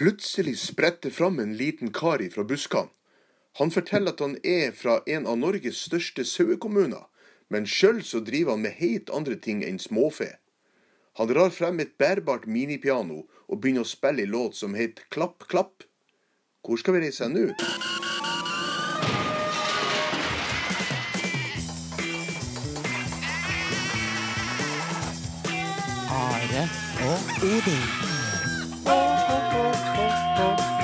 Plutselig 0.00 0.58
spretter 0.58 1.10
fram 1.10 1.38
en 1.38 1.56
liten 1.56 1.92
kar 1.92 2.22
ifra 2.22 2.44
buskene. 2.44 2.88
Han 3.58 3.70
forteller 3.70 4.14
at 4.14 4.22
han 4.24 4.38
er 4.40 4.70
fra 4.72 4.94
en 5.04 5.26
av 5.28 5.36
Norges 5.36 5.76
største 5.76 6.24
sauekommuner, 6.24 7.02
men 7.52 7.66
sjøl 7.68 8.00
så 8.00 8.22
driver 8.24 8.56
han 8.56 8.64
med 8.64 8.78
helt 8.78 9.12
andre 9.12 9.36
ting 9.36 9.60
enn 9.60 9.76
småfe. 9.76 10.30
Han 11.20 11.28
drar 11.28 11.52
frem 11.52 11.84
et 11.84 11.98
bærbart 12.00 12.46
minipiano 12.48 13.26
og 13.44 13.60
begynner 13.60 13.84
å 13.84 13.90
spille 13.92 14.24
en 14.24 14.32
låt 14.32 14.56
som 14.56 14.72
heter 14.72 15.04
Klapp, 15.12 15.44
klapp. 15.52 15.84
Hvor 16.64 16.80
skal 16.80 16.96
vi 16.96 17.04
reise 17.04 17.28
nå? 17.28 17.50
Are 26.08 26.64
og 27.04 27.44
Odin. 27.50 28.09
oh, 28.90 29.26
oh, 29.28 29.52
oh, 29.54 30.36
oh, 30.38 30.76
oh. 30.78 30.79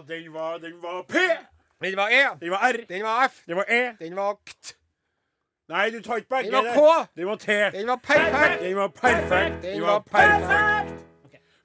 Ja, 0.00 0.14
den 0.14 0.32
var, 0.32 0.58
den 0.58 0.82
var 0.82 1.02
P. 1.02 1.14
Den 1.80 1.96
var 1.96 2.08
E. 2.08 2.36
Den 2.40 2.50
var 2.50 2.58
R. 2.72 2.84
Den 2.88 3.02
var 3.02 3.24
F. 3.24 3.42
Den 3.46 3.56
var 3.56 3.64
E. 3.68 3.96
Den 3.98 4.16
var 4.16 4.34
KT. 4.34 4.76
Nei, 5.68 5.90
du 5.90 6.00
tar 6.02 6.16
ikke 6.16 6.28
begge. 6.28 6.50
Den 6.50 6.64
var. 6.64 6.74
K. 6.74 7.08
Den 7.16 7.26
var 7.26 7.36
T. 7.36 7.56
Den 7.70 7.86
var 7.86 7.96
perfekt. 7.96 8.62
Den 8.62 8.76
var 8.76 8.88
perfekt. 8.88 9.62
Den 9.62 9.82
var 9.82 10.00
perfekt. 10.00 11.06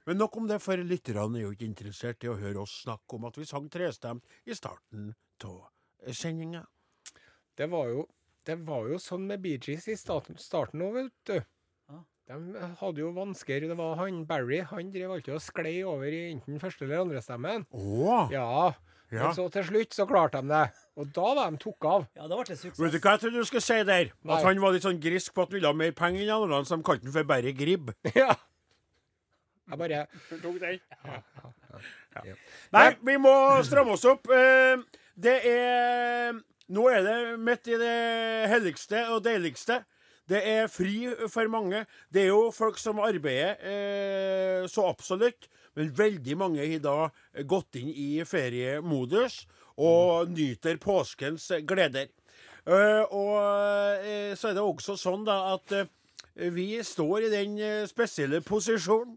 Men 0.06 0.16
nok 0.16 0.36
om 0.36 0.48
det, 0.48 0.60
for 0.62 0.76
lytterne 0.76 1.38
er 1.38 1.42
jo 1.46 1.54
ikke 1.56 1.66
interessert 1.66 2.24
i 2.24 2.28
å 2.30 2.36
høre 2.38 2.60
oss 2.62 2.82
snakke 2.84 3.16
om 3.16 3.24
at 3.26 3.38
vi 3.40 3.48
sang 3.48 3.66
trestemt 3.72 4.22
i 4.46 4.54
starten 4.54 5.08
av 5.44 6.12
sendinga. 6.14 6.62
Det 7.56 7.66
var 7.72 7.88
jo, 7.90 8.04
det 8.46 8.60
var 8.68 8.86
jo 8.92 9.00
sånn 9.02 9.26
med 9.26 9.42
Bee 9.42 9.58
Gees 9.58 9.88
i 9.88 9.96
starten, 9.98 10.38
òg, 10.84 11.00
vet 11.00 11.32
du. 11.32 11.40
De 12.26 12.64
hadde 12.80 12.98
jo 13.04 13.12
vansker. 13.14 13.68
Det 13.70 13.76
var 13.78 13.94
han 14.00 14.24
Barry. 14.26 14.58
Han 14.72 14.88
drev 14.94 15.12
alltid 15.14 15.36
og 15.36 15.42
sklei 15.44 15.76
over 15.86 16.10
i 16.10 16.24
enten 16.32 16.58
første 16.62 16.82
eller 16.86 17.04
andre 17.04 17.22
stemmen. 17.22 17.66
Oh. 17.70 18.26
Ja. 18.32 18.72
Ja. 19.14 19.28
Men 19.28 19.36
så 19.36 19.44
til 19.54 19.62
slutt 19.68 19.94
så 19.94 20.02
klarte 20.10 20.40
de 20.42 20.50
det. 20.50 20.64
Og 20.98 21.12
da 21.14 21.26
var 21.38 21.52
de 21.54 21.60
tok 21.62 21.86
av. 21.86 22.08
Ja, 22.18 22.26
det 22.26 22.34
ble 22.40 22.46
det 22.48 22.56
suksess. 22.58 22.80
Vet 22.82 22.96
du 22.96 22.98
hva 22.98 23.12
jeg 23.14 23.22
trodde 23.22 23.44
du 23.44 23.46
skulle 23.46 23.62
si 23.62 23.76
der? 23.86 24.10
Nei. 24.26 24.34
At 24.34 24.48
han 24.48 24.58
var 24.64 24.74
litt 24.74 24.82
sånn 24.86 24.98
grisk 25.02 25.36
på 25.36 25.44
at 25.44 25.52
han 25.52 25.60
ville 25.60 25.70
ha 25.70 25.78
mer 25.78 25.94
penger 25.94 26.24
enn 26.24 26.34
andre, 26.34 26.58
så 26.66 26.74
de 26.80 26.86
kalte 26.88 27.06
han 27.06 27.14
for 27.14 27.28
Barry 27.30 27.52
Gribb. 27.54 27.92
ja. 28.18 28.34
Jeg 29.70 29.78
bare 29.78 30.02
Hun 30.30 30.42
tok 30.42 30.58
den? 30.62 30.82
ja. 31.06 32.34
Nei, 32.74 32.86
vi 33.06 33.16
må 33.22 33.32
stramme 33.66 33.94
oss 33.94 34.06
opp. 34.10 34.26
Eh, 34.34 34.82
Det 35.16 35.38
er 35.48 36.34
Nå 36.74 36.88
er 36.90 37.04
det 37.06 37.16
midt 37.38 37.68
i 37.70 37.76
det 37.78 37.96
helligste 38.50 39.04
og 39.14 39.22
deiligste. 39.22 39.84
Det 40.26 40.40
er 40.42 40.70
fri 40.70 41.06
for 41.30 41.48
mange. 41.52 41.84
Det 42.10 42.24
er 42.24 42.32
jo 42.32 42.50
folk 42.54 42.80
som 42.82 42.98
arbeider, 43.04 43.56
eh, 43.62 44.66
så 44.70 44.88
absolutt. 44.90 45.46
Men 45.76 45.92
veldig 45.92 46.36
mange 46.40 46.64
har 46.64 46.80
da 46.82 47.42
gått 47.44 47.76
inn 47.78 47.92
i 47.92 48.24
feriemodus 48.24 49.44
og 49.76 50.32
nyter 50.32 50.80
påskens 50.80 51.50
gleder. 51.68 52.08
Eh, 52.66 53.04
og 53.14 53.36
eh, 54.02 54.32
så 54.34 54.50
er 54.50 54.56
det 54.56 54.64
også 54.64 54.96
sånn 54.98 55.26
da 55.28 55.36
at 55.52 55.74
eh, 55.76 55.92
vi 56.36 56.82
står 56.84 57.28
i 57.28 57.30
den 57.30 57.54
eh, 57.62 57.84
spesielle 57.88 58.42
posisjonen 58.44 59.14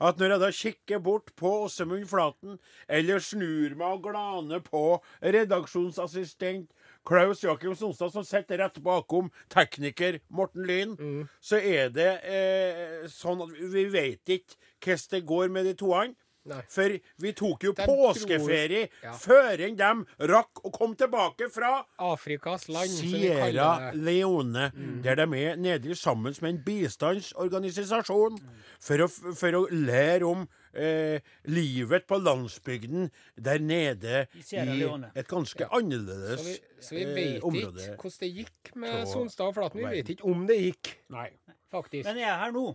at 0.00 0.20
når 0.20 0.34
jeg 0.34 0.40
da 0.42 0.50
kikker 0.52 1.00
bort 1.02 1.32
på 1.36 1.50
Åsemund 1.64 2.04
Flaten, 2.08 2.58
eller 2.88 3.24
snur 3.24 3.74
meg 3.80 3.96
og 3.96 4.06
glaner 4.06 4.60
på 4.64 5.00
redaksjonsassistent 5.24 6.68
Klaus 7.04 7.42
Jakim 7.42 7.74
Sonstad, 7.76 8.12
som 8.14 8.24
sitter 8.24 8.58
rett 8.62 8.78
bakom 8.82 9.30
tekniker 9.50 10.20
Morten 10.30 10.66
Lyn, 10.68 10.96
så 11.42 11.58
er 11.58 11.88
det 11.90 12.10
eh, 12.22 13.06
sånn 13.10 13.42
at 13.42 13.54
vi 13.72 13.86
vet 13.90 14.36
ikke 14.38 14.58
hvordan 14.82 15.08
det 15.16 15.22
går 15.26 15.48
med 15.54 15.66
de 15.70 15.74
toene. 15.78 16.14
Nei. 16.42 16.56
For 16.66 16.90
vi 17.22 17.30
tok 17.38 17.62
jo 17.68 17.70
De 17.78 17.84
påskeferie 17.86 18.88
tror- 18.88 19.04
ja. 19.06 19.12
før 19.14 19.60
enn 19.62 19.76
dem 19.78 20.00
rakk 20.26 20.58
å 20.66 20.72
komme 20.74 20.96
tilbake 20.98 21.46
fra 21.54 21.84
Afrikas 22.02 22.64
land, 22.66 22.90
Sierra. 22.90 23.92
Leone, 23.94 24.64
der 25.04 25.20
de 25.20 25.28
er 25.38 25.54
nede 25.62 25.94
sammen 25.94 26.34
med 26.42 26.50
en 26.50 26.58
bistandsorganisasjon 26.66 28.40
for, 28.82 29.04
å, 29.04 29.08
for 29.38 29.54
å 29.60 29.62
lære 29.70 30.26
om 30.26 30.42
eh, 30.74 31.20
livet 31.44 32.06
på 32.08 32.18
landsbygden 32.18 33.10
der 33.36 33.58
nede 33.58 34.26
I 34.34 34.44
i 34.62 34.82
et 35.14 35.28
ganske 35.28 35.64
Så 35.64 35.68
annerledes 35.78 36.46
vi, 36.46 36.58
så 36.80 36.94
vi 36.94 37.02
eh, 37.02 37.14
vet 37.14 37.42
område. 37.42 37.82
ikke 37.82 37.96
hvordan 38.02 38.20
det 38.20 38.32
gikk 38.36 38.76
med 38.76 39.06
Sonstad 39.06 39.44
og 39.46 39.54
Flaten. 39.54 39.80
Vi 39.80 39.98
vet 39.98 40.08
ikke 40.16 40.24
om 40.24 40.46
det 40.46 40.60
gikk, 40.62 40.96
Nei. 41.10 41.28
faktisk. 41.70 42.08
Men 42.08 42.22
jeg 42.24 42.30
er 42.30 42.38
her 42.44 42.52
nå. 42.52 42.72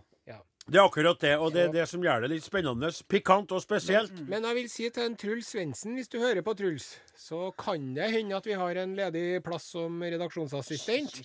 Det 0.68 0.76
er 0.76 0.84
akkurat 0.84 1.16
det, 1.20 1.30
og 1.40 1.52
det 1.54 1.62
er 1.62 1.70
det 1.72 1.84
som 1.88 2.02
gjør 2.04 2.26
det 2.26 2.28
litt 2.34 2.44
spennende, 2.44 2.90
pikant 3.08 3.52
og 3.56 3.62
spesielt. 3.64 4.12
Men 4.28 4.44
jeg 4.44 4.56
vil 4.58 4.66
si 4.68 4.88
til 4.92 5.06
en 5.06 5.14
Truls 5.16 5.48
Svendsen, 5.54 5.94
hvis 5.96 6.10
du 6.12 6.18
hører 6.20 6.42
på 6.44 6.52
Truls, 6.58 6.90
så 7.16 7.46
kan 7.56 7.94
det 7.96 8.10
hende 8.12 8.36
at 8.36 8.44
vi 8.44 8.52
har 8.52 8.76
en 8.82 8.92
ledig 8.98 9.40
plass 9.46 9.70
som 9.72 9.96
redaksjonsassistent. 10.04 11.22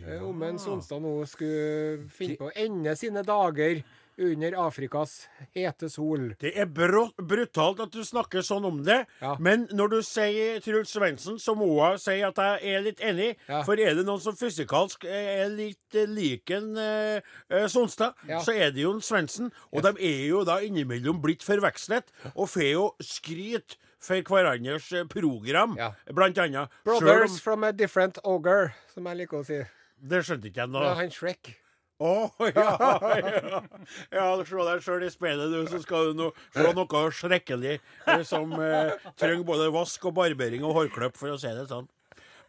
Ja. 0.00 0.22
Om 0.24 0.46
en 0.48 0.58
Sonstad 0.62 1.04
nå 1.04 1.12
skulle 1.28 2.08
finne 2.08 2.38
på 2.40 2.48
å 2.48 2.54
ende 2.56 2.96
sine 2.96 3.20
dager 3.26 3.82
under 4.18 4.52
Afrikas 4.66 5.26
hete 5.54 5.88
sol. 5.90 6.34
Det 6.40 6.52
er 6.58 6.66
brutalt 6.66 7.80
at 7.80 7.90
du 7.92 8.00
snakker 8.04 8.42
sånn 8.44 8.64
om 8.66 8.82
det, 8.84 9.06
Ja. 9.20 9.36
men 9.38 9.66
når 9.72 9.90
du 9.90 10.02
sier 10.02 10.60
Truls 10.60 10.90
Svendsen, 10.92 11.38
så 11.38 11.54
må 11.56 11.68
jeg 11.90 12.00
si 12.00 12.20
at 12.22 12.36
jeg 12.36 12.74
er 12.76 12.80
litt 12.82 13.00
enig. 13.00 13.36
Ja. 13.48 13.62
For 13.62 13.74
er 13.80 13.94
det 13.94 14.04
noen 14.06 14.20
som 14.20 14.34
fysikalsk 14.36 15.04
er 15.04 15.48
litt 15.48 15.94
eh, 15.94 16.06
lik 16.06 16.50
en 16.50 16.76
eh, 16.76 17.20
eh, 17.50 17.66
Sonstad, 17.68 18.14
Ja. 18.28 18.40
så 18.40 18.52
er 18.54 18.70
det 18.70 18.82
jo 18.82 18.92
en 18.92 19.00
Svendsen. 19.00 19.50
Og 19.72 19.82
de 19.82 19.94
er 20.00 20.28
jo 20.28 20.44
da 20.44 20.58
innimellom 20.60 21.20
blitt 21.22 21.42
forvekslet, 21.42 22.04
og 22.34 22.48
får 22.48 22.70
jo 22.72 22.94
skryt 23.00 23.76
for 24.00 24.16
hverandres 24.22 24.92
eh, 24.92 25.04
program, 25.04 25.76
Ja. 25.78 25.92
blant 26.12 26.36
annet. 26.38 26.68
Brothers 26.84 27.32
om- 27.32 27.38
from 27.38 27.64
a 27.64 27.72
different 27.72 28.18
ogre, 28.24 28.72
som 28.94 29.04
jeg 29.06 29.16
liker 29.16 29.38
å 29.38 29.44
si. 29.46 29.60
Det 30.02 30.24
skjønte 30.24 30.46
ikke 30.48 30.54
jeg 30.64 30.68
nå. 30.70 30.80
Er 30.80 30.94
han 30.94 31.10
Shrek. 31.10 31.56
Å, 32.00 32.12
ja, 32.56 32.70
ja. 33.20 33.60
ja 34.16 34.26
Se 34.48 34.66
deg 34.70 34.84
sjøl 34.84 35.04
i 35.04 35.10
speilet, 35.12 35.52
du, 35.52 35.60
så 35.68 35.82
skal 35.82 36.10
du 36.10 36.22
nå 36.22 36.28
se 36.54 36.64
noe 36.76 37.02
skrekkelig 37.12 37.76
eh, 37.76 38.22
som 38.24 38.54
eh, 38.56 38.94
trenger 39.20 39.44
både 39.44 39.68
vask 39.74 40.08
og 40.08 40.16
barbering 40.16 40.64
og 40.64 40.78
hårklipp, 40.78 41.18
for 41.20 41.34
å 41.34 41.40
si 41.40 41.52
det 41.52 41.68
sånn. 41.68 41.88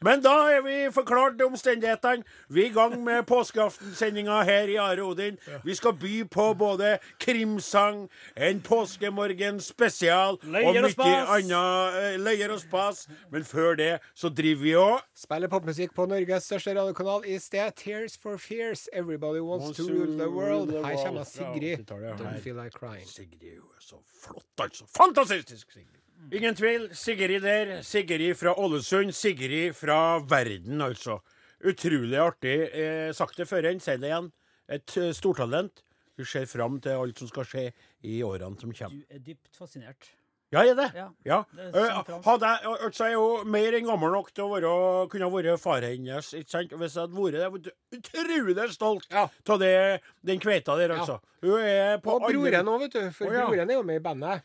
Men 0.01 0.21
da 0.23 0.33
er 0.49 0.61
vi 0.65 0.75
forklart 0.93 1.41
omstendighetene. 1.45 2.23
Vi 2.49 2.63
er 2.63 2.69
i 2.71 2.73
gang 2.73 2.95
med 3.03 3.23
påskeaftensendinga 3.29 4.39
her 4.47 4.71
i 4.73 4.75
Are 4.81 5.03
Odin. 5.05 5.37
Vi 5.63 5.75
skal 5.77 5.93
by 5.93 6.23
på 6.31 6.53
både 6.57 6.95
krimsang, 7.21 8.07
en 8.35 8.61
påskemorgen 8.65 9.61
spesial 9.61 10.39
og 10.41 10.47
Løyer 10.55 10.87
og 10.87 10.97
mye 10.97 11.21
annet 11.35 11.99
eh, 12.01 12.17
løyer 12.19 12.55
og 12.55 12.59
spas. 12.63 13.05
Men 13.31 13.45
før 13.45 13.77
det 13.77 13.91
så 14.17 14.29
driver 14.29 14.63
vi 14.63 14.75
og 14.75 14.99
Spiller 15.15 15.51
popmusikk 15.51 15.93
på 15.95 16.05
Norges 16.09 16.49
største 16.49 16.73
radiokanal 16.79 17.25
i 17.29 17.37
sted. 17.39 17.71
Tears 17.77 18.17
for 18.17 18.37
fears. 18.41 18.87
Everybody 18.93 19.39
wants 19.45 19.77
to 19.77 19.85
rule 19.87 20.17
the 20.17 20.29
world. 20.29 20.73
Her 20.85 20.97
kommer 21.05 21.23
Sigrid. 21.23 21.85
Don't 21.91 22.39
feel 22.41 22.55
like 22.57 22.73
crying. 22.73 23.05
Sigrid 23.07 23.61
er 23.61 23.79
så 23.79 24.01
flott, 24.23 24.45
altså. 24.59 24.85
Fantastisk, 24.97 25.71
Sigrid. 25.71 26.00
Ingen 26.31 26.55
tvil. 26.55 26.89
Sigrid 26.95 27.41
der. 27.43 27.81
Sigrid 27.83 28.37
fra 28.37 28.53
Ålesund. 28.61 29.13
Sigrid 29.15 29.73
fra 29.75 30.19
verden, 30.19 30.81
altså. 30.81 31.19
Utrolig 31.63 32.17
artig. 32.21 32.55
Eh, 32.73 33.11
sagt 33.13 33.37
det 33.37 33.47
før 33.49 33.67
enn, 33.71 33.81
si 33.81 33.97
det 33.97 34.09
igjen. 34.11 34.31
Et 34.71 34.97
eh, 34.97 35.11
stortalent. 35.17 35.83
Vi 36.17 36.25
ser 36.27 36.45
fram 36.45 36.79
til 36.83 36.97
alt 36.99 37.17
som 37.21 37.29
skal 37.31 37.45
skje 37.47 37.67
i 38.05 38.21
årene 38.25 38.59
som 38.61 38.73
kommer. 38.75 39.01
Du 39.07 39.15
er 39.15 39.21
dypt 39.25 39.55
fascinert. 39.57 40.09
Ja, 40.51 40.65
er 40.67 40.75
det? 40.75 40.89
Ja, 40.93 41.05
Ja. 41.23 41.37
det 41.55 41.69
er 41.73 41.79
Eh, 41.79 42.21
hadde 42.25 42.47
jeg, 42.49 42.59
altså, 42.83 43.05
jeg 43.05 43.13
er 43.13 43.13
jo 43.13 43.43
mer 43.47 43.71
enn 43.77 43.85
gammel 43.87 44.11
nok 44.11 44.33
til 44.35 44.43
å 44.43 44.49
være, 44.51 45.09
kunne 45.09 45.29
vært 45.31 45.59
far 45.61 45.79
hennes. 45.81 46.33
ikke 46.33 46.49
sant? 46.49 46.71
Hvis 46.75 46.95
jeg 46.97 47.07
hadde 47.07 47.15
vært 47.15 47.63
det, 47.63 47.73
utrolig 47.95 48.71
stolt 48.73 49.07
av 49.13 49.31
ja. 49.61 49.97
den 50.25 50.39
kveita 50.39 50.75
der, 50.77 50.89
Ja. 50.91 50.99
altså. 50.99 51.19
Hun 51.41 51.57
er 51.61 51.97
på 52.03 52.15
Og 52.15 52.21
broren 52.27 52.67
òg, 52.67 52.79
vet 52.81 52.91
du. 52.91 53.11
For 53.11 53.27
broren 53.27 53.69
er 53.69 53.73
jo 53.75 53.83
med 53.83 53.95
i 53.95 54.03
bandet. 54.03 54.43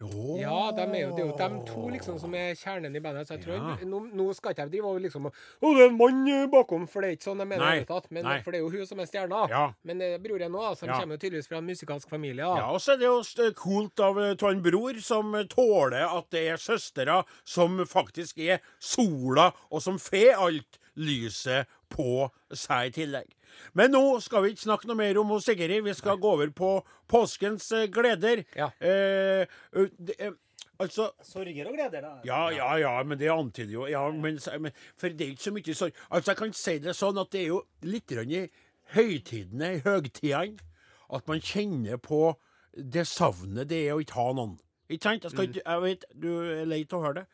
Jo. 0.00 0.36
Ja, 0.40 0.70
de 0.72 0.84
er 0.86 1.02
jo, 1.02 1.10
det 1.12 1.20
er 1.20 1.26
jo 1.28 1.34
de 1.36 1.48
to 1.68 1.82
liksom 1.92 2.16
som 2.22 2.32
er 2.34 2.54
kjernen 2.56 2.94
i 2.96 3.02
bandet. 3.04 3.28
Så 3.28 3.34
jeg 3.36 3.42
tror 3.44 3.58
Ja. 3.58 3.74
nå, 3.84 3.98
nå 4.16 4.28
skal 4.34 4.54
ikke 4.54 4.64
jeg 4.64 4.70
drive 4.72 4.92
og 4.94 5.00
liksom 5.04 5.26
Å, 5.28 5.32
det 5.76 5.82
er 5.84 5.88
en 5.90 5.98
mann 5.98 6.22
eh, 6.28 6.46
bakom, 6.48 6.86
for 6.88 7.02
det 7.04 7.10
er 7.10 7.16
ikke 7.18 7.28
sånn 7.28 7.42
jeg 7.44 7.50
mener 7.50 7.64
i 7.66 7.68
det 7.68 7.82
hele 7.82 7.90
tatt. 8.00 8.10
Men, 8.10 8.24
nei. 8.24 8.38
for 8.40 8.50
det 8.50 8.60
er 8.60 8.64
jo 8.64 8.70
hun 8.78 8.86
som 8.88 9.02
er 9.04 9.10
stjerna. 9.10 9.42
Ja. 9.52 9.64
Men 9.84 10.00
eh, 10.00 10.16
broren 10.18 10.56
òg, 10.56 10.76
som 10.80 10.88
Ja. 10.88 11.00
kommer 11.00 11.18
jo 11.18 11.24
tydeligvis 11.26 11.48
fra 11.48 11.58
en 11.60 11.68
musikalsk 11.68 12.08
familie. 12.08 12.48
Ja, 12.48 12.70
og 12.72 12.80
så 12.80 12.94
er 12.94 13.02
det 13.02 13.10
jo 13.10 13.52
kult 13.60 14.00
av 14.00 14.18
eh, 14.18 14.36
en 14.50 14.62
bror 14.62 15.00
som 15.04 15.34
eh, 15.34 15.44
tåler 15.44 16.06
at 16.08 16.30
det 16.30 16.46
er 16.48 16.56
søstera 16.56 17.20
som 17.44 17.76
faktisk 17.84 18.38
er 18.38 18.60
sola, 18.80 19.52
og 19.70 19.82
som 19.82 19.98
får 20.00 20.32
alt 20.40 20.80
lyset 20.96 21.68
på 21.92 22.30
seg 22.56 22.88
i 22.88 22.96
tillegg. 23.02 23.28
Men 23.76 23.92
nå 23.94 24.02
skal 24.24 24.44
vi 24.44 24.54
ikke 24.54 24.66
snakke 24.66 24.90
noe 24.90 24.98
mer 24.98 25.18
om 25.20 25.32
Sigrid. 25.42 25.82
Vi 25.86 25.96
skal 25.96 26.20
gå 26.20 26.34
over 26.36 26.52
på 26.54 26.70
påskens 27.10 27.70
eh, 27.76 27.88
gleder. 27.92 28.44
Ja. 28.56 28.70
Eh, 28.80 29.46
eh, 29.74 30.32
altså 30.80 31.10
Sorger 31.26 31.68
og 31.70 31.76
gleder, 31.76 32.04
da. 32.06 32.12
ja, 32.24 32.40
ja, 32.54 32.70
ja, 32.80 32.94
men 33.04 33.18
det 33.20 33.30
antyder 33.32 33.74
jo 33.74 33.86
ja, 33.90 34.02
men, 34.10 34.38
men, 34.60 34.72
For 34.96 35.12
det 35.12 35.26
er 35.26 35.34
ikke 35.34 35.48
så 35.48 35.54
mye 35.56 35.76
sorg. 35.76 36.02
Altså, 36.08 36.32
jeg 36.32 36.40
kan 36.40 36.56
si 36.56 36.78
det 36.86 36.96
sånn 36.96 37.20
at 37.20 37.32
det 37.34 37.44
er 37.44 37.50
jo 37.52 37.62
litt 37.84 38.14
i 38.16 38.46
høytidene, 38.94 39.74
i 39.76 39.84
høgtidene, 39.84 40.66
at 41.10 41.28
man 41.28 41.42
kjenner 41.42 42.00
på 42.02 42.34
det 42.74 43.06
savnet 43.10 43.68
det 43.70 43.84
er 43.86 43.96
å 43.96 44.02
ikke 44.02 44.18
ha 44.18 44.32
noen. 44.34 44.58
Ikke 44.90 45.06
sant? 45.06 45.24
Jeg, 45.26 45.34
skal 45.34 45.48
ikke, 45.48 45.62
jeg 45.62 45.82
vet 45.84 46.04
du 46.18 46.30
er 46.42 46.66
lei 46.66 46.82
av 46.86 46.98
å 46.98 47.04
høre 47.04 47.22
det, 47.22 47.26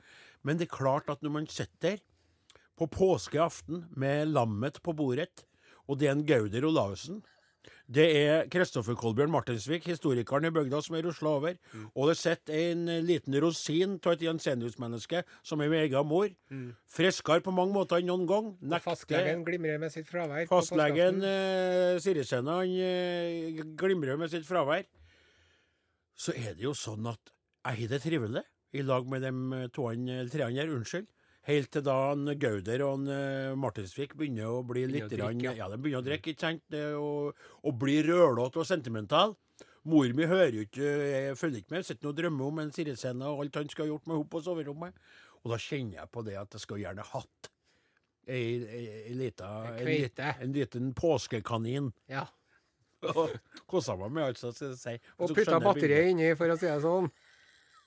men 0.44 0.60
det 0.60 0.68
er 0.68 0.76
klart 0.76 1.08
at 1.12 1.24
når 1.24 1.34
man 1.38 1.48
sitter 1.48 1.96
der 1.96 2.04
på 2.76 2.88
påskeaften 2.92 3.86
med 3.96 4.32
lammet 4.34 4.82
på 4.84 4.92
bordet, 4.96 5.45
og 5.86 5.98
det 6.00 6.08
er 6.10 6.16
en 6.16 6.26
Gauder 6.26 6.66
Olavsen 6.68 7.22
det 7.86 8.06
er 8.18 8.48
Kristoffer 8.50 8.96
Kolbjørn 8.98 9.30
Martinsvik, 9.30 9.84
historikeren 9.86 10.48
i 10.48 10.50
bygda, 10.50 10.80
som 10.82 10.96
er 10.98 11.04
rusla 11.06 11.36
over. 11.38 11.54
Og 11.94 12.10
det 12.10 12.16
sitter 12.18 12.58
en 12.72 12.88
eh, 12.90 13.02
liten 13.04 13.36
rosin 13.42 13.94
av 14.00 14.16
et 14.16 14.24
Jensenius-menneske 14.26 15.22
som 15.46 15.62
er 15.62 15.70
min 15.70 15.84
egen 15.84 16.08
mor. 16.10 16.26
Friskere 16.90 17.44
på 17.46 17.54
mange 17.54 17.76
måter 17.76 18.02
enn 18.02 18.10
noen 18.10 18.26
gang. 18.26 18.50
Og 18.58 18.82
Fastlegen 18.82 19.44
glimrer 19.46 19.78
med 19.82 19.94
sitt 19.94 20.10
fravær. 20.10 20.48
Fastlegen 20.50 21.22
eh, 21.22 21.94
Sirisena 22.02 22.58
han 22.64 22.74
eh, 22.74 23.62
glimrer 23.78 24.18
med 24.18 24.34
sitt 24.34 24.46
fravær. 24.48 24.82
Så 26.16 26.34
er 26.34 26.56
det 26.58 26.66
jo 26.66 26.74
sånn 26.74 27.06
at 27.06 27.34
jeg 27.66 27.84
har 27.84 27.94
det 27.94 28.02
trivelig 28.02 28.42
i 28.74 28.82
lag 28.82 29.06
med 29.10 29.22
de 29.22 29.66
toene 29.74 30.22
eller 30.22 30.32
treene 30.32 30.58
her. 30.58 30.74
Unnskyld. 30.74 31.06
Helt 31.46 31.70
til 31.70 31.84
da 31.86 31.94
en 32.10 32.26
Gauder 32.42 32.82
og 32.82 32.92
han, 32.96 33.08
eh, 33.14 33.54
Martinsvik 33.62 34.16
begynner 34.18 34.50
å 34.50 34.62
bli 34.66 34.82
litt 34.90 35.04
Begynner 35.12 35.30
drikke, 35.36 35.52
ja. 35.60 35.68
de 35.70 35.76
begynner 35.78 36.02
å 36.02 36.06
drikke, 36.08 36.32
ikke 36.34 36.42
sant? 36.42 36.76
Og, 36.98 37.36
og 37.62 37.76
bli 37.78 38.00
rølete 38.02 38.58
og 38.62 38.66
sentimental. 38.66 39.36
Mor 39.86 40.08
mi 40.18 40.26
hører 40.26 40.56
jo 40.58 40.64
ikke, 40.66 40.86
jeg 41.06 41.36
følger 41.38 41.62
ikke 41.62 41.76
med, 41.76 41.86
sitter 41.86 42.10
og 42.10 42.16
drømmer 42.18 42.48
om 42.50 42.58
en 42.64 42.72
Sirisena 42.74 43.28
og 43.30 43.44
alt 43.44 43.60
han 43.60 43.68
skal 43.70 43.86
ha 43.86 43.92
gjort 43.92 44.08
med 44.10 44.16
henne 44.18 44.30
på 44.32 44.40
soverommet. 44.42 44.96
Og 45.44 45.52
da 45.52 45.58
kjenner 45.62 46.00
jeg 46.00 46.10
på 46.16 46.24
det 46.26 46.34
at 46.40 46.56
jeg 46.56 46.64
skulle 46.64 46.82
gjerne 46.82 47.04
hatt 47.06 47.50
ei, 48.26 48.40
ei, 48.66 48.80
ei 49.06 49.14
lita 49.14 49.46
En 49.68 49.76
en, 49.84 49.86
lit- 49.86 50.22
en 50.42 50.56
liten 50.56 50.88
påskekanin. 50.98 51.92
Ja. 52.10 52.24
Og 53.14 53.30
Kosa 53.70 53.94
meg 54.00 54.10
med, 54.16 54.32
altså. 54.32 54.50
skal 54.56 54.74
si. 54.74 54.96
Og 55.22 55.30
putta 55.36 55.60
batteriet 55.62 56.10
inni, 56.10 56.32
for 56.34 56.50
å 56.50 56.58
si 56.58 56.66
det 56.66 56.80
sånn. 56.82 57.06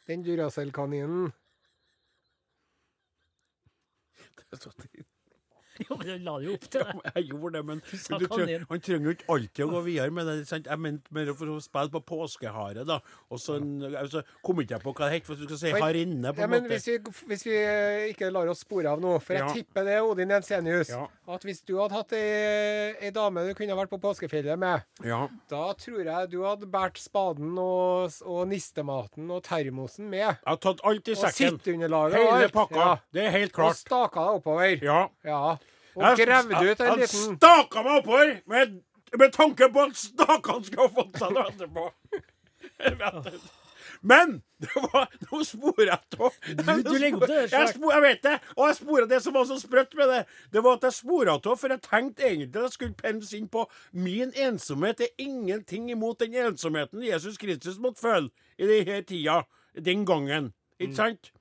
Den 0.08 0.24
Duracell-kaninen. 0.24 1.34
Jo, 5.80 5.96
men 5.96 6.10
han 6.12 6.24
la 6.28 6.32
det 6.42 6.48
jo 6.50 6.54
opp 6.58 6.66
til 6.74 6.82
det. 6.84 6.94
Jeg 7.16 7.28
gjorde 7.30 7.52
det, 7.56 7.60
men 7.70 7.78
sa 8.04 8.18
du 8.20 8.26
treng, 8.28 8.66
han 8.68 8.82
trenger 8.84 9.06
jo 9.08 9.12
ikke 9.16 9.28
alltid 9.32 9.62
å 9.64 9.68
gå 9.72 9.80
videre 9.86 10.12
med 10.12 10.26
det. 10.28 10.34
Sant? 10.50 10.66
Jeg 10.68 10.82
mente 10.84 11.14
mer 11.16 11.30
for 11.40 11.54
å 11.54 11.56
spille 11.64 11.94
på 11.94 12.02
påskehare, 12.10 12.84
da. 12.90 12.98
Og 13.32 13.40
så 13.40 13.56
en- 13.62 13.86
altså, 13.96 14.26
kom 14.44 14.60
ikke 14.60 14.76
jeg 14.76 14.84
på 14.84 14.92
hva 14.98 15.08
det 15.08 15.14
het, 15.22 15.30
for 15.30 15.40
du 15.40 15.46
skal 15.48 15.58
si 15.62 15.72
Men- 15.72 15.82
harinne, 15.86 16.34
på 16.36 16.44
Ja, 16.44 16.48
måte. 16.52 16.62
men 16.66 16.68
hvis 16.74 16.88
vi, 16.90 16.98
hvis 17.32 17.46
vi 17.48 17.56
ikke 18.12 18.28
lar 18.36 18.52
oss 18.52 18.66
spore 18.66 18.92
av 18.92 19.00
nå, 19.00 19.14
for 19.24 19.34
jeg 19.38 19.46
Ja. 19.46 19.54
tipper 19.56 19.86
det 19.88 19.94
er 19.96 20.04
Odin 20.04 20.36
Jensenius, 20.36 20.90
Ja. 20.92 21.08
At 21.30 21.44
hvis 21.46 21.62
du 21.68 21.76
hadde 21.80 21.94
hatt 21.94 22.14
ei, 22.18 22.96
ei 23.06 23.12
dame 23.16 23.44
du 23.48 23.54
kunne 23.58 23.76
vært 23.78 23.92
på 23.92 24.00
påskefjellet 24.02 24.58
med, 24.60 24.82
Ja. 25.06 25.28
da 25.50 25.74
tror 25.78 26.04
jeg 26.06 26.30
du 26.32 26.42
hadde 26.44 26.66
båret 26.72 26.98
spaden 26.98 27.58
og, 27.58 28.12
og 28.26 28.48
nistematen 28.50 29.30
og 29.32 29.44
termosen 29.46 30.10
med. 30.10 30.20
Jeg 30.26 30.38
har 30.48 30.58
tatt 30.58 30.82
alt 30.84 31.08
i 31.08 31.16
sekken. 31.16 31.54
Og 31.56 31.60
sitteunderlaget. 31.60 32.20
og 32.20 32.26
Hele 32.34 32.44
alt. 32.50 32.54
pakka. 32.54 32.80
Ja. 32.80 32.96
Det 33.14 33.26
er 33.26 33.30
helt 33.38 33.54
klart. 33.54 33.70
Og 33.70 33.76
staka 33.76 34.20
deg 34.26 34.42
oppover. 34.42 34.84
Ja. 34.84 35.02
Ja. 35.24 35.42
Og 35.96 36.04
Jeg- 36.04 36.26
gravd 36.28 36.52
ut 36.54 36.80
en 36.80 36.86
jeg- 36.86 36.98
liten 36.98 37.30
Jeg 37.30 37.38
staka 37.38 37.84
meg 37.84 38.00
oppover 38.04 38.42
med, 38.48 38.82
med 39.18 39.32
tanke 39.34 39.70
på 39.74 39.86
at 39.90 39.96
stakene 39.96 40.66
skal 40.66 40.88
ha 40.88 40.94
fått 41.02 41.18
seg 41.18 41.32
noe 41.34 41.50
etterpå. 41.52 41.92
Men 44.02 44.42
det 44.60 44.76
var 44.94 45.08
noe 45.30 45.46
spora 45.48 45.98
av. 46.20 46.36
Du- 46.46 46.98
legger 47.00 47.18
opp 47.18 47.26
til 47.26 47.36
det 47.36 47.52
Jeg, 47.52 47.74
jeg 47.80 48.02
vet 48.04 48.22
det. 48.24 48.36
Og 48.58 48.68
jeg 48.68 48.76
spora 48.80 49.08
det 49.10 49.22
som 49.24 49.34
var 49.34 49.48
så 49.50 49.58
sprøtt 49.60 49.96
med 50.00 50.10
det, 50.14 50.20
det 50.52 50.64
var 50.64 50.78
at 50.80 50.88
jeg 50.88 50.98
spora 51.00 51.36
av, 51.38 51.58
for 51.60 51.74
jeg 51.74 51.82
tenkte 51.86 52.28
egentlig 52.28 52.50
at 52.56 52.68
jeg 52.70 52.76
skulle 52.78 53.00
pense 53.00 53.34
inn 53.38 53.48
på 53.52 53.66
min 53.94 54.32
ensomhet. 54.36 54.98
Det 55.00 55.10
er 55.12 55.26
ingenting 55.26 55.90
imot 55.92 56.20
den 56.20 56.36
ensomheten 56.36 57.04
Jesus 57.04 57.38
Kristus 57.38 57.80
måtte 57.80 58.04
føle 58.04 58.30
i 58.60 58.68
denne 58.68 59.02
tida, 59.08 59.42
den 59.76 60.06
gangen. 60.08 60.54
Ikke 60.80 60.96
sant? 60.96 61.32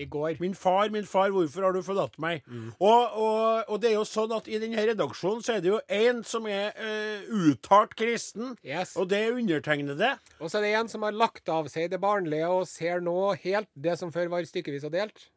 Ja, 0.00 0.04
i 0.04 0.08
går. 0.08 0.36
Min 0.40 0.54
far, 0.56 0.88
min 0.90 1.04
far, 1.06 1.30
hvorfor 1.34 1.66
har 1.66 1.72
du 1.76 1.82
forlatt 1.84 2.16
meg? 2.22 2.40
Og, 2.80 3.16
og, 3.20 3.64
og 3.68 3.80
det 3.82 3.90
er 3.90 3.96
jo 3.98 4.04
sånn 4.08 4.32
at 4.32 4.48
i 4.48 4.58
denne 4.62 4.80
redaksjonen 4.90 5.42
så 5.44 5.58
er 5.58 5.60
det 5.64 5.72
jo 5.74 5.80
én 5.92 6.22
som 6.26 6.46
er 6.48 6.72
uh, 6.80 7.34
uttalt 7.50 7.92
kristen, 7.98 8.54
Yes. 8.64 8.96
og 8.96 9.10
det 9.12 9.20
er 9.26 9.36
undertegnede. 9.36 10.14
Og 10.40 10.48
så 10.50 10.58
er 10.60 10.66
det 10.68 10.72
en 10.80 10.88
som 10.88 11.04
har 11.04 11.12
lagt 11.16 11.48
av 11.52 11.68
seg 11.72 11.90
det 11.92 12.00
barnlige 12.00 12.48
og 12.48 12.64
ser 12.70 13.04
nå 13.04 13.18
helt 13.44 13.68
det 13.76 13.98
som 14.00 14.12
før 14.14 14.32
var 14.32 14.48
stykkevis 14.48 14.88
og 14.88 14.96
delt. 14.96 15.28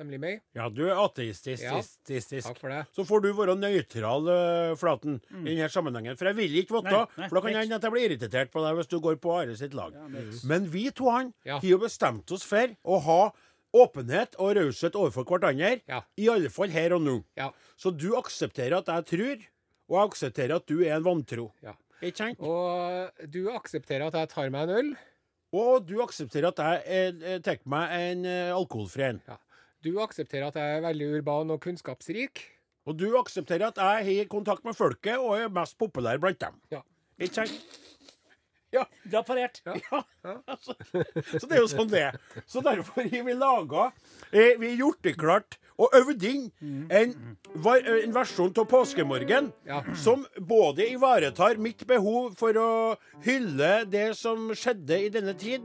Nemlig 0.00 0.16
meg. 0.22 0.38
Ja, 0.56 0.70
du 0.72 0.86
er 0.88 0.96
ateistisk. 1.02 1.60
Ja. 1.66 1.82
Takk 2.40 2.56
for 2.62 2.72
det. 2.72 2.78
Så 2.96 3.04
får 3.04 3.20
du 3.26 3.26
være 3.36 3.58
nøytral, 3.60 4.24
uh, 4.24 4.72
Flaten, 4.80 5.18
i 5.42 5.50
denne 5.50 5.68
sammenhengen. 5.68 6.16
For 6.16 6.30
jeg 6.30 6.38
vil 6.38 6.54
ikke 6.62 6.78
vite, 6.78 7.02
for 7.26 7.36
da 7.36 7.42
kan 7.44 7.58
hende 7.58 7.76
at 7.76 7.84
jeg 7.84 7.92
blir 7.92 8.06
irritert 8.14 8.54
på 8.54 8.62
deg 8.64 8.78
hvis 8.78 8.88
du 8.88 8.96
går 9.04 9.18
på 9.20 9.34
Are 9.42 9.56
sitt 9.60 9.76
lag. 9.76 9.92
Men 10.48 10.64
vi 10.72 10.86
to 10.96 11.10
han 11.12 11.34
Ja. 11.44 11.58
har 11.60 11.68
jo 11.74 11.82
bestemt 11.82 12.32
oss 12.32 12.46
for 12.48 12.72
å 12.88 13.02
ha 13.04 13.20
åpenhet 13.72 14.36
og 14.38 14.56
raushet 14.58 14.96
overfor 14.98 15.26
hverandre. 15.28 15.80
Ja. 15.88 16.02
I 16.20 16.28
alle 16.32 16.50
fall 16.52 16.72
her 16.74 16.96
og 16.96 17.04
nå. 17.04 17.16
Ja. 17.38 17.50
Så 17.80 17.92
du 17.94 18.12
aksepterer 18.18 18.78
at 18.80 18.90
jeg 18.92 19.08
tror, 19.12 19.46
og 19.88 19.96
jeg 19.98 20.10
aksepterer 20.12 20.56
at 20.58 20.68
du 20.68 20.82
er 20.84 20.96
en 20.98 21.06
vantro. 21.06 21.50
ja. 21.64 21.76
Ikke 22.02 22.18
sant? 22.18 22.40
Og 22.42 23.28
du 23.30 23.44
aksepterer 23.54 24.08
at 24.08 24.16
jeg 24.18 24.28
tar 24.32 24.48
meg 24.50 24.66
en 24.66 24.78
øl. 24.80 24.88
Og 25.54 25.84
du 25.86 26.00
aksepterer 26.02 26.48
at 26.48 26.58
jeg 26.58 27.12
eh, 27.22 27.36
tar 27.44 27.60
meg 27.70 27.92
en 27.94 28.24
eh, 28.26 28.50
alkoholfri 28.50 29.04
en. 29.06 29.20
Ja. 29.28 29.36
Du 29.86 29.92
aksepterer 30.02 30.48
at 30.48 30.58
jeg 30.58 30.78
er 30.78 30.82
veldig 30.82 31.08
urban 31.18 31.54
og 31.54 31.60
kunnskapsrik. 31.62 32.42
Og 32.90 32.98
du 32.98 33.12
aksepterer 33.20 33.68
at 33.68 33.78
jeg 33.78 34.08
har 34.08 34.30
kontakt 34.32 34.66
med 34.66 34.74
folket 34.74 35.14
og 35.22 35.36
er 35.38 35.52
mest 35.54 35.78
populær 35.78 36.18
blant 36.22 36.40
dem. 36.42 36.58
Ja. 36.74 36.82
Ikke 37.22 37.44
sant? 37.44 37.78
Bra 38.72 39.22
parert. 39.22 39.60
Ja, 39.68 40.02
altså. 40.52 40.74
Så 41.38 41.46
det 41.48 41.56
er 41.58 41.62
jo 41.64 41.70
sånn 41.72 41.90
det 41.92 42.04
er. 42.10 42.20
Så 42.46 42.62
derfor 42.64 43.02
har 43.02 43.26
vi 43.26 43.34
laga 43.34 43.88
eh, 44.32 44.54
Vi 44.60 44.70
har 44.74 44.78
gjort 44.86 45.02
det 45.02 45.16
klart 45.18 45.58
og 45.82 45.94
øvd 45.96 46.22
inn 46.28 46.42
en, 46.92 47.12
en 47.56 48.12
versjon 48.14 48.52
av 48.60 48.66
Påskemorgen 48.70 49.48
Ja. 49.66 49.80
som 49.98 50.20
både 50.38 50.84
ivaretar 50.92 51.56
mitt 51.58 51.80
behov 51.88 52.36
for 52.38 52.54
å 52.60 52.66
hylle 53.24 53.70
det 53.90 54.10
som 54.18 54.50
skjedde 54.54 54.98
i 55.06 55.08
denne 55.10 55.32
tid, 55.40 55.64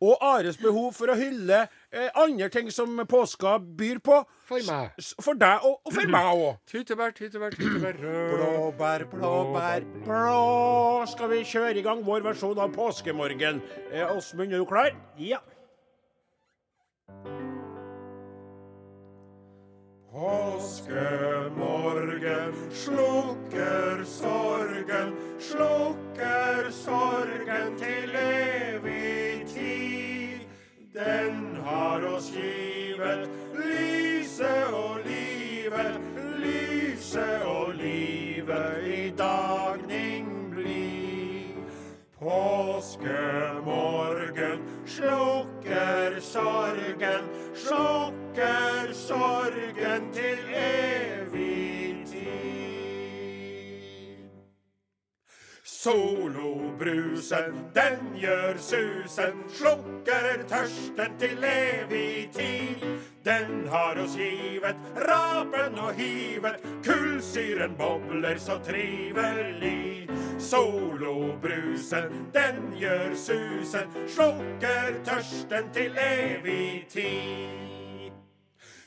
og 0.00 0.16
Ares 0.24 0.56
behov 0.58 0.94
for 0.96 1.12
å 1.12 1.18
hylle 1.20 1.60
eh, 1.92 2.08
andre 2.18 2.48
ting 2.50 2.72
som 2.74 2.96
påska 3.06 3.58
byr 3.62 4.00
på. 4.02 4.22
For 4.48 4.64
meg. 4.66 4.96
S- 4.98 5.12
For 5.22 5.36
deg 5.38 5.62
og, 5.68 5.76
og 5.86 5.92
for 6.00 6.10
meg 6.10 6.32
òg. 6.32 6.58
Tyttebær, 6.72 7.14
tyttebær, 7.16 7.54
tyttebær. 7.54 8.00
rød. 8.00 8.34
Blåbær, 8.34 9.06
blåbær, 9.12 9.86
blå 10.08 11.06
Skal 11.12 11.30
vi 11.36 11.44
kjøre 11.46 11.78
i 11.78 11.84
gang 11.86 12.02
vår 12.04 12.24
versjon 12.32 12.58
av 12.64 12.72
Påskemorgen? 12.74 13.60
Eh, 13.92 14.16
Åsmund, 14.16 14.52
er 14.52 14.58
du 14.58 14.64
klar? 14.64 14.96
Ja. 15.18 15.38
Påskemorgen 20.12 22.54
slukker 22.70 24.04
sorgen, 24.04 25.14
slukker 25.38 26.70
sorgen 26.70 27.78
til 27.78 28.16
evig 28.16 29.46
tid. 29.54 30.40
Den 30.94 31.56
har 31.64 32.14
oss 32.14 32.30
givet 32.30 33.28
lyset 33.54 34.66
og 34.72 34.98
livet, 35.06 36.00
lyset 36.38 37.42
og 37.42 37.74
livet 37.74 38.86
i 38.86 39.10
blir. 39.10 39.63
Påskemorgen 42.24 44.60
slukker 44.86 46.20
sorgen, 46.20 47.24
slukker 47.54 48.92
sorgen 48.92 50.12
til 50.12 50.38
evig 50.56 51.23
Solobrusen, 55.84 57.56
den 57.74 57.98
gjør 58.16 58.56
susen, 58.56 59.42
slukker 59.52 60.40
tørsten 60.48 61.18
til 61.20 61.44
evig 61.44 62.30
tid. 62.32 62.86
Den 63.24 63.68
har 63.68 64.00
oss 64.00 64.16
givet 64.16 64.80
rapen 65.04 65.76
og 65.76 65.92
hivet, 66.00 66.64
kullsyren 66.86 67.76
bobler 67.76 68.40
så 68.40 68.56
trivelig. 68.64 70.08
Solobrusen, 70.38 72.08
den 72.32 72.64
gjør 72.80 73.12
susen, 73.26 73.94
slukker 74.08 75.00
tørsten 75.04 75.72
til 75.76 76.04
evig 76.08 76.86
tid. 76.88 77.73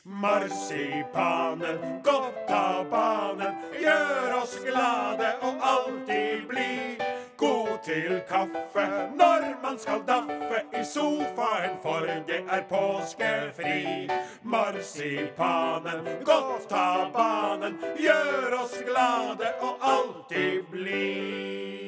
Marsipanen, 0.08 2.00
godt 2.02 2.50
av 2.50 2.86
banen, 2.90 3.54
gjør 3.76 4.36
oss 4.40 4.54
glade 4.64 5.34
og 5.44 5.64
alltid 5.72 6.46
blid. 6.48 7.02
God 7.36 7.74
til 7.84 8.16
kaffe 8.28 8.86
når 9.18 9.44
man 9.62 9.76
skal 9.78 10.00
daffe 10.08 10.62
i 10.72 10.84
sofaen, 10.84 11.76
for 11.82 12.08
det 12.30 12.40
er 12.48 12.64
påskefri. 12.72 14.08
Marsipanen, 14.42 16.08
godt 16.24 16.72
av 16.72 17.12
banen, 17.12 17.76
gjør 18.00 18.58
oss 18.62 18.80
glade 18.88 19.52
og 19.60 19.86
alltid 19.92 20.64
blid. 20.72 21.87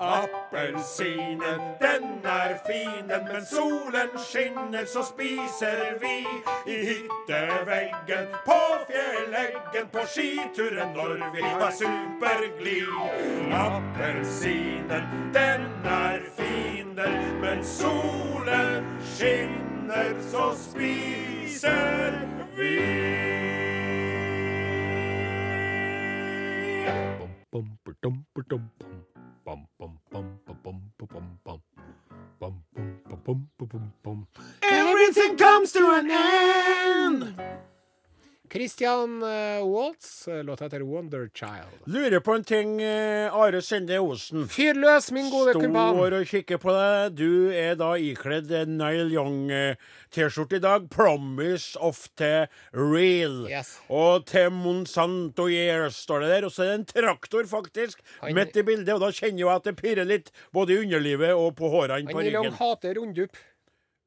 Appelsinen, 0.00 1.60
den 1.80 2.04
er 2.24 2.58
finen, 2.66 3.24
men 3.32 3.46
solen 3.46 4.08
skinner, 4.18 4.84
så 4.86 5.02
spiser 5.02 5.98
vi 6.00 6.26
i 6.72 6.76
hytteveggen, 6.86 8.28
på 8.46 8.60
fjelleggen, 8.86 9.88
på 9.92 10.04
skituren 10.06 10.94
når 10.94 11.16
vi 11.34 11.42
har 11.42 11.70
superglid. 11.70 12.94
Appelsinen, 13.52 15.02
den 15.34 15.66
er 15.84 16.20
fienden, 16.36 17.40
men 17.40 17.64
solen 17.64 18.86
skinner, 19.02 20.14
så 20.30 20.54
spiser 20.54 22.22
vi. 22.56 23.18
Everything 34.62 35.36
comes 35.36 35.72
to 35.72 35.90
an 35.92 36.10
end. 36.10 37.37
Christian 38.50 39.22
uh, 39.22 39.62
Waltz, 39.66 40.28
eh, 40.28 40.44
låta 40.44 40.64
heter 40.64 40.82
Wonder 40.82 41.28
Child. 41.34 41.68
Lurer 41.84 42.20
på 42.20 42.34
en 42.34 42.44
ting, 42.44 42.80
eh, 42.82 43.34
Are 43.34 43.62
Sende 43.62 43.98
Osen. 43.98 44.48
Fyr 44.48 44.74
løs, 44.74 45.10
min 45.12 45.30
gode 45.30 45.52
kumpan! 45.52 45.94
Står 45.96 46.16
og 46.20 46.26
kikker 46.26 46.58
på 46.62 46.72
deg. 46.76 47.16
Du 47.18 47.50
er 47.52 47.74
da 47.78 47.92
ikledd 48.00 48.50
Nile 48.68 49.08
Young-T-skjorte 49.12 50.56
i 50.56 50.62
dag. 50.64 50.88
'Promise 50.88 51.76
of 51.80 52.08
the 52.16 52.48
Real'. 52.72 53.48
Yes. 53.50 53.78
Og 53.90 54.26
til 54.26 54.50
Monsanto 54.50 55.48
Years 55.48 55.96
står 55.96 56.20
det 56.20 56.28
der. 56.28 56.44
Og 56.48 56.52
så 56.52 56.62
er 56.62 56.66
det 56.72 56.78
en 56.80 56.84
traktor, 56.94 57.44
faktisk, 57.44 58.00
Han- 58.20 58.34
midt 58.34 58.56
i 58.56 58.62
bildet. 58.62 58.94
Og 58.94 59.00
da 59.00 59.10
kjenner 59.10 59.38
jeg 59.38 59.48
at 59.56 59.64
det 59.64 59.76
pirrer 59.76 60.04
litt, 60.04 60.30
både 60.52 60.72
i 60.72 60.82
underlivet 60.84 61.34
og 61.34 61.54
på 61.56 61.68
hårene 61.70 62.10
på 62.10 62.18
ryggen. 62.18 62.44
Han 62.44 62.52
hater 62.52 62.94
rundup. 62.94 63.36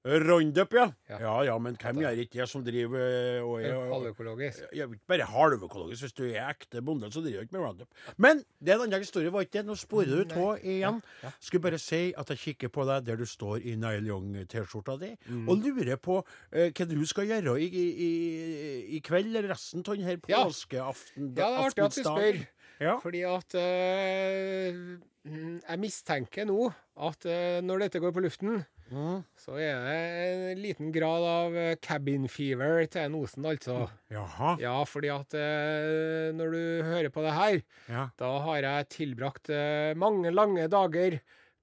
Roundup, 0.06 0.74
ja. 0.74 0.88
Ja. 1.10 1.18
ja. 1.22 1.34
Ja, 1.46 1.56
men 1.62 1.76
hvem 1.78 2.00
gjør 2.02 2.18
ikke 2.24 2.40
det 2.40 2.46
som 2.50 2.64
driver 2.66 3.04
eh, 3.06 3.44
og 3.46 3.60
er 3.62 3.76
Halvøkologisk. 3.92 4.64
Ja, 4.74 4.88
ikke 4.90 5.06
bare 5.12 5.28
halvøkologisk. 5.30 6.08
Hvis 6.08 6.16
du 6.18 6.24
er 6.32 6.48
ekte 6.50 6.82
bonde, 6.82 7.12
så 7.14 7.22
driver 7.22 7.44
du 7.44 7.46
ikke 7.46 7.58
med 7.60 7.66
Roundup. 7.68 8.00
Men 8.18 8.42
det 8.58 8.74
er 8.74 8.80
en 8.80 8.88
annen 8.88 9.04
historie, 9.06 9.30
var 9.34 9.46
ikke 9.46 9.60
det? 9.60 9.66
Nå 9.70 9.76
sporer 9.78 10.24
du 10.26 10.34
av 10.42 10.66
igjen. 10.66 10.98
Skulle 11.40 11.62
bare 11.68 11.78
si 11.82 12.02
at 12.18 12.34
jeg 12.34 12.42
kikker 12.48 12.74
på 12.74 12.88
deg 12.90 13.06
der 13.12 13.22
du 13.22 13.28
står 13.30 13.62
i 13.62 13.76
Nile 13.78 14.10
Young-T-skjorta 14.10 14.98
di, 15.04 15.12
Mm. 15.30 15.46
og 15.50 15.62
lurer 15.62 15.98
på 16.02 16.18
eh, 16.52 16.72
hva 16.74 16.86
du 16.90 16.98
skal 17.06 17.30
gjøre 17.30 17.60
i, 17.62 17.70
i, 17.70 17.86
i, 18.08 18.12
i 18.98 19.00
kveld 19.06 19.30
eller 19.36 19.52
resten 19.54 19.86
av 19.86 19.96
denne 20.02 20.18
Ja. 20.28 20.42
påskeaften. 20.48 21.30
Ja, 21.30 21.34
det 21.38 21.46
er 21.46 21.62
artig 21.68 21.86
at 21.86 21.96
du 21.96 22.04
spør. 22.10 22.42
Ja. 22.82 22.96
Fordi 22.98 23.22
at 23.30 23.54
mm, 23.54 25.58
Jeg 25.70 25.78
mistenker 25.82 26.48
nå 26.50 26.72
at 27.06 27.26
eh, 27.30 27.60
når 27.62 27.84
dette 27.86 28.02
går 28.02 28.14
på 28.16 28.24
luften, 28.26 28.64
Mm. 28.92 29.22
så 29.40 29.56
er 29.56 29.78
det 29.86 30.00
en 30.52 30.62
liten 30.62 30.92
grad 30.92 31.24
av 31.24 31.56
cabin 31.82 32.28
fever 32.28 32.86
til 32.92 33.06
en 33.08 33.16
Osen, 33.22 33.46
altså. 33.48 33.90
Jaha. 34.12 34.58
Ja, 34.60 34.76
fordi 34.84 35.10
at 35.14 35.34
eh, 35.40 36.32
når 36.36 36.52
du 36.52 36.62
hører 36.90 37.10
på 37.10 37.24
det 37.24 37.32
her, 37.38 37.62
Ja. 37.88 38.10
da 38.20 38.32
har 38.44 38.62
jeg 38.62 38.90
tilbrakt 38.98 39.50
eh, 39.50 39.94
mange 39.96 40.32
lange 40.36 40.68
dager 40.68 41.22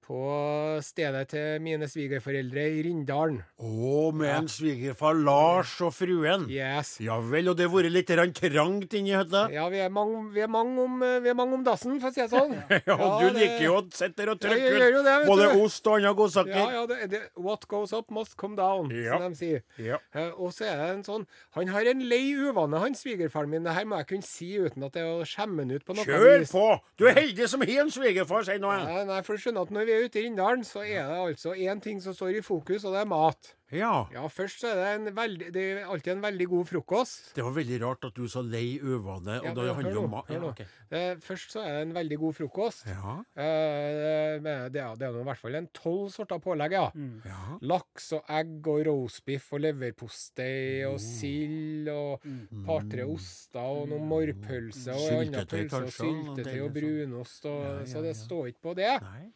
på 0.09 0.79
stedet 0.81 1.27
til 1.29 1.59
mine 1.61 1.85
svigerforeldre 1.89 2.63
i 2.73 2.79
Rindalen. 2.87 3.35
Å, 3.61 3.99
med 4.17 4.31
en 4.33 4.47
svigerfar 4.49 5.13
Lars 5.21 5.75
og 5.85 5.91
fruen. 5.93 6.47
Yes. 6.49 6.95
Ja 7.03 7.19
vel, 7.21 7.51
og 7.51 7.57
det 7.59 7.67
har 7.67 7.73
vært 7.75 7.93
litt 7.93 8.09
trangt 8.09 8.95
inni 8.97 9.13
hytta? 9.13 9.43
Ja, 9.53 9.67
vi 9.69 9.83
er 9.83 9.91
mange, 9.93 10.23
vi 10.33 10.41
er 10.41 10.49
mange, 10.49 10.81
om, 10.81 10.95
eh, 11.05 11.19
vi 11.21 11.29
er 11.29 11.37
mange 11.37 11.59
om 11.59 11.65
dassen, 11.67 11.99
for 12.01 12.09
å 12.09 12.15
si 12.15 12.23
det 12.23 12.29
sånn. 12.33 12.55
Ja, 12.89 12.95
du 12.97 13.27
det- 13.27 13.35
liker 13.37 13.63
jo 13.67 13.75
å 13.77 13.83
sitte 13.93 14.17
der 14.23 14.31
og 14.33 14.41
trykke 14.41 14.71
ja, 14.79 14.87
ut 14.97 15.27
både 15.29 15.51
du. 15.53 15.61
ost 15.67 15.85
og 15.85 15.99
andre 15.99 16.15
godsaker. 16.17 16.55
Ja, 16.57 16.65
ja, 16.79 16.85
det, 16.89 16.97
det, 17.13 17.21
what 17.37 17.67
goes 17.69 17.93
up 17.93 18.09
must 18.09 18.33
come 18.41 18.57
down, 18.57 18.89
Ja. 18.89 19.19
som 19.19 19.29
de 19.29 19.37
sier. 19.37 19.61
Ja. 19.77 20.01
Uh, 20.15 20.31
og 20.41 20.55
så 20.57 20.65
er 20.71 20.81
det 20.81 20.89
en 20.95 21.03
sånn 21.05 21.27
Han 21.53 21.69
har 21.69 21.85
en 21.91 22.01
lei 22.09 22.33
uvane, 22.33 22.81
han 22.81 22.97
svigerfaren 22.97 23.49
min. 23.51 23.63
Det 23.67 23.75
her 23.77 23.85
må 23.85 23.99
jeg 24.01 24.09
kunne 24.15 24.25
si 24.25 24.49
uten 24.57 24.83
at 24.89 24.97
det 24.97 25.03
er 25.05 25.11
å 25.21 25.27
skjemme 25.27 25.61
han 25.67 25.75
ut 25.77 25.85
på 25.85 25.93
noe 25.99 26.07
Kjør 26.07 26.39
vis. 26.41 26.51
på! 26.55 26.65
Du 26.97 27.05
er 27.11 27.17
heldig 27.21 27.47
som 27.51 27.61
har 27.61 27.75
en 27.85 27.93
svigerfar, 27.93 28.47
sier 28.49 28.59
nå 28.63 28.73
jeg. 28.73 28.89
Nei, 28.89 29.05
nei, 29.13 29.21
for 29.27 29.37
du 29.37 29.43
skjønner 29.45 29.67
at 29.69 29.73
når 29.75 29.85
vi 29.85 29.93
er 29.93 29.98
ute 30.05 30.19
i 30.19 30.25
Rindalen, 30.27 30.63
så 30.63 30.83
er 30.85 31.07
det 31.09 31.21
altså 31.27 31.53
én 31.55 31.79
ting 31.81 32.01
som 32.01 32.13
står 32.13 32.37
i 32.39 32.41
fokus, 32.41 32.83
og 32.85 32.93
det 32.93 33.01
er 33.01 33.09
mat. 33.09 33.55
Ja. 33.71 34.07
Ja, 34.09 34.23
først 34.33 34.63
så 34.63 34.71
er 34.73 34.79
det 34.79 34.85
en 35.11 35.15
veldig 35.15 35.51
Det 35.53 35.61
er 35.61 35.83
alltid 35.85 36.15
en 36.15 36.23
veldig 36.23 36.45
god 36.49 36.65
frokost. 36.65 37.35
Det 37.35 37.43
var 37.45 37.51
veldig 37.53 37.77
rart 37.83 38.05
at 38.07 38.15
du 38.17 38.23
sa 38.27 38.41
lei 38.41 38.79
øvane, 38.81 39.35
og 39.43 39.45
Ja, 39.45 39.53
da 39.53 39.73
handler 39.77 39.93
det 39.93 39.99
om 40.01 40.09
mat. 40.09 40.31
Ja, 40.33 40.39
okay. 40.47 40.65
Eh, 40.89 41.19
først 41.21 41.51
så 41.53 41.61
er 41.61 41.75
det 41.77 41.81
en 41.85 41.93
veldig 41.93 42.17
god 42.17 42.33
frokost. 42.33 42.87
ja. 42.89 43.13
Eh, 43.37 44.39
det, 44.41 44.81
er, 44.81 44.95
det 44.97 45.05
er 45.05 45.19
i 45.19 45.23
hvert 45.27 45.37
fall 45.37 45.55
en 45.59 45.67
tolv 45.77 46.09
sorter 46.09 46.41
pålegg, 46.41 46.73
ja. 46.79 46.87
ja. 47.29 47.59
Laks 47.61 48.09
og 48.17 48.25
egg 48.39 48.65
og 48.73 48.81
roastbiff 48.89 49.53
og 49.53 49.61
leverpostei 49.67 50.85
og 50.87 50.97
og 50.99 50.99
sild 51.03 51.87
og 51.93 52.23
par-tre 52.65 53.05
oster 53.05 53.61
og 53.61 53.85
noen 53.91 54.07
morrpølse 54.09 54.95
og 54.97 55.07
Mm. 55.19 55.45
pølser 55.49 55.83
og 55.85 55.91
syltetøy 55.93 56.59
og 56.65 56.73
brunost 56.73 57.45
og 57.45 57.59
Ja, 57.63 57.79
ja, 57.79 57.85
Så 57.85 58.01
det 58.01 58.15
står 58.17 58.47
ikke 58.47 58.61
på 58.61 58.73
det. 58.75 59.01
Nei. 59.01 59.29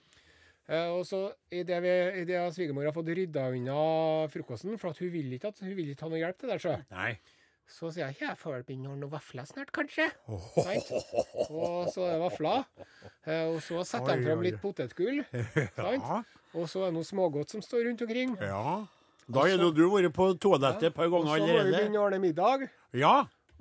Eh, 0.70 0.89
og 0.96 1.03
så 1.08 1.25
idet 1.51 1.79
i 2.15 2.24
det 2.27 2.39
svigermor 2.55 2.86
har 2.88 2.96
fått 2.96 3.12
rydda 3.12 3.50
unna 3.51 3.77
frokosten, 4.32 4.77
for 4.79 4.93
at 4.93 5.01
hun 5.03 5.12
vil 5.12 5.34
ikke 5.36 5.51
at 5.51 5.60
hun 5.63 5.74
vil 5.75 5.91
ikke 5.91 6.05
ha 6.08 6.12
noe 6.13 6.22
hjelp 6.22 6.39
til 6.39 6.53
det, 6.53 6.60
så, 6.63 6.77
Nei. 6.93 7.10
så 7.67 7.91
sier 7.91 8.08
jeg 8.13 8.22
jeg 8.29 8.39
får 8.39 8.55
vel 8.55 8.63
begynne 8.70 8.93
ordne 8.93 9.10
vafler 9.12 9.50
snart, 9.50 9.74
kanskje. 9.75 10.08
Right? 10.55 10.93
Og 11.50 11.91
så 11.91 12.08
er 12.08 12.15
det 12.15 12.24
vafler. 12.24 12.63
Eh, 13.27 13.46
og 13.51 13.60
så 13.65 13.84
setter 13.88 14.15
de 14.15 14.29
fram 14.29 14.43
litt 14.46 14.60
potetgull. 14.63 15.24
Ja. 15.77 16.24
Og 16.53 16.67
så 16.70 16.84
er 16.86 16.91
det 16.91 17.00
noe 17.00 17.08
smågodt 17.08 17.50
som 17.50 17.63
står 17.65 17.88
rundt 17.89 18.03
omkring. 18.05 18.36
ja. 18.39 18.84
Da 19.24 19.39
har 19.46 19.53
jo 19.53 19.70
du 19.72 19.86
vært 19.88 20.12
på 20.12 20.25
toalettet 20.36 20.89
et 20.89 20.96
par 20.96 21.08
ganger 21.08 21.32
allerede. 21.32 21.48
Og 21.48 21.55
så 21.55 21.63
må 21.63 21.70
vi 21.70 21.77
begynne 21.77 22.00
å 22.00 22.03
ordne 22.03 22.20
middag. 22.20 22.65
Ja. 23.00 23.13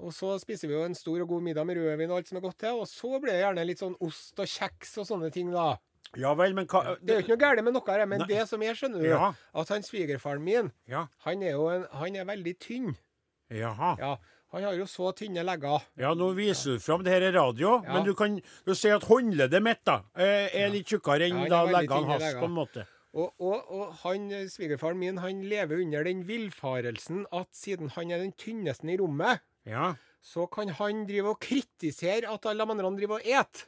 Og 0.02 0.10
så 0.16 0.32
spiser 0.42 0.68
vi 0.68 0.74
jo 0.74 0.82
en 0.82 0.96
stor 0.98 1.22
og 1.22 1.28
god 1.30 1.44
middag 1.46 1.66
med 1.68 1.78
rødvin 1.78 2.10
og 2.10 2.16
alt 2.18 2.30
som 2.30 2.40
er 2.40 2.44
godt 2.44 2.58
til. 2.64 2.80
Og 2.82 2.88
så 2.90 3.20
blir 3.22 3.30
det 3.36 3.44
gjerne 3.44 3.66
litt 3.68 3.82
sånn 3.82 3.94
ost 4.02 4.42
og 4.42 4.50
kjeks 4.50 4.96
og 4.98 5.06
sånne 5.06 5.30
ting, 5.34 5.52
da. 5.54 5.76
Ja 6.16 6.34
vel, 6.34 6.54
men 6.54 6.66
hva 6.66 6.96
Det 7.00 7.10
er 7.10 7.20
jo 7.20 7.24
ikke 7.24 7.32
noe 7.36 7.40
galt 7.40 7.64
med 7.64 7.72
noe 7.74 7.86
her, 7.86 8.06
men 8.06 8.18
Nei. 8.20 8.26
det 8.28 8.48
som 8.48 8.60
jeg 8.62 8.76
skjønner 8.76 9.04
Ja. 9.08 9.32
at 9.54 9.68
han 9.68 9.82
svigerfaren 9.82 10.40
min, 10.44 10.72
Ja. 10.88 11.06
han 11.24 11.42
er 11.42 11.50
jo 11.52 11.68
en, 11.68 11.86
han 11.92 12.16
er 12.16 12.24
veldig 12.24 12.58
tynn. 12.58 12.96
Jaha. 13.50 13.96
Ja, 13.98 14.16
han 14.52 14.62
har 14.64 14.72
jo 14.74 14.84
så 14.84 15.12
tynne 15.16 15.44
legger. 15.44 15.80
Ja, 15.96 16.14
nå 16.14 16.34
viser 16.34 16.74
du 16.74 16.78
fram 16.80 17.02
det 17.04 17.12
her 17.12 17.22
i 17.28 17.32
radio, 17.32 17.82
Ja. 17.84 17.92
men 17.94 18.04
du 18.04 18.14
kan 18.14 18.40
du 18.66 18.74
si 18.74 18.88
at 18.90 19.02
håndleddet 19.04 19.62
mitt 19.62 19.84
da, 19.84 20.02
eh, 20.16 20.48
er 20.52 20.68
litt 20.70 20.86
tjukkere 20.86 21.28
enn 21.30 21.48
da 21.48 21.64
leggene 21.66 22.06
hans, 22.06 22.34
på 22.34 22.44
en 22.44 22.50
måte. 22.56 22.86
Og, 23.14 23.32
og, 23.40 23.70
og 23.70 23.92
han, 24.04 24.30
svigerfaren 24.48 24.96
min 24.96 25.18
han 25.18 25.42
lever 25.42 25.82
under 25.82 26.04
den 26.04 26.22
villfarelsen 26.24 27.26
at 27.30 27.48
siden 27.52 27.90
han 27.90 28.10
er 28.10 28.18
den 28.18 28.32
tynneste 28.32 28.88
i 28.88 28.96
rommet, 28.96 29.40
Ja. 29.66 29.94
så 30.22 30.46
kan 30.50 30.68
han 30.68 31.04
drive 31.06 31.28
og 31.28 31.40
kritisere 31.40 32.24
at 32.32 32.46
alle 32.46 32.64
de 32.64 32.70
andre 32.72 32.96
driver 32.96 33.14
og 33.20 33.26
et. 33.26 33.66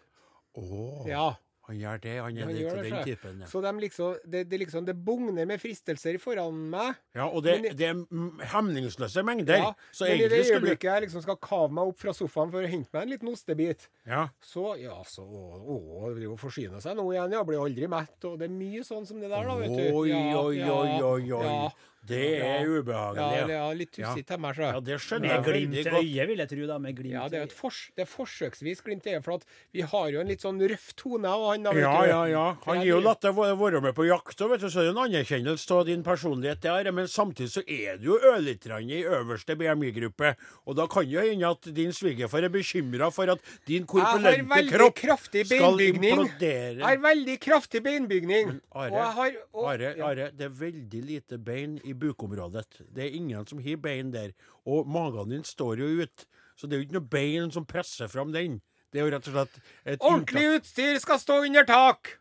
Åh. 0.56 1.06
Ja. 1.08 1.34
Han 1.66 1.78
gjør 1.80 2.00
det. 2.04 2.14
Han 2.20 2.36
er 2.36 2.44
Han 2.44 2.52
det 2.54 2.64
til 2.68 2.82
den 2.92 3.04
typen. 3.08 3.38
Ja. 3.40 3.46
Så 3.48 3.60
de 3.64 3.70
liksom, 3.80 4.16
det, 4.28 4.42
det 4.50 4.58
liksom, 4.60 4.84
det 4.84 4.94
bugner 5.04 5.46
med 5.48 5.60
fristelser 5.62 6.18
foran 6.20 6.58
meg. 6.74 6.98
ja, 7.16 7.24
og 7.26 7.42
det, 7.42 7.54
Men- 7.62 7.76
det 7.76 7.86
er 7.88 8.48
hemningsløse 8.52 9.24
mengder. 9.24 9.56
Ja, 9.62 9.70
så 9.92 10.04
men 10.08 10.20
i 10.20 10.28
det 10.28 10.42
øyeblikket 10.44 10.84
jeg 10.90 11.02
liksom 11.06 11.22
skal 11.24 11.36
kave 11.40 11.70
meg 11.72 11.88
opp 11.88 11.98
fra 12.04 12.12
sofaen 12.12 12.52
for 12.52 12.60
å 12.60 12.68
hente 12.68 12.92
meg 12.92 13.02
en 13.06 13.14
liten 13.14 13.32
ostebit, 13.32 13.88
Ja. 14.06 14.28
så 14.42 14.76
ja, 14.80 15.00
så 15.08 15.24
Å, 15.24 15.64
å 15.64 16.32
og 16.34 16.38
forsyner 16.38 16.80
seg 16.84 16.96
nå 16.98 17.06
igjen. 17.14 17.32
Jeg 17.32 17.46
blir 17.48 17.60
aldri 17.64 17.88
mett. 17.88 18.24
Og 18.28 18.38
det 18.38 18.50
er 18.50 18.54
mye 18.54 18.84
sånn 18.84 19.06
som 19.06 19.18
det 19.20 19.30
der, 19.30 19.44
da, 19.48 19.56
vet 19.56 19.72
du. 19.72 19.96
Oi, 19.96 20.08
Ja, 20.10 20.42
oi, 20.44 20.56
ja, 20.58 20.68
oi, 20.68 21.02
oi, 21.02 21.32
oi. 21.32 21.70
Det 22.08 22.20
er 22.38 22.44
er 22.44 22.64
ja, 22.64 22.80
ubehagelig. 22.80 23.46
det 23.48 23.54
Ja, 23.54 23.70
er 23.70 23.78
litt 23.78 23.92
tussete 23.92 24.36
av 24.36 24.40
meg, 24.44 24.58
ja 24.58 24.80
det 24.80 24.98
skjønner 25.00 25.26
Med 25.28 25.34
jeg 25.34 25.44
glimt 25.44 25.74
i 25.74 25.84
øyet, 25.84 26.28
vil 26.28 26.38
jeg 26.44 26.48
tro. 26.48 26.66
da, 26.66 26.78
med 26.78 26.96
glimt 26.98 27.12
Ja, 27.14 27.28
det 27.28 27.38
er, 27.38 27.46
et 27.48 27.52
fors 27.56 27.90
det 27.96 28.04
er 28.04 28.10
forsøksvis 28.10 28.82
glimt 28.84 29.06
i 29.06 29.14
øyet, 29.14 29.24
for 29.24 29.38
at 29.40 29.46
vi 29.72 29.80
har 29.82 30.08
jo 30.12 30.20
en 30.20 30.28
litt 30.28 30.44
sånn 30.44 30.60
røff 30.60 30.92
tone 31.00 31.28
av 31.28 31.46
han, 31.50 31.62
da, 31.64 31.72
Ja, 31.72 31.94
du. 32.02 32.08
ja, 32.08 32.22
ja. 32.34 32.44
Han 32.66 32.82
gir 32.82 32.92
jo 32.94 33.00
latt 33.00 33.22
deg 33.24 33.34
være 33.34 33.80
med 33.80 33.94
på 33.96 34.06
jakt, 34.08 34.40
og 34.44 34.50
vet 34.50 34.60
du, 34.60 34.68
så 34.70 34.82
er 34.82 34.90
det 34.90 34.94
en 34.94 35.02
anerkjennelse 35.04 35.70
av 35.74 35.86
din 35.88 36.02
personlighet, 36.06 36.60
det 36.60 36.70
her, 36.70 36.90
men 36.92 37.08
samtidig 37.08 37.50
så 37.52 37.62
er 37.66 37.98
du 37.98 38.10
jo 38.12 38.18
ørlite 38.20 38.74
i 38.84 39.02
øverste 39.04 39.56
BMI-gruppe. 39.56 40.34
Og 40.66 40.76
da 40.76 40.86
kan 40.90 41.08
jo 41.08 41.20
hende 41.20 41.48
at 41.48 41.68
din 41.74 41.92
svigerfar 41.94 42.44
er 42.46 42.52
bekymra 42.52 43.10
for 43.14 43.30
at 43.32 43.40
din 43.68 43.86
korpulente 43.86 44.66
kropp 44.70 45.00
skal 45.46 45.80
implodere. 45.80 46.78
Jeg 46.78 46.84
har 46.84 47.02
veldig 47.04 47.36
kraftig 47.40 47.82
beinbygning. 47.84 48.60
Are, 48.74 48.90
og 48.90 48.98
jeg 48.98 49.12
har 49.18 49.38
og, 49.52 49.64
Are. 49.72 49.92
Are, 50.10 50.30
det 50.34 50.48
er 50.48 50.54
veldig 50.60 51.02
lite 51.08 51.38
bein 51.38 51.78
i 51.84 51.93
bukområdet. 51.98 52.80
Det 52.94 53.06
er 53.06 53.16
ingen 53.16 53.46
som 53.46 53.62
har 53.64 53.80
bein 53.82 54.12
der. 54.14 54.34
Og 54.66 54.88
magen 54.88 55.34
din 55.34 55.44
står 55.46 55.82
jo 55.82 56.04
ut, 56.04 56.26
så 56.56 56.66
det 56.66 56.76
er 56.76 56.82
jo 56.82 56.88
ikke 56.88 56.98
noe 56.98 57.12
bein 57.16 57.54
som 57.54 57.66
presser 57.68 58.10
fram 58.10 58.34
den. 58.34 58.60
Det 58.92 59.00
er 59.00 59.08
jo 59.08 59.14
rett 59.14 59.30
og 59.30 59.34
slett 59.34 59.56
et 59.84 60.04
Ordentlig 60.06 60.44
utstyr 60.58 61.00
skal 61.02 61.18
stå 61.22 61.40
under 61.48 61.66
tak! 61.66 62.18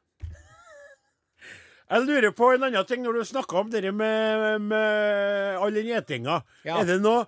Jeg 1.94 2.08
lurer 2.08 2.32
på 2.34 2.48
en 2.56 2.63
annen 2.65 2.86
ting 2.89 3.03
når 3.03 3.20
du 3.20 3.24
snakker 3.27 3.60
om 3.60 3.68
det 3.70 3.84
med, 3.94 4.63
med 4.65 5.58
all 5.62 5.75
den 5.75 5.89
gjetinga. 5.92 6.39
Ja. 6.65 6.80
Er 6.80 6.88
det 6.88 6.96
noe 7.03 7.27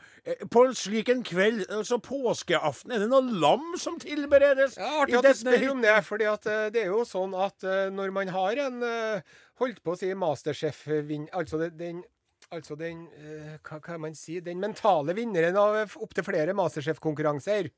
På 0.50 0.64
en 0.66 0.74
slik 0.78 1.12
en 1.12 1.22
kveld, 1.28 1.66
altså 1.70 2.00
påskeaften, 2.02 2.96
er 2.96 3.04
det 3.04 3.10
noe 3.12 3.36
lam 3.44 3.76
som 3.78 4.00
tilberedes? 4.02 4.80
Ja, 4.80 5.04
Artig 5.04 5.20
at 5.20 5.28
du 5.28 5.38
spør 5.38 5.68
om 5.76 5.84
det, 5.86 5.94
fordi 6.08 6.30
at 6.32 6.50
eh, 6.50 6.64
det 6.74 6.86
er 6.86 6.90
jo 6.96 7.04
sånn 7.06 7.36
at 7.38 7.68
eh, 7.68 7.92
når 7.94 8.16
man 8.16 8.32
har 8.34 8.64
en 8.66 8.82
eh, 8.88 9.38
holdt 9.62 9.84
på 9.86 9.94
å 9.94 10.00
si 10.00 10.10
masterchef-vinn... 10.18 11.30
Altså 11.36 11.68
den 11.70 12.02
Altså 12.54 12.76
den 12.78 13.08
eh, 13.18 13.56
Hva 13.66 13.80
kan 13.82 14.02
man 14.02 14.14
si? 14.16 14.40
Den 14.46 14.60
mentale 14.62 15.16
vinneren 15.18 15.58
av 15.58 15.96
opptil 16.02 16.24
flere 16.28 16.54
masterchef-konkurranser. 16.58 17.72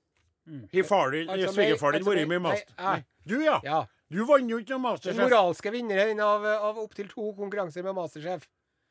Har 0.48 0.84
far 0.88 1.12
din, 1.12 1.30
Altså, 1.30 1.54
svigerfar 1.56 1.92
din 1.96 2.06
vært 2.06 2.20
altså, 2.22 2.28
med 2.28 2.38
i 2.38 2.44
Masterchef. 2.44 2.76
Master? 2.76 2.84
nei. 2.84 2.94
Nei. 2.98 3.06
Du, 3.28 3.38
ja. 3.44 3.58
Ja. 3.68 3.80
Du 4.08 4.22
vant 4.26 4.50
jo 4.52 4.60
ikke 4.64 4.78
noe 4.80 4.94
Den 5.04 5.18
moralske 5.20 5.72
vinneren 5.76 6.22
av, 6.24 6.46
av 6.46 6.78
opptil 6.80 7.10
to 7.12 7.34
konkurranser 7.36 7.84
med 7.84 7.96
Masterchef. 7.98 8.46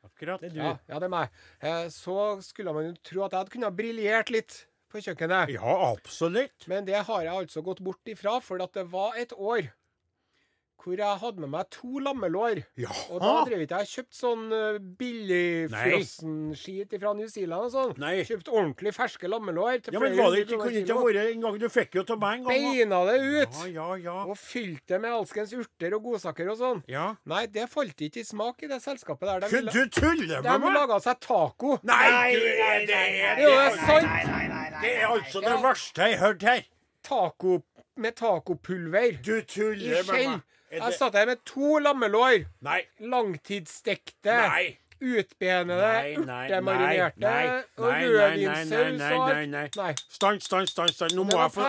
Akkurat. 0.05 0.41
Det 0.43 0.51
er 0.51 0.55
du. 0.55 0.61
Ja, 0.61 0.73
ja, 0.89 0.99
det 1.01 1.09
er 1.09 1.13
meg. 1.15 1.39
Eh, 1.65 1.87
Så 1.93 2.17
skulle 2.45 2.75
man 2.77 2.91
jo 2.91 2.93
tro 3.03 3.25
at 3.25 3.33
jeg 3.33 3.41
hadde 3.41 3.55
kunnet 3.57 3.77
briljert 3.79 4.31
litt 4.31 4.59
på 4.93 5.01
kjøkkenet. 5.03 5.55
Ja, 5.57 5.73
absolutt. 5.93 6.69
Men 6.69 6.85
det 6.87 7.01
har 7.09 7.25
jeg 7.25 7.33
altså 7.33 7.65
gått 7.65 7.81
bort 7.85 8.05
ifra, 8.13 8.37
for 8.45 8.61
at 8.63 8.77
det 8.77 8.85
var 8.93 9.17
et 9.19 9.33
år 9.33 9.71
hvor 10.83 10.95
jeg 11.01 11.19
hadde 11.23 11.41
med 11.43 11.51
meg 11.51 11.69
to 11.75 11.99
lammelår. 12.05 12.61
Ja. 12.79 12.93
Og 13.11 13.21
da 13.23 13.31
drev 13.49 13.63
ikke 13.65 13.79
jeg 13.81 13.89
og 13.89 13.93
kjøpt 13.97 14.15
sånn 14.19 14.43
uh, 14.53 14.77
billig 15.01 15.71
Nei. 15.73 15.85
frossenskit 15.91 16.95
fra 17.01 17.13
New 17.19 17.27
Zealand 17.33 17.67
og 17.67 17.73
sånn. 17.75 17.95
Nei. 18.03 18.13
Kjøpt 18.29 18.51
ordentlig 18.53 18.93
ferske 18.95 19.31
lammelår. 19.31 19.81
til 19.87 19.97
Ja, 19.97 20.03
men 20.05 20.17
var 20.19 20.31
det 20.35 20.45
ikke, 20.45 20.59
kunne 20.63 20.83
ikke 20.85 20.99
vært 21.01 21.21
en 21.25 21.47
gang 21.47 21.59
du 21.63 21.67
fikk 21.73 21.99
jo 21.99 22.05
til 22.07 22.21
meg 22.23 22.39
en 22.39 22.47
gang? 22.47 22.67
Beina 22.77 23.01
det 23.09 23.17
ut! 23.25 23.59
Ja, 23.63 23.67
ja, 23.75 23.89
ja. 24.07 24.17
Og 24.31 24.39
fylte 24.39 24.95
det 24.95 25.01
med 25.03 25.17
alskens 25.19 25.55
urter 25.59 25.97
og 25.99 26.07
godsaker 26.11 26.53
og 26.55 26.59
sånn. 26.61 26.83
ja. 26.93 27.07
Nei, 27.27 27.45
det 27.51 27.67
falt 27.73 28.07
ikke 28.07 28.23
i 28.23 28.27
smak 28.29 28.63
i 28.63 28.71
det 28.71 28.81
selskapet 28.85 29.27
der. 29.33 29.41
De 29.47 29.51
Du, 29.51 29.57
ville, 29.57 29.73
du 29.73 29.95
tuller 30.01 30.43
de 30.45 30.51
med 30.53 30.67
meg? 30.69 30.75
laga 30.77 31.01
seg 31.03 31.19
taco. 31.25 31.79
Nei, 31.83 32.11
nei, 32.13 32.83
det 32.87 33.01
er 33.01 33.41
det 33.41 33.43
Jo, 33.43 33.55
er 33.65 33.81
sant! 33.83 34.13
Det 34.83 34.91
er 35.01 35.07
altså 35.09 35.41
det 35.43 35.57
verste 35.65 36.07
jeg 36.11 36.19
har 36.21 36.27
hørt 36.29 36.43
her. 36.47 36.63
Taco 37.07 37.63
med 37.97 38.13
tacopulver 38.19 39.17
Du 39.25 39.41
tuller 39.49 40.03
med 40.05 40.13
meg. 40.13 40.43
Jeg 40.73 40.99
satt 40.99 41.15
her 41.15 41.27
med 41.27 41.45
to 41.47 41.79
lammelår. 41.79 42.47
Nei. 42.67 42.81
Langtidsstekte. 43.01 44.35
Nei. 44.35 44.67
Utbenede, 44.97 46.17
urtemarinerte 46.17 47.33
og 47.77 47.91
rødvinssaus 47.91 48.95
nei, 48.97 49.11
og 49.13 49.33
nei, 49.53 49.65
nei. 49.77 49.91
Stans, 50.09 50.47
stans, 50.49 50.71
stans. 50.73 50.95
stans. 50.97 51.13
Nå 51.13 51.27
må 51.29 51.37
jeg 51.37 51.53
få, 51.53 51.67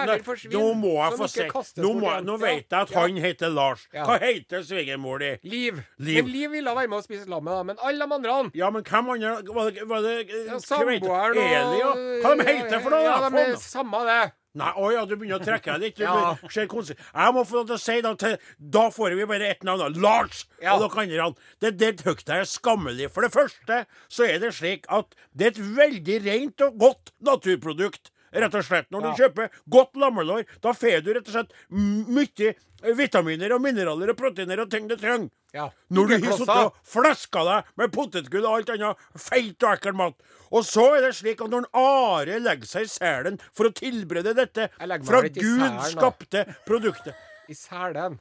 nå, 0.54 0.62
må 0.80 0.94
jeg 0.96 1.18
få 1.20 1.27
se. 1.34 1.48
Nå, 1.84 1.92
må, 2.00 2.13
nå 2.24 2.38
vet 2.39 2.72
jeg 2.72 2.80
at 2.80 2.94
han 2.96 3.20
heter 3.20 3.51
Lars. 3.51 3.84
Hva 3.92 4.16
heter 4.24 4.63
svigermor 4.63 5.20
di? 5.20 5.34
Liv. 5.44 5.84
Liv. 6.00 6.22
Men 6.22 6.32
Liv 6.32 6.56
ville 6.56 6.75
være 6.80 6.88
med 6.88 7.01
og 7.01 7.04
spise 7.04 7.27
lammet, 7.27 7.51
da. 7.51 7.68
Men 7.68 7.84
alle 7.84 8.08
de 8.08 8.19
andre 8.22 8.39
Ja, 8.56 8.72
men 8.72 8.88
hvem 8.88 9.13
andre 9.17 9.36
Var 9.43 9.72
det, 9.76 9.89
var 9.91 10.08
det 10.08 10.17
Samboeren 10.63 11.36
og 11.36 11.43
Eli, 11.43 11.80
ja. 11.84 11.93
Hva 12.24 12.36
de 12.39 12.48
heter 12.48 12.80
for 12.80 12.95
noe? 12.95 13.04
Ja, 13.04 13.19
de 13.28 13.43
er 13.43 13.56
samme 13.60 14.06
det. 14.08 14.22
Nei, 14.58 14.72
å 14.76 14.89
ja, 14.93 15.06
du 15.06 15.15
begynner 15.15 15.38
å 15.39 15.46
trekke 15.46 15.76
deg 15.78 15.82
litt. 15.86 15.96
Du 16.00 16.04
Ja. 16.08 16.34
blir- 16.41 16.52
ser 16.56 16.67
konstig. 16.72 16.98
Jeg 17.13 17.34
må 17.36 17.43
få 17.46 17.60
lov 17.62 17.67
til 17.70 17.78
å 17.78 17.82
si 17.84 17.98
da, 18.02 18.13
til, 18.15 18.38
da 18.58 18.88
får 18.93 19.15
vi 19.20 19.26
bare 19.30 19.52
ett 19.54 19.63
navn. 19.67 19.80
da. 19.86 19.88
Lars 20.02 20.46
Ja. 20.62 20.76
og 20.76 20.88
dere 20.98 21.22
andre. 21.28 21.36
Det, 21.62 21.78
der 21.78 21.93
høyt 22.08 22.30
er 22.30 22.43
skammelig. 22.50 23.12
For 23.13 23.22
det 23.28 23.32
første 23.36 23.86
så 24.10 24.26
er 24.28 24.39
det 24.43 24.54
slik 24.58 24.86
at 24.89 25.13
det 25.36 25.46
er 25.46 25.56
et 25.56 25.63
veldig 25.78 26.20
rent 26.26 26.62
og 26.67 26.78
godt 26.80 27.12
naturprodukt. 27.22 28.10
Rett 28.38 28.56
og 28.56 28.63
slett. 28.67 28.89
Når 28.93 29.02
Ja. 29.04 29.10
du 29.12 29.21
kjøper 29.23 29.50
godt 29.69 29.95
lammelår, 29.95 30.45
da 30.62 30.73
får 30.78 31.04
du 31.04 31.13
rett 31.13 31.28
og 31.28 31.34
slett 31.34 31.54
mye 31.71 32.54
vitaminer 32.97 33.54
og 33.56 33.62
mineraler 33.63 34.12
og 34.13 34.17
proteiner 34.19 34.62
og 34.62 34.69
ting 34.71 34.88
du 34.88 34.95
trenger. 34.95 35.30
Ja. 35.56 35.69
Når 35.89 36.08
du 36.12 36.13
har 36.28 36.38
sittet 36.38 36.50
og 36.50 36.76
fleska 36.86 37.43
deg 37.47 37.71
med 37.82 37.91
potetgull 37.95 38.45
og 38.45 38.58
alt 38.60 38.69
annet 38.76 38.97
feit 39.17 39.63
og 39.63 39.71
ekkel 39.73 39.95
mat. 39.97 40.13
Og 40.52 40.63
så 40.67 40.86
er 40.97 41.08
det 41.08 41.15
slik 41.17 41.41
at 41.41 41.50
når 41.50 41.65
Are 41.73 42.39
legger 42.43 42.69
seg 42.69 42.86
i 42.86 42.91
selen 42.91 43.39
for 43.56 43.69
å 43.69 43.73
tilberede 43.73 44.36
dette 44.38 44.69
fra 44.78 45.21
Gud 45.26 45.82
skapte 45.89 46.45
produktet 46.67 47.15
I 47.50 47.56
selen. 47.58 48.19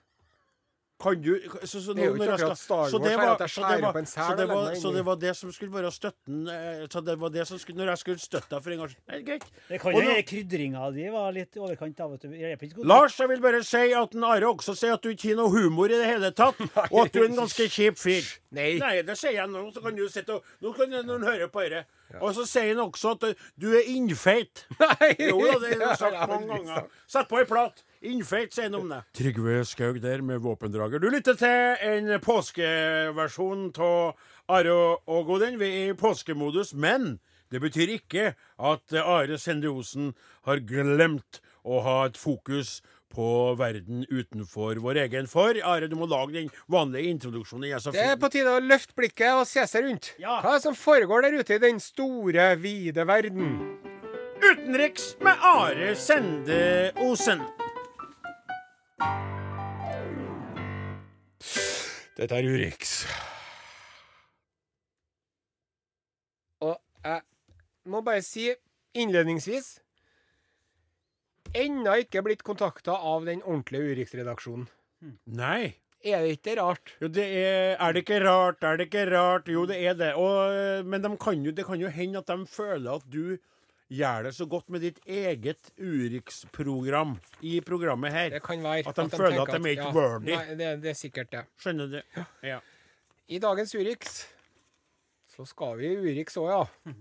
Kan 0.99 1.21
du 1.21 1.35
så, 1.63 1.81
så, 1.85 1.93
Det 1.93 2.05
er 2.05 2.07
jo 2.09 2.15
ikke 2.17 2.33
akkurat 2.33 2.57
Star 2.59 2.87
så 2.89 2.97
Wars 2.99 3.11
det 3.11 3.17
var- 3.19 3.35
at 3.35 3.41
jeg 3.41 3.51
så 3.53 3.61
det 3.61 3.67
skjærer 3.69 3.83
var- 3.83 3.97
en 4.01 4.07
sel 4.07 4.25
så 4.25 4.37
det 4.37 4.49
var- 4.49 4.75
Så 4.81 4.93
det 4.95 5.05
var 5.05 5.17
det 5.17 5.37
som 5.37 5.53
skulle 5.53 5.73
være 5.75 5.91
støtten 5.93 6.49
eh, 6.49 6.87
Så 6.89 7.01
det 7.05 7.17
var 7.21 7.29
det 7.29 7.47
som 7.47 7.59
skulle 7.59 7.77
Når 7.77 7.87
jeg 7.93 7.99
skulle 7.99 8.19
støtte 8.19 8.49
deg 8.51 8.63
for 8.63 8.71
en 8.71 8.79
gang 8.79 8.97
Greit. 9.27 9.45
Det 9.69 9.81
kan 9.81 9.93
jo 9.93 9.99
være 10.01 10.23
krydringa 10.23 10.91
di 10.95 11.09
var 11.13 11.33
litt 11.33 11.57
i 11.57 11.59
overkant 11.61 12.01
av 12.01 12.15
at 12.15 12.21
du. 12.23 12.29
Jeg 12.33 12.53
er 12.53 12.57
ikke 12.57 12.77
god. 12.77 12.87
Lars, 12.87 13.19
jeg 13.19 13.29
vil 13.29 13.41
bare 13.41 13.63
si 13.63 13.93
at 13.93 14.15
en 14.15 14.25
Are 14.25 14.41
også 14.49 14.75
sier 14.77 14.95
at 14.95 15.03
du 15.03 15.09
ikke 15.11 15.29
har 15.29 15.37
noe 15.37 15.51
humor 15.51 15.85
i 15.87 15.89
det 16.01 16.07
hele 16.07 16.31
tatt, 16.33 16.57
og 16.93 17.07
at 17.07 17.13
du 17.13 17.21
er 17.23 17.29
en 17.29 17.37
ganske 17.37 17.69
kjip 17.69 17.97
fyr. 17.99 18.25
Nei. 18.53 18.79
Nei, 18.79 19.03
det 19.03 19.17
sier 19.19 19.33
jeg 19.33 19.49
nå, 19.49 19.71
så 19.75 19.83
kan 19.83 19.95
du 19.97 20.09
sitte 20.09 20.31
og 20.35 20.43
Nå 20.63 20.73
kan 20.77 20.89
noen 21.05 21.23
høre 21.25 21.49
på 21.49 21.61
dette. 21.69 21.85
Og 22.21 22.33
så 22.35 22.47
sier 22.47 22.75
han 22.75 22.81
også 22.89 23.13
at 23.17 23.37
du 23.59 23.69
er 23.77 23.83
innfeit. 23.87 24.65
Nei! 24.81 25.13
Jo 25.29 25.41
da, 25.45 25.59
det 25.59 25.77
har 25.81 25.89
jeg 25.93 25.99
sagt 25.99 26.29
mange 26.29 26.47
ganger. 26.49 26.87
Sett 27.07 27.29
på 27.29 27.39
ei 27.39 27.45
plat. 27.45 27.83
Innfeit, 28.07 28.55
sier 28.55 28.69
han 28.71 28.79
om 28.79 28.91
det. 28.93 29.03
Trygve 29.17 29.61
Skaug 29.69 30.01
der 30.03 30.23
med 30.25 30.43
våpendrager. 30.45 31.03
Du 31.03 31.09
lytter 31.13 31.37
til 31.39 31.87
en 31.91 32.13
påskeversjon 32.23 33.71
av 33.83 34.29
Are 34.49 34.77
og 35.07 35.27
Godin. 35.31 35.59
Vi 35.61 35.71
er 35.71 35.95
i 35.95 35.99
påskemodus, 35.99 36.75
men 36.75 37.19
det 37.53 37.63
betyr 37.63 37.97
ikke 37.99 38.33
at 38.59 38.99
Are 39.03 39.39
Sende 39.39 39.71
Osen 39.71 40.13
har 40.47 40.63
glemt 40.67 41.41
å 41.67 41.81
ha 41.83 41.99
et 42.07 42.19
fokus 42.19 42.81
på 43.17 43.55
verden 43.59 44.05
utenfor 44.11 44.81
vår 44.83 45.01
egen. 45.07 45.29
For 45.31 45.57
Are, 45.65 45.89
du 45.89 45.97
må 45.99 46.09
lage 46.11 46.37
den 46.37 46.51
vanlige 46.73 47.13
introduksjonen. 47.15 47.69
Jeg 47.71 47.93
Det 47.95 48.05
er 48.05 48.17
på 48.21 48.31
tide 48.33 48.57
å 48.59 48.63
løfte 48.63 48.97
blikket 48.99 49.33
og 49.41 49.47
se 49.49 49.65
seg 49.67 49.87
rundt. 49.87 50.13
Ja. 50.21 50.41
Hva 50.43 50.57
er 50.57 50.61
det 50.61 50.67
som 50.67 50.79
foregår 50.79 51.27
der 51.27 51.39
ute 51.41 51.57
i 51.57 51.63
den 51.63 51.81
store, 51.81 52.55
vide 52.61 53.07
verden? 53.09 53.55
Utenriks 54.43 55.15
med 55.25 55.39
Are 55.41 55.95
Sende 55.97 56.93
Osen. 57.01 57.41
Dette 62.17 62.33
er 62.33 62.47
Urix. 62.49 62.93
Og 66.65 66.79
jeg 67.05 67.21
må 67.93 68.01
bare 68.01 68.23
si 68.25 68.49
innledningsvis 68.97 69.75
Ennå 71.57 71.93
ikke 72.03 72.21
blitt 72.25 72.43
kontakta 72.45 72.97
av 72.97 73.25
den 73.29 73.43
ordentlige 73.45 73.93
Urix-redaksjonen. 73.93 74.67
Nei. 75.39 75.77
Er 76.05 76.25
det 76.25 76.35
ikke 76.37 76.57
rart? 76.59 76.93
Jo, 77.01 77.09
det 77.09 77.25
er, 77.25 77.77
er 77.81 77.95
det 77.95 78.03
ikke 78.03 78.19
rart? 78.25 78.65
Er 78.67 78.77
det 78.77 78.89
ikke 78.91 79.05
rart? 79.13 79.49
Jo, 79.49 79.63
det 79.69 79.79
er 79.81 79.95
det. 79.97 80.11
Og, 80.21 80.85
men 80.85 81.05
de 81.05 81.13
kan 81.23 81.47
jo, 81.47 81.55
det 81.57 81.65
kan 81.69 81.81
jo 81.81 81.93
hende 81.93 82.21
at 82.21 82.29
de 82.29 82.49
føler 82.51 82.99
at 82.99 83.07
du 83.13 83.39
gjør 83.93 84.27
det 84.27 84.33
så 84.35 84.47
godt 84.51 84.71
med 84.75 84.83
ditt 84.83 85.01
eget 85.07 85.71
Urix-program 85.79 87.17
i 87.47 87.59
programmet 87.65 88.13
her. 88.13 88.31
Det 88.37 88.43
kan 88.43 88.63
være. 88.63 88.87
At 88.89 88.97
de 88.97 89.11
føler 89.11 89.43
at 89.43 89.53
de 89.53 89.61
er 89.61 89.75
ikke 89.77 89.91
ja, 89.91 89.93
worthy. 89.95 90.33
Nei, 90.33 90.57
det, 90.59 90.71
det 90.83 90.91
er 90.91 90.99
sikkert 90.99 91.31
det. 91.33 91.45
Skjønner 91.63 91.93
du? 91.93 92.01
Ja. 92.47 92.59
I 93.29 93.39
dagens 93.43 93.75
Urix 93.75 94.17
Så 95.37 95.45
skal 95.45 95.75
vi 95.77 95.89
i 95.91 95.97
Urix 96.01 96.37
òg, 96.41 96.47
ja. 96.49 96.93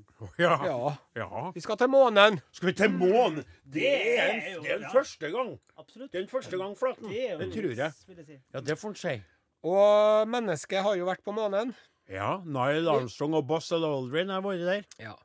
Ja. 0.42 0.56
ja. 0.68 0.94
ja. 1.16 1.44
Vi 1.56 1.62
skal 1.64 1.78
til 1.80 1.88
månen. 1.94 2.42
Skal 2.52 2.68
vi 2.68 2.74
til 2.76 2.92
månen? 2.92 3.46
Det 3.64 3.86
er 3.88 4.34
en, 4.34 4.42
Det 4.64 4.74
er 4.74 4.82
en 4.82 4.90
første 4.92 5.30
gang. 5.32 5.54
Absolutt. 5.78 6.12
Det 6.12 6.20
er 6.20 6.26
en 6.26 6.34
første 6.34 6.60
gang, 6.60 6.76
Flaten. 6.78 7.08
Det, 7.10 7.30
Det 7.40 7.52
tror 7.54 7.72
jeg. 7.72 7.94
si. 7.96 8.40
Ja, 8.54 8.60
det 8.60 8.78
får 8.82 8.90
en 8.92 9.00
si. 9.00 9.16
Og 9.66 10.28
mennesket 10.30 10.84
har 10.84 10.98
jo 11.00 11.08
vært 11.08 11.24
på 11.26 11.34
månen. 11.34 11.72
Ja, 12.12 12.36
Nile 12.46 12.92
Armstrong 12.92 13.34
og 13.40 13.48
Buzz 13.50 13.72
Aldrin 13.74 14.30
har 14.30 14.44
vært 14.46 14.68
der. 14.68 14.84
Ja. 15.02 15.16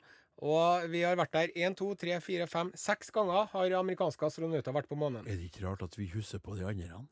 Og 0.41 0.87
vi 0.89 1.03
har 1.05 1.17
vært 1.21 1.33
der 1.37 1.51
én, 1.61 1.75
to, 1.77 1.91
tre, 2.01 2.15
fire, 2.25 2.47
fem, 2.49 2.71
seks 2.79 3.11
ganger 3.13 3.51
har 3.53 3.75
amerikanske 3.77 4.25
astronauter 4.25 4.73
vært 4.73 4.89
på 4.89 4.97
månen. 4.97 5.27
Er 5.29 5.37
det 5.37 5.51
ikke 5.51 5.67
rart 5.67 5.83
at 5.85 5.99
vi 6.01 6.07
husker 6.15 6.41
på 6.41 6.57
de 6.57 6.65
andre? 6.65 7.03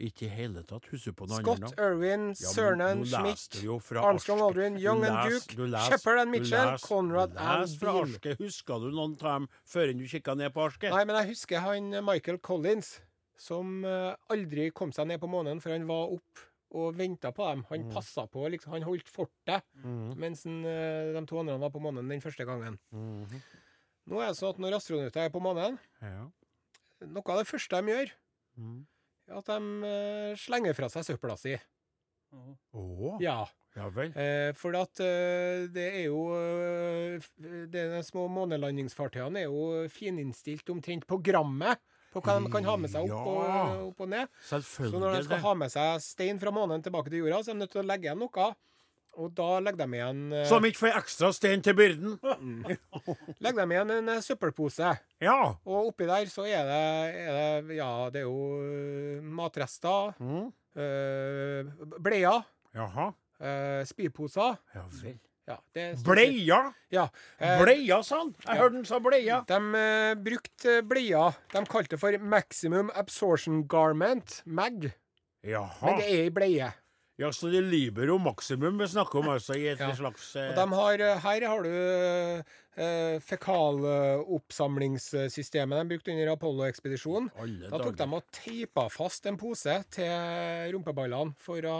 Ikke 0.00 0.24
i 0.24 0.28
hele 0.32 0.62
tatt 0.64 0.86
husker 0.92 1.12
på 1.12 1.26
de 1.28 1.40
Scott, 1.42 1.64
andre. 1.66 1.88
Irwin, 1.88 2.28
Ja, 2.38 2.52
Cernan, 2.54 3.02
Schmidt, 3.04 3.58
Armstrong 4.00 4.40
Aldrin, 4.46 4.78
Young 4.80 5.02
and 5.04 5.28
Duke, 5.28 5.58
Shepherd 5.90 6.22
and 6.22 6.30
Mitchell, 6.32 6.70
les- 6.72 6.86
Conrad 6.86 7.34
and 7.36 7.60
les 7.66 7.74
fra 7.76 7.92
Beam. 7.98 8.14
Arske. 8.14 8.36
Husker 8.38 8.80
du 8.80 8.88
noen 8.94 9.18
av 9.20 9.40
dem 9.40 9.48
før 9.68 9.92
du 9.98 10.06
kikka 10.08 10.36
ned 10.38 10.54
på 10.54 10.64
Arske? 10.70 10.88
Nei, 10.94 11.04
men 11.04 11.18
jeg 11.20 11.34
husker 11.34 11.60
han 11.66 11.92
eh, 11.92 12.00
Michael 12.00 12.38
Collins, 12.38 13.00
som 13.36 13.84
eh, 13.84 14.14
aldri 14.30 14.70
kom 14.72 14.90
seg 14.94 15.10
ned 15.10 15.20
på 15.20 15.28
månen, 15.28 15.60
før 15.60 15.76
han 15.76 15.84
var 15.90 16.14
opp 16.16 16.46
og 16.76 16.98
venta 16.98 17.30
på 17.32 17.46
dem. 17.48 17.64
Han 17.70 17.86
passa 17.92 18.26
på, 18.28 18.44
liksom. 18.52 18.74
Han 18.76 18.84
holdt 18.84 19.08
fortet 19.08 19.64
mm. 19.84 20.12
mens 20.20 20.44
han, 20.44 20.60
eh, 20.68 21.14
de 21.16 21.22
to 21.28 21.40
andre 21.40 21.56
var 21.62 21.72
på 21.72 21.82
månen 21.82 22.10
den 22.10 22.20
første 22.24 22.44
gangen. 22.48 22.76
Mm. 22.92 23.24
Nå 24.08 24.20
er 24.20 24.30
det 24.30 24.38
sånn 24.38 24.54
at 24.54 24.60
når 24.62 24.78
astronauter 24.78 25.26
er 25.26 25.32
på 25.32 25.42
månen, 25.44 25.78
Ja. 26.04 26.28
noe 27.04 27.32
av 27.32 27.42
det 27.42 27.48
første 27.48 27.80
de 27.80 27.92
gjør, 27.92 28.12
mm. 28.60 28.78
er 29.28 29.40
at 29.40 29.50
de 29.52 29.90
eh, 29.92 30.38
slenger 30.40 30.76
fra 30.76 30.88
seg 30.92 31.08
søpla 31.08 31.36
si. 31.40 31.56
Åh. 32.32 32.54
Å, 32.76 33.16
Ja. 33.24 33.38
ja 33.76 33.88
vel. 33.92 34.12
Eh, 34.12 34.52
for 34.56 34.76
at 34.76 35.00
eh, 35.00 35.64
det 35.72 35.86
er 36.02 36.08
jo 36.10 36.26
eh, 36.36 37.28
De 37.72 38.02
små 38.04 38.26
månelandingsfartøyene 38.34 39.40
er 39.40 39.48
jo 39.48 39.86
fininnstilt 39.92 40.68
omtrent 40.68 41.06
på 41.08 41.20
grammet 41.24 41.80
på 42.12 42.22
hva 42.24 42.38
de 42.42 42.50
kan 42.52 42.64
ha 42.64 42.76
med 42.76 42.90
seg 42.90 43.04
opp, 43.04 43.10
Ja. 43.10 43.64
og, 43.74 43.82
opp 43.90 44.00
og 44.00 44.08
ned. 44.08 44.28
Så 44.48 44.90
når 44.94 45.18
de 45.18 45.24
skal 45.26 45.38
ha 45.44 45.54
med 45.54 45.70
seg 45.70 46.00
stein 46.00 46.38
fra 46.40 46.50
månen 46.54 46.82
tilbake 46.82 47.10
til 47.12 47.20
jorda, 47.24 47.42
så 47.44 47.50
er 47.52 47.54
de 47.58 47.60
nødt 47.66 47.70
til 47.74 47.82
å 47.82 47.86
legge 47.86 48.08
igjen 48.08 48.18
noe. 48.22 48.48
Og 49.18 49.32
da 49.34 49.58
legger 49.58 49.80
de 49.82 49.96
igjen, 49.98 50.32
eh, 50.32 50.44
Som 50.46 50.62
ikke 50.62 50.78
får 50.84 50.92
ekstra 51.00 51.32
stein 51.34 51.60
til 51.60 51.74
byrden. 51.74 52.18
legger 53.42 53.66
de 53.66 53.74
igjen 53.74 53.90
en 53.96 54.08
uh, 54.14 54.20
søppelpose. 54.22 54.92
Ja. 55.20 55.54
Og 55.66 55.88
oppi 55.90 56.06
der 56.06 56.28
så 56.30 56.44
er 56.46 56.62
det, 56.68 56.82
er 57.26 57.62
det 57.66 57.76
Ja, 57.80 57.90
det 58.14 58.20
er 58.22 58.28
jo 58.28 58.60
eh, 58.62 59.20
matrester, 59.22 60.14
Mm. 60.22 60.52
Uh, 60.78 61.64
bleier, 61.98 62.44
Jaha. 62.76 63.08
eh, 63.42 63.82
spyposer. 63.88 64.56
Ja 64.76 64.84
vel. 65.02 65.18
Ja, 65.48 65.56
det 65.74 65.84
Bleia? 66.04 66.58
Ja. 66.92 67.06
eh, 67.40 67.54
Bleia, 67.62 68.02
sa 68.04 68.18
han. 68.20 68.34
Jeg 68.44 68.56
hørte 68.60 68.76
han 68.76 68.84
sa 68.88 68.98
bleia. 69.00 69.38
De 69.48 69.60
eh, 69.80 70.14
brukte 70.20 70.74
bleia 70.84 71.30
De 71.54 71.62
kalte 71.64 71.96
det 71.96 72.00
for 72.02 72.18
Maximum 72.20 72.90
Absorption 72.94 73.62
Garment, 73.66 74.42
MAG. 74.44 74.90
Jaha. 75.46 75.86
Men 75.86 75.96
det 76.02 76.08
er 76.12 76.22
ei 76.26 76.30
bleie. 76.34 76.68
Ja, 77.18 77.32
så 77.34 77.48
det 77.50 77.58
er 77.58 77.66
Libero 77.66 78.14
Maximum 78.22 78.76
vi 78.78 78.86
snakker 78.92 79.18
om, 79.18 79.28
altså, 79.32 79.56
i 79.58 79.64
et 79.72 79.80
Ja. 79.80 79.88
slags 79.96 80.36
eh, 80.36 80.50
Og 80.52 80.54
de 80.60 80.66
har, 80.76 81.00
eh, 81.02 81.18
her 81.24 81.46
har 81.48 81.62
du 81.62 81.72
eh, 82.78 83.18
fekaloppsamlingssystemet 84.38 85.78
de 85.80 85.88
brukte 85.96 86.12
under 86.14 86.30
Apollo-ekspedisjonen. 86.36 87.30
Da 87.70 87.78
tok 87.82 87.96
de 87.98 88.06
og 88.14 88.22
teipa 88.32 88.84
fast 88.92 89.26
en 89.26 89.36
pose 89.40 89.74
til 89.90 90.72
rumpeballene 90.76 91.34
for 91.42 91.58
å 91.66 91.78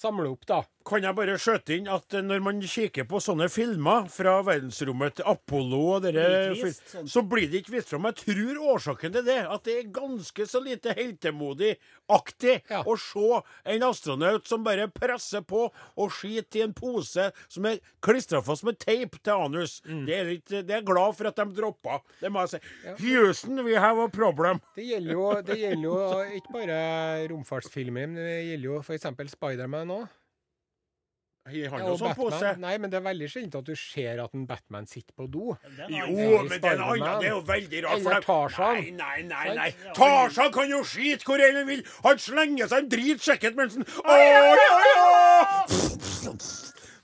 samle 0.00 0.30
opp, 0.32 0.46
da. 0.48 0.62
Kan 0.90 1.04
jeg 1.04 1.12
bare 1.14 1.34
skjøte 1.38 1.74
inn 1.76 1.88
at 1.92 2.14
eh, 2.16 2.22
når 2.24 2.40
man 2.42 2.60
kikker 2.64 3.04
på 3.06 3.18
sånne 3.20 3.50
filmer 3.52 4.06
fra 4.10 4.38
verdensrommet 4.46 5.18
til 5.18 5.26
Apollo 5.28 5.80
og 5.98 6.06
dere, 6.06 6.54
vist 6.56 6.94
sånn. 6.94 7.08
så 7.12 7.20
blir 7.28 7.50
det 7.52 7.60
ikke 7.60 7.74
vist 7.76 7.92
fram. 7.92 8.08
Jeg 8.08 8.16
tror 8.22 8.62
årsaken 8.74 9.12
til 9.18 9.26
det 9.28 9.36
at 9.44 9.66
det 9.68 9.74
er 9.82 9.90
ganske 9.94 10.46
så 10.48 10.62
lite 10.64 10.94
heltemodig-aktig 10.96 12.54
Ja. 12.70 12.82
å 12.82 12.96
se 12.98 13.42
en 13.74 13.82
astronaut 13.86 14.46
som 14.48 14.64
bare 14.64 14.88
presser 14.88 15.42
på 15.46 15.66
og 15.70 16.10
skiter 16.16 16.60
i 16.60 16.64
en 16.64 16.72
pose 16.74 17.28
som 17.48 17.66
er 17.68 17.78
klistra 18.02 18.40
fast 18.42 18.64
med 18.66 18.78
teip 18.80 19.18
til 19.22 19.32
anus. 19.36 19.80
Mm. 19.86 20.06
Det, 20.08 20.16
er 20.16 20.24
litt, 20.30 20.48
det 20.66 20.74
er 20.80 20.86
glad 20.86 21.16
for 21.18 21.28
at 21.30 21.36
de 21.36 21.46
droppa. 21.60 22.00
Det 22.20 22.32
må 22.32 22.46
jeg 22.46 22.56
si. 22.56 22.60
Houston, 23.04 23.62
we 23.66 23.76
have 23.76 24.00
a 24.00 24.08
problem. 24.08 24.60
Det 24.76 24.88
gjelder 24.88 25.12
jo, 25.12 25.28
det 25.44 25.58
gjelder 25.60 25.86
jo 25.86 26.40
ikke 26.40 26.56
bare 26.56 26.80
romfartsfilmer, 27.30 28.08
men 28.10 28.18
det 28.24 28.40
gjelder 28.48 28.70
jo 28.72 28.80
f.eks. 28.80 29.08
Spiderman 29.36 29.89
òg. 29.98 30.08
Har 31.50 31.54
han 31.72 31.80
Ja, 31.80 31.86
jo 31.86 31.92
og 31.94 31.98
sånn 31.98 32.14
pose? 32.14 32.36
Batman. 32.36 32.60
Nei, 32.60 32.72
men 32.78 32.90
det 32.92 32.98
er 33.00 33.04
veldig 33.06 33.28
sjelden 33.32 33.58
at 33.62 33.64
du 33.66 33.74
ser 33.74 34.20
at 34.22 34.34
en 34.36 34.42
Batman 34.46 34.86
sitter 34.86 35.14
på 35.16 35.24
do. 35.32 35.56
Jo, 35.88 36.42
men 36.46 36.60
den 36.60 36.82
andre 36.84 37.14
det 37.18 37.30
er 37.30 37.32
jo 37.32 37.40
veldig 37.48 37.80
rart. 37.86 37.98
Eller 38.04 38.26
Tarzan. 38.26 38.76
Nei, 38.76 38.90
nei, 38.92 39.22
nei. 39.24 39.54
Nei. 39.56 39.70
Tarzan 39.96 40.52
kan 40.54 40.68
jo 40.70 40.82
skite 40.86 41.24
hvor 41.26 41.40
enn 41.42 41.56
han 41.62 41.66
vil. 41.70 41.82
Han 42.04 42.20
slenger 42.20 42.68
seg 42.70 42.84
en 42.84 42.90
drit 42.92 43.24
sikkert 43.24 43.56
mens 43.58 43.80
han! 43.80 43.84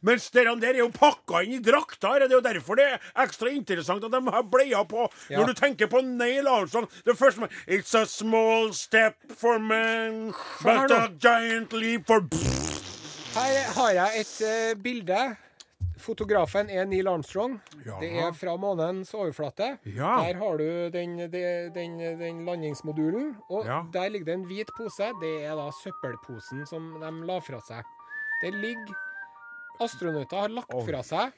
Mens 0.06 0.28
dere 0.30 0.52
der 0.60 0.76
er 0.76 0.82
jo 0.84 0.90
pakka 0.94 1.40
inn 1.42 1.56
i 1.56 1.62
drakter. 1.64 2.20
Det 2.20 2.28
er 2.28 2.36
jo 2.36 2.42
derfor 2.44 2.78
det 2.78 2.86
er 2.92 3.06
ekstra 3.24 3.50
interessant 3.50 4.04
at 4.06 4.12
de 4.12 4.20
har 4.36 4.44
bleia 4.52 4.84
på. 4.86 5.08
Ja. 5.32 5.40
Når 5.40 5.50
du 5.50 5.54
tenker 5.58 5.90
på 5.90 6.04
Neil 6.04 6.46
Armstrong 6.46 6.86
Det 7.08 7.16
første 7.18 7.40
med 7.46 7.50
It's 7.66 7.96
a 7.98 8.04
small 8.06 8.70
step 8.76 9.16
for 9.34 9.58
man, 9.58 10.34
but 10.62 10.92
a 10.92 11.08
giant 11.18 11.72
leap 11.72 12.06
for 12.06 12.20
Her 13.36 13.66
har 13.76 13.90
jeg 13.96 14.22
et 14.22 14.36
uh, 14.46 14.82
bilde. 14.82 15.18
Fotografen 16.00 16.70
er 16.72 16.86
Neil 16.88 17.08
Armstrong. 17.08 17.56
Ja. 17.84 17.96
Det 18.00 18.08
er 18.20 18.32
fra 18.36 18.54
månens 18.60 19.12
overflate. 19.16 19.74
Ja. 19.92 20.14
Der 20.24 20.38
har 20.40 20.60
du 20.60 20.66
den, 20.92 21.16
den, 21.32 21.72
den, 21.74 21.96
den 22.20 22.44
landingsmodulen. 22.46 23.34
Og 23.50 23.66
Ja. 23.66 23.82
der 23.92 24.08
ligger 24.08 24.24
det 24.32 24.34
en 24.40 24.46
hvit 24.48 24.70
pose. 24.76 25.10
Det 25.20 25.34
er 25.44 25.56
da 25.56 25.68
søppelposen 25.82 26.66
som 26.68 26.94
de 27.00 27.10
la 27.28 27.38
fra 27.44 27.60
seg. 27.64 27.84
Det 28.42 28.52
ligger 28.54 28.94
Astronauter 29.80 30.40
har 30.46 30.48
lagt 30.56 30.72
fra 30.86 31.02
seg 31.04 31.32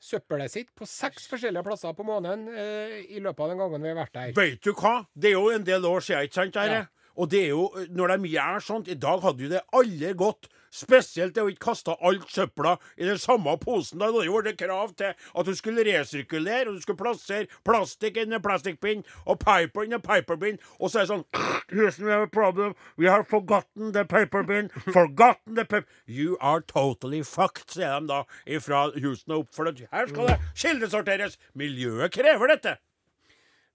søppelet 0.00 0.48
sitt 0.52 0.68
på 0.76 0.86
seks 0.88 1.26
forskjellige 1.28 1.64
plasser 1.64 1.92
på 1.96 2.04
månen 2.08 2.46
eh, 2.48 3.00
i 3.12 3.20
løpet 3.20 3.40
av 3.44 3.50
den 3.52 3.58
gangen 3.60 3.82
vi 3.84 3.90
har 3.92 3.98
vært 3.98 4.14
der. 4.16 4.30
Vet 4.36 4.62
du 4.64 4.72
hva? 4.72 4.94
Det 5.12 5.28
er 5.32 5.36
jo 5.36 5.50
en 5.52 5.64
del 5.66 5.84
år 5.84 6.00
siden, 6.04 6.24
ikke 6.28 6.38
sant? 6.40 6.56
Der, 6.56 6.72
Ja. 6.72 6.84
Og 7.16 7.30
det 7.30 7.44
er 7.44 7.52
jo, 7.52 7.66
når 7.90 8.14
de 8.14 8.32
gjør 8.32 8.64
sånt 8.64 8.88
I 8.90 8.98
dag 8.98 9.22
hadde 9.24 9.44
jo 9.44 9.52
det 9.52 9.62
alle 9.76 10.14
gått. 10.18 10.50
Spesielt 10.70 11.34
det 11.34 11.42
å 11.42 11.50
ikke 11.50 11.72
kaste 11.72 11.96
alt 12.06 12.28
søpla 12.30 12.76
i 12.94 13.02
den 13.08 13.18
samme 13.18 13.56
posen. 13.58 13.98
Da 13.98 14.06
hadde 14.06 14.22
det 14.22 14.30
vært 14.30 14.60
krav 14.60 14.92
til 14.98 15.10
at 15.10 15.48
du 15.48 15.50
skulle 15.58 15.82
resirkulere, 15.82 16.68
og 16.70 16.78
du 16.78 16.84
skulle 16.84 17.00
plassere 17.00 17.48
plastikk 17.66 18.20
in 18.22 18.36
a 18.36 18.38
plastic 18.42 18.78
bin 18.82 19.02
og 19.24 19.40
paper 19.42 19.88
in 19.88 19.98
a 19.98 19.98
piper 19.98 20.38
bin. 20.38 20.60
Og 20.78 20.92
så 20.92 21.02
er 21.02 21.08
det 21.08 21.10
sånn 21.10 21.26
Houston, 21.74 22.06
we 22.06 22.14
have 22.14 22.28
a 22.28 22.30
problem. 22.30 22.76
We 22.96 23.10
have 23.10 23.26
forgotten 23.26 23.90
the 23.96 24.04
paper 24.06 24.44
bin. 24.46 24.70
Forgotten 24.94 25.58
the 25.58 25.64
paper 25.64 25.90
You 26.06 26.38
are 26.40 26.62
totally 26.62 27.24
fucked, 27.26 27.74
sier 27.74 27.98
de 27.98 28.10
da 28.10 28.22
ifra 28.46 28.86
Houston 28.94 29.34
og 29.34 29.48
opp. 29.48 29.52
For 29.58 29.66
her 29.66 30.10
skal 30.10 30.30
det 30.30 30.38
kildesorteres. 30.54 31.38
Miljøet 31.58 32.14
krever 32.14 32.54
dette. 32.54 32.78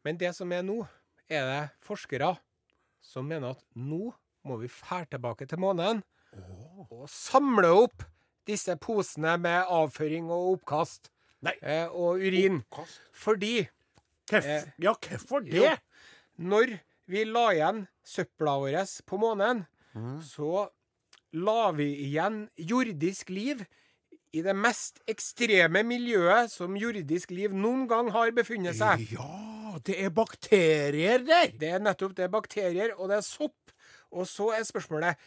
Men 0.06 0.20
det 0.22 0.32
som 0.38 0.52
er 0.54 0.64
nå, 0.64 0.84
er 1.28 1.48
det 1.50 1.62
forskere 1.84 2.36
som 3.06 3.28
mener 3.30 3.54
at 3.56 3.62
nå 3.78 4.10
må 4.46 4.58
vi 4.62 4.70
fære 4.72 5.08
tilbake 5.16 5.48
til 5.50 5.62
månen 5.62 6.02
og 6.92 7.06
samle 7.10 7.70
opp 7.86 8.04
disse 8.46 8.76
posene 8.82 9.38
med 9.42 9.70
avføring 9.72 10.28
og 10.34 10.52
oppkast 10.58 11.08
eh, 11.62 11.88
og 11.88 12.20
urin. 12.22 12.60
Oppkast? 12.68 13.00
Fordi 13.14 13.54
Kef, 14.30 14.46
Eh, 14.46 14.64
ja, 14.82 14.94
hvorfor 14.98 15.44
det? 15.46 15.54
jo. 15.62 15.72
når 16.42 16.76
vi 17.08 17.24
la 17.30 17.44
igjen 17.54 17.84
søpla 18.06 18.56
vår 18.64 18.78
på 19.06 19.18
månen, 19.22 19.66
så 20.26 20.66
la 21.34 21.72
vi 21.72 21.86
igjen 22.08 22.48
jordisk 22.58 23.30
liv 23.30 23.62
i 24.36 24.42
det 24.44 24.56
mest 24.58 25.00
ekstreme 25.08 25.84
miljøet 25.88 26.52
som 26.52 26.76
jordisk 26.76 27.32
liv 27.32 27.54
noen 27.56 27.86
gang 27.88 28.10
har 28.12 28.34
befunnet 28.36 28.76
seg. 28.76 29.06
Ja, 29.14 29.65
det 29.84 29.98
er 30.06 30.12
bakterier 30.16 31.24
der! 31.26 31.52
Det 31.60 31.72
er 31.76 31.82
nettopp 31.84 32.16
det 32.16 32.28
er 32.28 32.34
bakterier, 32.34 32.94
og 32.98 33.10
det 33.12 33.20
er 33.20 33.26
sopp. 33.26 33.74
Og 34.16 34.28
så 34.30 34.54
er 34.56 34.64
spørsmålet 34.68 35.20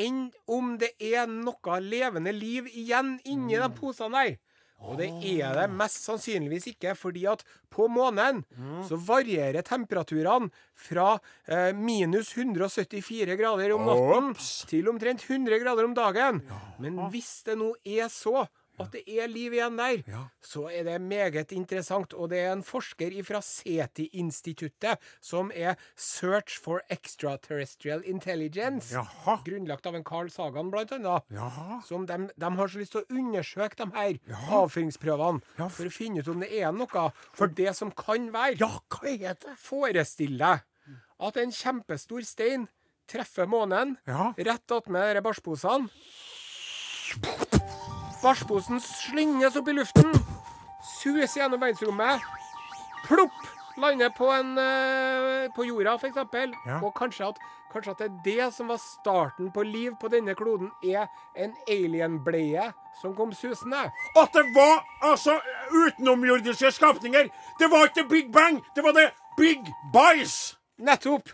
enn 0.00 0.26
om 0.50 0.74
det 0.80 0.90
er 0.98 1.28
noe 1.30 1.78
levende 1.80 2.32
liv 2.34 2.66
igjen 2.72 3.16
inni 3.30 3.56
de 3.60 3.70
posene 3.76 4.24
der. 4.24 4.36
Og 4.84 4.98
det 4.98 5.06
er 5.30 5.54
det 5.56 5.68
mest 5.72 6.02
sannsynligvis 6.04 6.66
ikke, 6.74 6.92
fordi 6.98 7.22
at 7.30 7.44
på 7.72 7.86
månen 7.88 8.42
så 8.84 8.98
varierer 9.00 9.64
temperaturene 9.64 10.50
fra 10.76 11.14
eh, 11.46 11.70
minus 11.72 12.34
174 12.36 13.38
grader 13.38 13.72
om 13.76 13.86
natten 13.88 14.34
Ops. 14.34 14.50
til 14.68 14.90
omtrent 14.90 15.24
100 15.24 15.62
grader 15.62 15.88
om 15.88 15.94
dagen. 15.96 16.42
Men 16.82 16.98
hvis 17.14 17.38
det 17.46 17.56
nå 17.60 17.70
er 17.86 18.10
så 18.12 18.44
at 18.80 18.90
det 18.92 19.02
er 19.06 19.28
liv 19.30 19.52
igjen 19.54 19.76
der, 19.78 20.02
Ja. 20.08 20.22
så 20.42 20.68
er 20.70 20.82
det 20.84 21.00
meget 21.00 21.52
interessant. 21.52 22.12
Og 22.14 22.30
det 22.30 22.38
er 22.40 22.52
en 22.52 22.62
forsker 22.62 23.10
fra 23.24 23.40
SETI-instituttet, 23.40 24.98
som 25.20 25.50
er 25.54 25.76
Search 25.96 26.58
for 26.60 26.80
Extraterrestrial 26.90 28.02
Intelligence, 28.04 28.92
Jaha. 28.94 29.36
grunnlagt 29.46 29.86
av 29.86 29.94
en 29.94 30.04
Carl 30.04 30.28
Sagan, 30.30 30.70
blant 30.70 30.90
annet. 30.92 31.22
Jaha. 31.30 31.80
Som 31.86 32.06
de, 32.06 32.18
de 32.36 32.50
har 32.56 32.68
så 32.68 32.78
lyst 32.78 32.92
til 32.92 33.02
å 33.02 33.18
undersøke 33.18 33.76
de 33.76 33.90
her 33.94 34.18
avføringsprøvene 34.50 35.40
Ja, 35.58 35.68
for 35.68 35.84
å 35.86 35.92
finne 35.92 36.18
ut 36.20 36.28
om 36.28 36.40
det 36.40 36.50
er 36.52 36.72
noe. 36.72 37.12
For 37.32 37.46
det 37.46 37.74
som 37.76 37.90
kan 37.92 38.30
være 38.34 38.58
Ja, 38.60 38.72
hva 38.90 39.08
er 39.14 39.34
det? 39.38 39.56
Forestill 39.58 40.38
deg 40.38 40.62
at 41.24 41.36
en 41.40 41.50
kjempestor 41.54 42.24
stein 42.26 42.66
treffer 43.08 43.46
månen 43.46 43.96
Ja. 44.06 44.32
rett 44.36 44.72
attmed 44.72 45.22
bæsjposene. 45.22 45.88
Bæsjposen 48.24 48.80
slynges 48.80 49.56
opp 49.60 49.66
i 49.68 49.74
luften, 49.76 50.14
suser 50.80 51.42
gjennom 51.42 51.60
verdensrommet, 51.60 52.22
plopp, 53.04 53.34
lander 53.76 54.08
på, 54.16 54.30
en, 54.32 54.54
eh, 54.56 55.50
på 55.52 55.66
jorda, 55.68 55.98
f.eks. 56.00 56.16
Ja. 56.64 56.78
Og 56.78 56.94
kanskje 56.96 57.26
at, 57.28 57.42
kanskje 57.74 57.92
at 57.92 58.00
det 58.00 58.06
er 58.06 58.14
det 58.24 58.46
som 58.56 58.72
var 58.72 58.80
starten 58.80 59.50
på 59.52 59.66
liv 59.68 59.92
på 60.00 60.08
denne 60.08 60.32
kloden, 60.38 60.70
er 60.80 61.04
en 61.36 61.52
alienbleie 61.68 62.70
som 63.02 63.12
kom 63.18 63.34
susende. 63.36 63.82
At 64.16 64.32
det 64.32 64.46
var 64.56 64.80
altså 65.02 65.36
utenomjordiske 65.74 66.72
skapninger! 66.78 67.28
Det 67.60 67.70
var 67.70 67.90
ikke 67.90 68.06
Big 68.08 68.32
Bang, 68.32 68.62
det 68.72 68.86
var 68.88 68.96
det 68.96 69.10
Big 69.36 69.68
Bice! 69.92 70.56
Nettopp! 70.78 71.28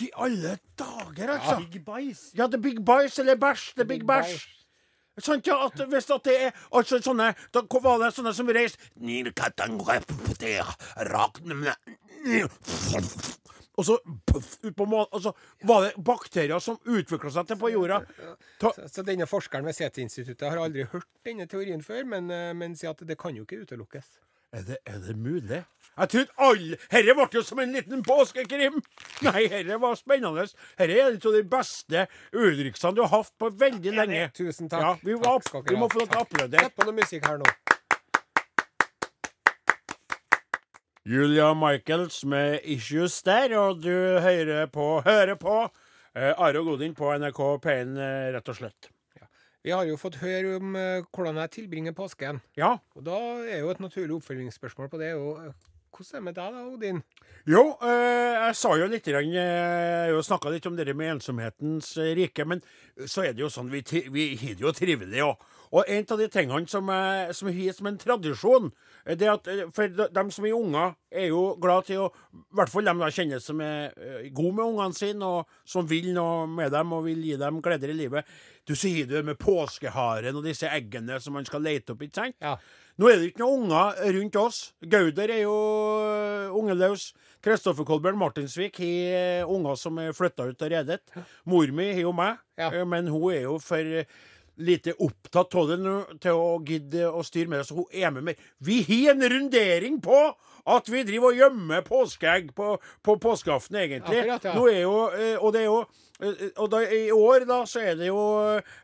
I 0.00 0.08
alle 0.16 0.54
dager, 0.78 1.34
altså. 1.34 1.58
Ja. 1.58 1.66
Big 1.66 1.82
Bice. 1.84 2.30
Ja, 2.38 2.46
det 2.46 2.62
er 2.62 2.62
Big 2.62 2.78
Bice 2.86 3.20
eller 3.20 3.34
bæsj. 3.36 3.72
Det 3.74 3.82
er 3.82 3.90
Big 3.90 4.06
Big 4.06 4.08
Bæsj. 4.08 4.59
Sant, 5.18 5.46
ja, 5.46 5.56
at 5.66 5.80
hvis 5.90 6.10
at 6.14 6.24
det 6.24 6.36
er 6.46 6.60
altså 6.70 7.00
sånne 7.02 7.32
Da 7.52 7.64
var 7.82 7.98
det 8.00 8.12
sånne 8.14 8.32
som 8.36 8.48
reiste 8.54 8.78
Og 13.80 13.86
så 13.86 13.96
puff, 14.28 14.58
ut 14.62 14.76
på 14.76 14.86
månen 14.86 15.10
Og 15.16 15.22
så 15.24 15.32
var 15.68 15.86
det 15.86 16.04
bakterier 16.04 16.62
som 16.62 16.78
utvikla 16.84 17.32
seg 17.34 17.50
til 17.50 17.60
på 17.60 17.72
jorda. 17.72 18.00
Ta, 18.60 18.72
Så, 18.76 18.88
så 18.94 19.04
denne 19.06 19.28
forskeren 19.28 19.66
ved 19.66 19.78
CT-instituttet 19.78 20.48
har 20.48 20.60
aldri 20.62 20.86
hørt 20.92 21.08
denne 21.26 21.46
teorien 21.50 21.82
før, 21.84 22.04
men, 22.14 22.30
eh, 22.34 22.50
men 22.56 22.76
sier 22.76 22.94
at 22.94 23.04
det 23.06 23.18
kan 23.20 23.36
jo 23.36 23.46
ikke 23.48 23.62
utelukkes. 23.64 24.10
er, 24.52 24.66
det, 24.66 24.78
er 24.86 24.98
det 25.06 25.16
mulig? 25.16 25.64
Jeg 26.00 26.08
trodde 26.08 26.32
alle 26.40 26.76
Herre 26.88 27.14
ble 27.16 27.26
jo 27.34 27.42
som 27.44 27.58
en 27.60 27.74
liten 27.76 28.04
påskekrim! 28.06 28.78
Nei, 29.26 29.42
herre 29.52 29.76
var 29.82 29.98
spennende. 29.98 30.46
Herre 30.80 30.94
er 30.96 31.10
en 31.10 31.18
av 31.18 31.34
de 31.34 31.42
beste 31.54 32.06
Ulriksene 32.32 32.96
du 32.96 33.02
har 33.04 33.10
hatt 33.12 33.34
på 33.40 33.50
veldig 33.60 33.92
lenge. 33.98 34.22
Tusen 34.36 34.70
takk. 34.72 34.80
Ja, 34.86 34.94
vi, 35.04 35.16
var, 35.20 35.42
Takk 35.44 35.68
vi 35.68 35.76
må 35.76 35.90
få 35.92 36.00
lov 36.00 36.08
til 36.08 36.22
å 36.22 36.24
applaudere. 36.24 36.70
Sett 36.70 36.78
på 36.78 36.86
noe 36.88 36.96
musikk 36.96 37.28
her 37.28 37.42
nå. 37.42 37.50
Julia 41.10 41.50
Michaels 41.56 42.22
med 42.24 42.60
'Issues' 42.64 43.20
der, 43.24 43.56
og 43.58 43.82
du 43.82 44.20
hører 44.24 44.66
på 44.72 45.02
Hører 45.04 45.36
på 45.40 45.56
eh, 46.14 46.32
Are 46.32 46.60
og 46.60 46.72
Godin 46.72 46.94
på 46.94 47.12
NRK 47.18 47.40
P1, 47.64 47.96
eh, 47.98 48.32
rett 48.36 48.48
og 48.48 48.56
slett. 48.56 48.90
Vi 49.60 49.72
har 49.76 49.84
jo 49.84 49.98
fått 50.00 50.16
høre 50.22 50.54
om 50.56 50.76
eh, 50.78 51.02
hvordan 51.12 51.36
jeg 51.42 51.52
tilbringer 51.58 51.92
påsken. 51.92 52.38
Ja. 52.56 52.78
Og 52.96 53.04
da 53.04 53.18
er 53.44 53.60
jo 53.60 53.72
et 53.72 53.82
naturlig 53.82 54.14
oppfølgingsspørsmål 54.16 54.88
på 54.88 55.00
det 55.02 55.10
jo 55.12 55.34
eh, 55.36 55.52
Hvordan 56.00 56.16
er 56.16 56.20
det 56.20 56.24
med 56.24 56.36
deg 56.38 56.54
da, 56.54 56.60
Odin? 56.64 57.00
Jo, 57.50 57.62
eh, 57.84 58.36
jeg 58.46 58.56
sa 58.56 58.70
jo 58.78 58.86
litt 58.88 59.08
eh, 59.08 59.18
Jeg 59.20 60.14
har 60.14 60.24
snakka 60.24 60.52
litt 60.52 60.66
om 60.68 60.76
det 60.76 60.94
med 60.96 61.16
ensomhetens 61.16 61.90
eh, 62.00 62.14
rike, 62.16 62.46
men 62.48 62.62
så 63.04 63.26
er 63.26 63.34
det 63.36 63.44
jo 63.44 63.50
sånn 63.52 63.68
Vi, 63.72 63.82
vi 64.08 64.30
har 64.40 64.56
det 64.56 64.64
jo 64.64 64.72
trivelig 64.72 65.20
òg. 65.26 65.44
Og 65.70 65.86
en 65.86 66.08
av 66.10 66.18
de 66.18 66.26
tingene 66.32 66.66
som 66.72 66.88
er, 66.90 67.34
som 67.36 67.50
har 67.52 67.76
som 67.76 67.86
en 67.86 68.00
tradisjon, 68.00 68.72
det 69.06 69.28
er 69.28 69.36
at 69.36 69.50
For 69.76 69.92
de, 69.92 70.08
dem 70.10 70.32
som 70.32 70.48
er 70.48 70.56
unger, 70.56 70.96
er 71.12 71.28
jo 71.30 71.42
glad 71.60 71.86
til 71.86 72.06
å 72.06 72.10
I 72.10 72.58
hvert 72.58 72.72
fall 72.72 72.88
dem 72.88 73.04
da 73.04 73.12
kjenner 73.14 73.44
som 73.44 73.60
er 73.62 73.92
gode 74.32 74.56
med 74.56 74.64
ungene 74.64 74.96
sine, 74.96 75.28
og 75.28 75.68
som 75.68 75.88
vil 75.90 76.14
noe 76.16 76.48
med 76.48 76.72
dem 76.72 76.96
og 76.96 77.04
vil 77.06 77.20
gi 77.28 77.36
dem 77.40 77.60
gleder 77.62 77.92
i 77.92 77.98
livet. 78.00 78.36
Du 78.64 78.72
sier 78.72 79.04
det 79.10 79.20
med 79.26 79.38
påskeharen 79.40 80.36
og 80.36 80.48
disse 80.48 80.68
eggene 80.68 81.20
som 81.20 81.36
man 81.36 81.46
skal 81.48 81.64
lete 81.68 81.92
opp, 81.92 82.08
ikke 82.08 82.24
sant? 82.24 82.40
Ja. 82.40 82.56
Nå 83.00 83.08
er 83.08 83.16
det 83.16 83.30
ikke 83.30 83.40
noen 83.40 83.62
unger 83.64 83.96
rundt 84.18 84.34
oss. 84.36 84.56
Gauder 84.92 85.30
er 85.32 85.38
jo 85.46 85.54
øh, 86.04 86.50
ungeløs. 86.60 87.06
Kristoffer 87.40 87.86
Kolbjørn 87.88 88.18
Martinsvik 88.20 88.76
har 88.82 89.14
øh, 89.46 89.52
unger 89.54 89.78
som 89.80 89.96
er 90.02 90.12
flytta 90.12 90.44
ut 90.50 90.64
og 90.66 90.74
redet. 90.74 91.00
Mor 91.48 91.72
mi 91.72 91.86
har 91.94 92.02
jo 92.04 92.12
meg, 92.12 92.36
Ja. 92.60 92.68
øh, 92.74 92.84
men 92.88 93.08
hun 93.08 93.32
er 93.32 93.46
jo 93.46 93.54
for 93.64 94.04
lite 94.60 94.92
opptatt 95.00 95.54
av 95.56 95.70
det 95.70 95.78
nå 95.80 95.94
til 96.20 96.36
å 96.36 96.50
gidde 96.68 97.06
å 97.08 97.22
styre 97.24 97.48
med 97.48 97.62
det, 97.62 97.68
så 97.70 97.78
hun 97.78 97.88
er 97.96 98.12
med 98.12 98.26
mer. 98.28 98.42
Vi 98.60 98.82
har 98.84 99.14
en 99.14 99.24
rundering 99.32 99.96
på 100.04 100.18
at 100.68 100.90
vi 100.92 101.00
driver 101.08 101.32
og 101.32 101.40
gjemmer 101.40 101.86
påskeegg 101.86 102.52
på, 102.52 102.74
på 103.00 103.16
påskeaften, 103.24 103.80
egentlig. 103.80 104.26
Akkurat, 104.26 104.44
ja. 104.50 104.58
Er 104.68 104.82
jo, 104.82 104.98
og 105.40 105.54
det 105.56 105.62
er 105.62 105.70
jo 105.70 105.78
og 106.56 106.70
da, 106.72 106.82
I 106.84 107.10
år 107.14 107.46
da, 107.48 107.60
så 107.68 107.82
er 107.84 107.98
det 107.98 108.10
jo 108.10 108.20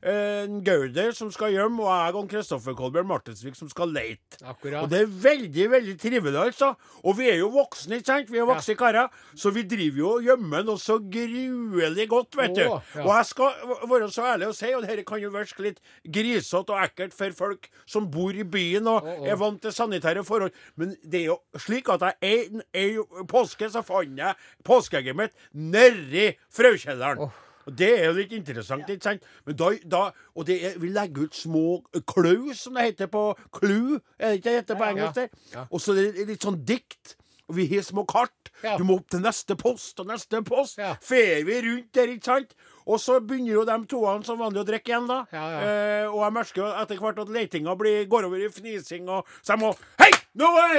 en 0.07 0.61
Gauder 0.67 1.13
som 1.17 1.31
skal 1.35 1.55
hjem, 1.55 1.81
og 1.85 1.91
jeg 1.91 2.17
og 2.17 2.31
Kristoffer 2.31 2.77
Kolbjørn 2.79 3.09
Martensvik 3.11 3.59
som 3.59 3.71
skal 3.73 3.93
leite. 3.95 4.41
Akkurat. 4.43 4.83
Og 4.85 4.91
det 4.93 5.03
er 5.05 5.13
veldig, 5.27 5.69
veldig 5.77 5.97
trivelig, 6.01 6.39
altså. 6.41 6.73
Og 7.05 7.19
vi 7.19 7.31
er 7.31 7.41
jo 7.41 7.51
voksne, 7.55 8.01
ikke 8.01 8.11
sant? 8.13 8.33
Vi 8.33 8.41
er 8.41 8.49
voksne 8.49 8.77
karer. 8.79 9.13
Så 9.37 9.53
vi 9.55 9.67
driver 9.69 10.03
jo 10.03 10.13
og 10.17 10.27
gjemmer 10.27 10.65
noe 10.67 10.81
så 10.81 10.99
gruelig 11.01 12.09
godt, 12.11 12.39
vet 12.41 12.57
du. 12.57 12.65
Ja. 12.65 12.81
Og 13.05 13.13
jeg 13.13 13.31
skal 13.31 13.77
være 13.91 14.11
så 14.13 14.27
ærlig 14.33 14.51
å 14.51 14.57
si, 14.57 14.73
og 14.77 14.87
dette 14.87 15.05
kan 15.07 15.21
jo 15.23 15.33
virke 15.35 15.67
litt 15.67 15.83
grisete 16.03 16.75
og 16.75 16.83
ekkelt 16.85 17.15
for 17.17 17.37
folk 17.37 17.69
som 17.89 18.09
bor 18.13 18.35
i 18.37 18.45
byen 18.47 18.89
og 18.91 19.05
oh, 19.05 19.13
oh. 19.21 19.29
er 19.29 19.39
vant 19.41 19.61
til 19.63 19.75
sanitære 19.75 20.25
forhold, 20.27 20.55
men 20.81 20.95
det 21.05 21.23
er 21.23 21.31
jo 21.31 21.39
slik 21.61 21.91
at 21.93 22.05
jeg 22.07 22.51
en, 22.53 22.63
en 22.77 23.29
påske 23.31 23.69
så 23.73 23.83
fant 23.87 24.19
jeg 24.19 24.39
påskeegget 24.67 25.19
mitt 25.19 25.37
nedi 25.53 26.29
frøkjelleren. 26.55 27.26
Og 27.67 27.75
Det 27.79 27.89
er 27.99 28.05
jo 28.07 28.17
litt 28.21 28.33
interessant, 28.37 28.89
ikke 28.89 29.03
sant? 29.09 29.25
Men 29.47 29.57
da, 29.59 29.71
da, 29.85 30.03
og 30.39 30.47
det 30.47 30.57
er, 30.69 30.79
vi 30.79 30.89
legger 30.95 31.27
ut 31.27 31.35
små 31.35 31.65
klaus, 32.07 32.61
som 32.63 32.79
det 32.79 32.85
heter 32.93 33.11
på 33.11 33.29
Clue, 33.59 34.01
er 34.19 34.31
det 34.35 34.41
ikke 34.41 34.51
det 34.51 34.59
heter 34.61 34.79
på 34.79 34.91
engelsk? 34.93 35.15
der? 35.21 35.65
Og 35.71 35.81
så 35.83 35.97
er 35.97 36.13
det 36.15 36.29
litt 36.31 36.47
sånn 36.47 36.61
dikt. 36.67 37.17
Og 37.47 37.55
vi 37.61 37.69
har 37.71 37.85
små 37.87 38.03
kart. 38.11 38.49
Ja. 38.65 38.73
Du 38.79 38.83
må 38.87 38.97
opp 38.99 39.11
til 39.13 39.21
neste 39.23 39.55
post 39.59 40.01
og 40.03 40.09
neste 40.11 40.41
post. 40.43 40.81
Ja. 40.83 40.97
Fer 41.03 41.45
vi 41.47 41.61
rundt 41.63 41.93
der, 41.95 42.11
ikke 42.11 42.27
sant? 42.27 42.57
Og 42.87 42.99
så 43.03 43.21
begynner 43.23 43.53
jo 43.53 43.65
de 43.69 43.77
toene 43.91 44.27
som 44.27 44.41
vanlig 44.41 44.63
å 44.63 44.67
drikke 44.67 44.91
igjen, 44.91 45.07
da. 45.11 45.21
Ja, 45.35 45.45
ja. 45.53 45.61
Eh, 45.67 46.07
og 46.11 46.25
jeg 46.25 46.35
merker 46.39 46.63
jo 46.63 46.71
etter 46.83 47.03
hvert 47.03 47.21
at 47.23 47.31
letinga 47.35 47.75
går 48.11 48.27
over 48.27 48.43
i 48.43 48.51
fnising, 48.51 49.07
og 49.11 49.31
så 49.43 49.55
jeg 49.55 49.63
må 49.63 49.73
Hei! 50.03 50.11
Nå 50.37 50.51
er 50.61 50.75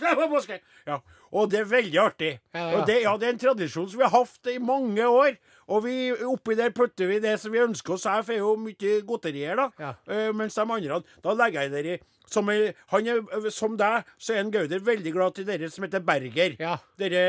det 0.00 0.28
påske! 0.34 0.60
Ja. 0.86 1.00
Og 1.34 1.50
det 1.50 1.64
er 1.64 1.66
veldig 1.68 1.98
artig. 1.98 2.30
Og 2.54 2.86
det, 2.86 3.00
ja, 3.02 3.16
det 3.18 3.26
er 3.26 3.34
en 3.34 3.42
tradisjon 3.42 3.88
som 3.90 3.98
vi 3.98 4.06
har 4.06 4.14
hatt 4.14 4.50
i 4.52 4.60
mange 4.62 5.02
år. 5.10 5.34
Og 5.68 5.84
vi, 5.86 5.96
oppi 6.12 6.56
der 6.58 6.74
putter 6.76 7.08
vi 7.08 7.20
det 7.24 7.36
som 7.40 7.54
vi 7.54 7.62
ønsker 7.62 7.96
oss. 7.96 8.08
Jeg 8.08 8.26
får 8.28 8.40
jo 8.40 8.54
mye 8.60 8.98
godterier, 9.06 9.56
da. 9.60 9.68
Ja. 9.80 9.92
Uh, 10.08 10.34
mens 10.36 10.58
de 10.58 10.64
andre, 10.64 11.00
da 11.24 11.36
legger 11.38 11.64
jeg 11.64 11.72
det 11.72 11.84
i 11.84 11.96
som, 12.30 12.48
er, 12.52 12.72
han 12.92 13.08
er, 13.08 13.48
som 13.54 13.76
deg, 13.78 14.08
så 14.18 14.34
er 14.34 14.42
en 14.42 14.52
Gauder 14.54 14.82
veldig 14.84 15.12
glad 15.14 15.36
til 15.36 15.46
dere 15.48 15.68
som 15.72 15.86
heter 15.86 16.02
Berger. 16.04 16.56
Ja. 16.60 16.76
Dere 17.00 17.22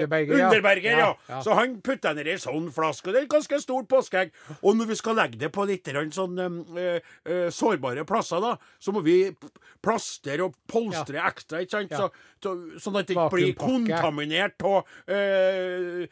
Underberger, 0.00 0.38
ja. 0.38 0.48
Underberger, 0.48 0.90
ja. 0.90 0.98
Ja, 0.98 1.10
ja. 1.28 1.40
Så 1.44 1.56
han 1.58 1.76
putter 1.84 2.16
ned 2.16 2.28
i 2.28 2.34
en 2.34 2.42
sånn 2.42 2.70
flaske, 2.74 3.08
og 3.08 3.14
det 3.16 3.22
er 3.22 3.28
et 3.28 3.34
ganske 3.34 3.60
stort 3.62 3.88
påskeegg. 3.90 4.32
Og 4.60 4.78
når 4.78 4.90
vi 4.92 4.98
skal 5.00 5.18
legge 5.20 5.40
det 5.40 5.52
på 5.54 5.66
litt 5.68 5.90
sånn 6.16 6.38
øh, 6.40 6.98
eh, 7.24 7.48
sårbare 7.54 8.06
plasser, 8.08 8.42
da, 8.42 8.56
så 8.82 8.94
må 8.94 9.04
vi 9.06 9.18
plastre 9.80 10.40
og 10.44 10.56
polstre 10.70 11.22
ekstra, 11.24 11.62
ikke 11.64 11.76
sant? 11.78 11.94
Så, 11.96 12.10
så, 12.40 12.54
sånn 12.80 12.98
at 13.00 13.08
det 13.08 13.16
ikke 13.16 13.28
blir 13.34 13.54
kontaminert 13.58 14.60
av 14.66 14.88
øh, 15.12 16.04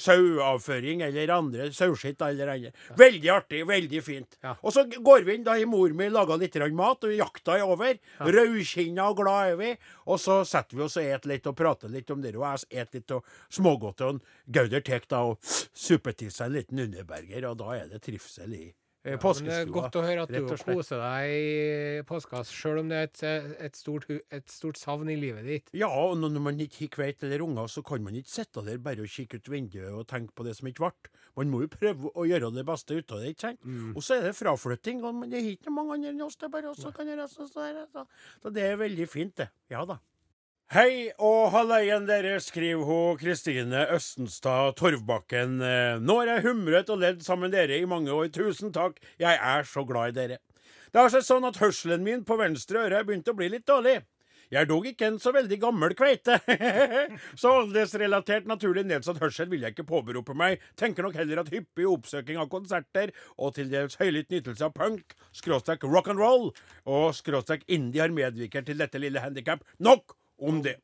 saueavføring 0.00 1.04
eller 1.08 1.34
andre 1.34 1.68
sauskitt 1.74 2.22
eller 2.24 2.54
andre. 2.54 2.72
Veldig 2.98 3.32
artig, 3.32 3.62
veldig 3.68 4.02
fint. 4.04 4.38
Og 4.60 4.72
så 4.74 4.86
går 4.92 5.26
vi 5.26 5.38
inn, 5.38 5.46
da 5.46 5.56
i 5.58 5.68
mor 5.68 5.92
mi 5.96 6.08
laga 6.12 6.36
litt 6.40 6.56
mat, 6.76 7.04
og 7.08 7.16
jakta 7.16 7.56
er 7.58 7.71
over. 7.72 7.98
Rødkinna 8.22 9.08
og 9.10 9.18
glad 9.22 9.54
er 9.54 9.58
vi. 9.60 9.72
Og 10.06 10.20
så 10.22 10.42
setter 10.48 10.78
vi 10.78 10.86
oss 10.86 10.98
og 11.00 11.08
et 11.08 11.30
litt 11.30 11.48
og 11.50 11.56
prater 11.58 11.92
litt 11.92 12.10
om 12.14 12.22
det, 12.22 12.34
og 12.38 12.46
jeg 12.46 12.84
et 12.84 13.00
litt 13.00 13.16
av 13.16 13.34
smågodt. 13.52 14.06
Og 14.08 14.22
Gauder 14.52 14.84
tar 14.84 15.08
da 15.10 15.24
og 15.32 15.40
supper 15.42 16.14
til 16.16 16.30
seg 16.32 16.50
en 16.50 16.56
liten 16.60 16.86
underberger, 16.86 17.48
og 17.50 17.58
da 17.62 17.74
er 17.80 17.90
det 17.90 18.04
trivsel 18.04 18.54
i 18.58 18.68
ja, 19.02 19.16
Men 19.18 19.46
det 19.48 19.54
er 19.56 19.70
godt 19.74 19.96
å 19.98 20.02
høre 20.04 20.24
at 20.28 20.30
du 20.30 20.44
koser 20.46 21.00
deg 21.02 21.32
i 21.34 22.02
påska, 22.06 22.44
sjøl 22.46 22.84
om 22.84 22.92
det 22.92 23.00
er 23.00 23.08
et, 23.08 23.22
et, 23.66 23.74
stort, 23.74 24.06
et 24.06 24.46
stort 24.46 24.78
savn 24.78 25.10
i 25.10 25.16
livet 25.18 25.48
ditt. 25.48 25.72
Ja, 25.74 25.88
og 25.90 26.14
når 26.20 26.36
når 26.36 26.44
man 26.44 26.62
ikke 26.62 26.84
har 26.84 26.92
kveit 26.94 27.26
eller 27.26 27.42
unger, 27.42 27.66
så 27.66 27.82
kan 27.82 28.04
man 28.04 28.14
ikke 28.20 28.30
sitte 28.30 28.62
der 28.62 28.78
bare 28.78 29.02
og 29.02 29.10
kikke 29.10 29.42
ut 29.42 29.50
vinduet 29.50 29.90
og 29.90 30.06
tenke 30.06 30.30
på 30.38 30.46
det 30.46 30.54
som 30.54 30.70
ikke 30.70 30.86
ble. 30.86 31.12
Man 31.36 31.48
må 31.48 31.62
jo 31.64 31.68
prøve 31.72 32.10
å 32.12 32.26
gjøre 32.28 32.50
det 32.52 32.64
beste 32.68 32.94
ut 32.98 33.12
av 33.16 33.22
det, 33.22 33.32
ikke 33.32 33.46
sant? 33.48 33.60
Og 33.96 34.02
så 34.04 34.18
er 34.18 34.26
det 34.28 34.36
fraflytting, 34.36 35.02
og 35.04 35.22
det 35.32 35.38
er 35.40 35.50
ikke 35.54 35.72
mange 35.72 35.94
andre 35.96 36.10
enn 36.12 36.20
oss, 36.26 36.36
det 36.36 36.48
er 36.50 36.52
bare 36.52 36.68
oss 36.68 36.82
som 36.84 36.92
kan 36.92 37.08
gjøre 37.08 37.28
sånn. 37.30 37.48
Så, 37.48 37.68
så, 37.92 38.04
så 38.42 38.52
det 38.52 38.66
er 38.68 38.76
veldig 38.80 39.06
fint, 39.08 39.36
det. 39.40 39.48
Ja 39.72 39.86
da. 39.88 39.96
Hei 40.72 41.10
og 41.20 41.50
halleien 41.52 42.06
dere, 42.08 42.38
skriver 42.40 42.84
hun 42.88 43.18
Kristine 43.20 43.82
Østenstad 43.92 44.72
Torvbakken. 44.80 45.58
Eh, 45.60 45.98
Nå 46.00 46.14
har 46.22 46.30
jeg 46.30 46.46
humret 46.46 46.88
og 46.92 47.02
ledd 47.02 47.20
sammen 47.24 47.52
dere 47.52 47.76
i 47.76 47.84
mange 47.84 48.08
år. 48.12 48.30
Tusen 48.32 48.72
takk, 48.72 48.96
jeg 49.20 49.36
er 49.36 49.68
så 49.68 49.84
glad 49.84 50.14
i 50.14 50.16
dere. 50.16 50.38
Det 50.92 51.00
har 51.00 51.12
seg 51.12 51.24
sånn 51.24 51.44
at 51.48 51.60
hørselen 51.60 52.04
min 52.04 52.24
på 52.24 52.36
venstre 52.40 52.86
øre 52.86 53.00
har 53.00 53.04
begynt 53.08 53.28
å 53.28 53.36
bli 53.36 53.50
litt 53.52 53.66
dårlig. 53.68 53.98
Jeg 54.52 54.66
er 54.66 54.68
dog 54.68 54.84
ikke 54.84 55.06
en 55.08 55.14
så 55.16 55.30
veldig 55.32 55.56
gammel 55.62 55.94
kveite, 55.96 56.34
så 57.40 57.54
aldersrelatert 57.62 58.44
naturlig 58.50 58.82
nedsatt 58.84 59.22
hørsel 59.22 59.48
vil 59.48 59.64
jeg 59.64 59.72
ikke 59.72 59.86
påberope 59.88 60.36
meg. 60.36 60.60
Tenker 60.76 61.06
nok 61.06 61.16
heller 61.16 61.40
at 61.40 61.48
hyppig 61.54 61.86
oppsøking 61.88 62.36
av 62.36 62.50
konserter 62.52 63.14
og 63.38 63.54
til 63.56 63.72
dels 63.72 63.96
høylytt 63.96 64.28
nytelse 64.34 64.68
av 64.68 64.76
punk, 64.76 65.16
skråstrek 65.32 65.88
rock 65.88 66.12
and 66.12 66.20
roll 66.20 66.50
og 66.84 67.06
skråstrek 67.16 67.64
indie 67.72 68.04
har 68.04 68.12
medvirket 68.12 68.68
til 68.68 68.84
dette 68.84 69.00
lille 69.00 69.24
handikap. 69.24 69.64
Nok 69.80 70.18
om 70.36 70.60
det. 70.60 70.76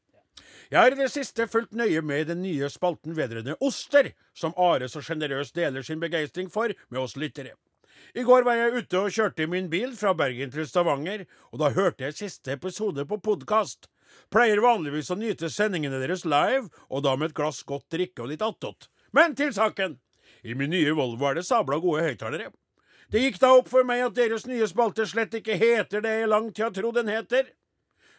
Jeg 0.72 0.80
har 0.80 0.96
i 0.96 1.02
det 1.02 1.12
siste 1.12 1.44
fulgt 1.52 1.76
nøye 1.76 2.00
med 2.00 2.32
den 2.32 2.40
nye 2.40 2.72
spalten 2.72 3.16
vedrørende 3.20 3.60
oster, 3.60 4.14
som 4.32 4.56
Are 4.56 4.88
så 4.88 5.04
sjenerøst 5.04 5.56
deler 5.60 5.84
sin 5.84 6.00
begeistring 6.00 6.48
for 6.52 6.72
med 6.88 7.04
oss 7.04 7.20
lyttere. 7.20 7.52
I 8.14 8.24
går 8.26 8.46
var 8.46 8.58
jeg 8.58 8.82
ute 8.82 9.00
og 9.00 9.14
kjørte 9.14 9.44
i 9.44 9.50
min 9.50 9.68
bil 9.72 9.94
fra 9.96 10.14
Bergen 10.16 10.52
til 10.54 10.66
Stavanger, 10.68 11.24
og 11.52 11.62
da 11.62 11.70
hørte 11.76 12.06
jeg 12.06 12.18
siste 12.18 12.54
episode 12.56 13.04
på 13.08 13.20
podkast. 13.22 13.90
Pleier 14.32 14.62
vanligvis 14.64 15.10
å 15.12 15.18
nyte 15.18 15.50
sendingene 15.52 16.00
deres 16.02 16.24
live, 16.28 16.68
og 16.88 17.04
da 17.04 17.14
med 17.16 17.30
et 17.30 17.38
glass 17.38 17.62
godt 17.68 17.88
drikke 17.92 18.24
og 18.24 18.32
litt 18.32 18.44
attåt. 18.44 18.88
Men 19.12 19.36
til 19.36 19.52
saken! 19.56 19.98
I 20.44 20.54
min 20.54 20.70
nye 20.70 20.94
Volvo 20.96 21.28
er 21.28 21.38
det 21.38 21.46
sabla 21.48 21.80
gode 21.82 22.04
høyttalere. 22.06 22.50
Det 23.08 23.22
gikk 23.22 23.38
da 23.40 23.54
opp 23.56 23.70
for 23.72 23.86
meg 23.88 24.02
at 24.04 24.16
deres 24.18 24.44
nye 24.46 24.66
spalte 24.68 25.06
slett 25.08 25.34
ikke 25.38 25.56
heter 25.56 26.04
det 26.04 26.18
jeg 26.20 26.42
tid 26.52 26.64
har 26.64 26.74
trodd 26.76 26.98
den 27.00 27.08
heter. 27.08 27.48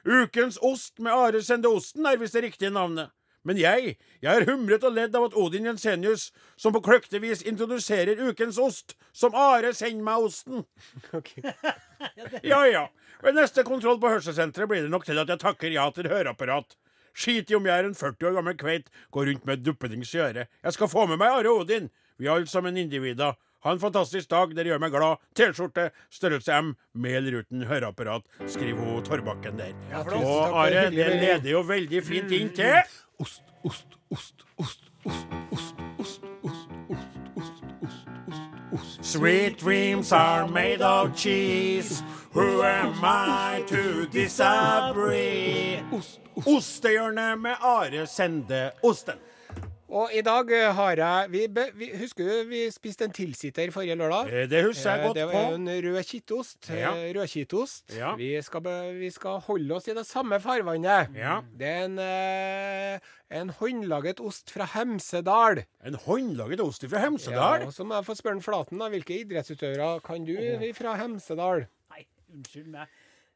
Ukens 0.05 0.57
ost 0.61 0.97
med 0.99 1.13
Are 1.13 1.41
Sende 1.43 1.69
Osten 1.69 2.07
er 2.09 2.17
visst 2.17 2.33
det 2.33 2.47
riktige 2.47 2.73
navnet. 2.73 3.11
Men 3.47 3.59
jeg, 3.59 3.95
jeg 4.19 4.29
har 4.29 4.45
humret 4.49 4.83
og 4.83 4.93
ledd 4.95 5.15
av 5.15 5.29
at 5.29 5.35
Odin 5.39 5.69
Jensenius, 5.69 6.29
som 6.59 6.75
på 6.75 6.81
kløktig 6.83 7.21
vis 7.23 7.43
introduserer 7.47 8.19
ukens 8.27 8.59
ost, 8.59 8.97
som 9.15 9.35
Are 9.37 9.71
send 9.73 10.03
meg 10.03 10.27
osten. 10.27 10.65
Ja 12.43 12.65
ja. 12.67 12.85
Ved 13.23 13.35
neste 13.35 13.63
kontroll 13.67 13.99
på 13.99 14.11
hørselssenteret 14.11 14.69
blir 14.71 14.85
det 14.85 14.91
nok 14.91 15.07
til 15.07 15.19
at 15.19 15.31
jeg 15.31 15.41
takker 15.41 15.73
ja 15.75 15.87
til 15.95 16.11
høreapparat. 16.11 16.75
Skit 17.15 17.51
i 17.51 17.57
om 17.57 17.65
jeg 17.67 17.81
er 17.81 17.87
en 17.89 17.97
40 17.97 18.29
år 18.29 18.37
gammel 18.37 18.55
kveit, 18.59 18.91
går 19.11 19.31
rundt 19.31 19.47
med 19.49 19.63
duppedings 19.65 20.13
i 20.15 20.21
øret. 20.23 20.51
Jeg 20.63 20.75
skal 20.75 20.91
få 20.91 21.07
med 21.09 21.19
meg 21.19 21.39
Are 21.39 21.51
Odin. 21.51 21.89
Vi 22.19 22.27
er 22.27 22.35
alle 22.37 22.47
sammen 22.51 22.77
individer. 22.77 23.35
Ha 23.65 23.73
en 23.75 23.81
fantastisk 23.81 24.29
dag, 24.31 24.53
dere 24.55 24.71
gjør 24.71 24.79
meg 24.79 24.93
glad. 24.93 25.19
T-skjorte, 25.35 25.89
størrelse 26.15 26.61
M, 26.63 26.69
mel 26.95 27.27
uten 27.41 27.65
høreapparat, 27.67 28.23
skriver 28.47 28.79
hun 28.87 29.03
Torbakken 29.03 29.59
der. 29.59 29.73
Ja, 29.91 30.05
og 30.15 30.55
Are, 30.61 30.85
det 30.93 31.09
leder 31.19 31.51
jo 31.51 31.65
veldig 31.67 32.03
fint 32.07 32.31
inn 32.35 32.53
til 32.55 32.79
Ost, 33.21 33.43
ost, 33.65 33.85
ost, 34.09 34.33
ost, 34.57 34.79
ost, 35.05 35.25
ost, 35.51 35.75
ost, 35.99 35.99
ost, 35.99 36.19
ost, 36.45 36.59
ost, 36.89 37.07
ost, 37.35 38.03
ost, 38.27 38.41
ost. 38.73 39.05
Sweet 39.05 39.57
dreams 39.57 40.13
are 40.13 40.47
made 40.47 40.81
of 40.81 41.13
cheese. 41.13 42.01
Who 42.31 42.63
am 42.63 42.93
I 43.03 43.63
to 43.67 44.05
disagree? 44.05 45.83
Ostehjørnet 46.45 47.39
med 47.41 47.55
Are 47.61 48.05
Sende 48.07 48.71
Osten. 48.83 49.19
Og 49.89 50.11
i 50.13 50.19
dag 50.21 50.51
eh, 50.53 50.67
har 50.77 50.99
jeg 51.01 51.29
vi, 51.33 51.39
vi, 51.79 51.87
Husker 51.97 52.27
du 52.29 52.49
vi 52.51 52.59
spiste 52.69 53.07
en 53.07 53.13
tilsitter 53.15 53.71
forrige 53.73 53.95
lørdag? 53.97 54.27
Eh, 54.29 54.43
Det 54.51 54.59
husker 54.67 54.91
jeg 54.91 55.01
godt 55.07 55.15
på. 55.15 55.17
Det 55.17 55.23
var 55.31 55.55
en 55.55 55.69
rød 55.85 56.03
kittost. 56.05 56.69
Ja. 56.69 56.91
eh, 56.93 57.07
Rødkittost. 57.17 57.95
Ja. 57.97 58.11
Vi, 58.19 58.27
skal 58.45 58.67
vi 58.99 59.09
skal 59.15 59.39
holde 59.47 59.73
oss 59.79 59.87
i 59.89 59.95
det 59.97 60.05
samme 60.05 60.37
farvannet. 60.43 61.09
Ja. 61.17 61.39
Det 61.57 61.71
er 61.71 61.87
en, 61.87 61.97
eh, 62.05 63.09
en 63.41 63.49
håndlaget 63.57 64.21
ost 64.21 64.53
fra 64.53 64.67
Hemsedal. 64.75 65.63
En 65.85 65.97
håndlaget 66.05 66.61
ost 66.61 66.85
fra 66.85 66.99
Ja, 67.01 67.07
Hemsedal. 67.07 67.65
og 67.65 67.73
så 67.73 67.83
må 67.83 67.97
jeg 67.97 68.05
få 68.11 68.17
spørre 68.21 68.45
Flaten, 68.45 68.77
da. 68.77 68.91
Hvilke 68.93 69.17
idrettsutøvere 69.23 70.03
kan 70.05 70.23
du 70.29 70.37
fra 70.77 70.93
Hemsedal? 71.01 71.65
Nei, 71.89 72.05
unnskyld 72.29 72.69
meg. 72.77 72.87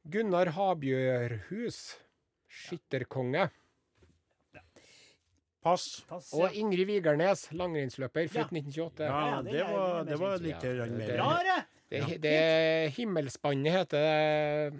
Gunnar 0.05 0.53
Habjørhus. 0.53 1.95
Skytterkonge. 2.53 3.49
Pass. 5.63 6.03
Pass, 6.09 6.33
Og. 6.35 6.49
Ingrid 6.59 6.85
Vigernes, 6.89 7.47
langrennsløper, 7.55 8.27
født 8.27 8.51
Ja. 8.51 8.59
1928. 8.59 9.05
Ja, 9.07 9.19
Ja, 9.35 9.41
det 9.41 9.51
det 9.53 9.67
var, 9.69 10.03
det 10.03 10.19
var 10.19 10.37
litt 10.37 10.63
mer. 10.91 11.13
Bra, 11.17 11.37
det! 11.47 11.59
Det, 11.93 12.21
det 12.23 12.91
Himmelspannet 12.97 13.71
heter 13.71 14.73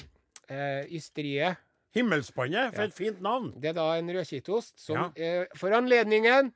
eh, 0.50 0.86
ysteriet. 0.92 1.58
Himmelspannet, 1.96 2.74
for 2.74 2.82
Ja. 2.82 2.88
et 2.90 2.94
fint 2.98 3.22
navn. 3.22 3.54
Det 3.62 3.70
er 3.70 3.74
da 3.78 3.94
en 4.00 4.10
rødkittost 4.10 4.80
som 4.82 4.96
Ja. 4.98 5.10
eh, 5.16 5.46
for 5.56 5.70
anledningen 5.70 6.52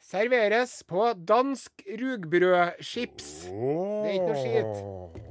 serveres 0.00 0.82
på 0.86 1.14
dansk 1.26 1.82
rugbrødchips. 1.98 3.46
Det 3.48 4.10
er 4.10 4.12
ikke 4.12 4.28
noe 4.28 4.42
skitt. 4.44 5.22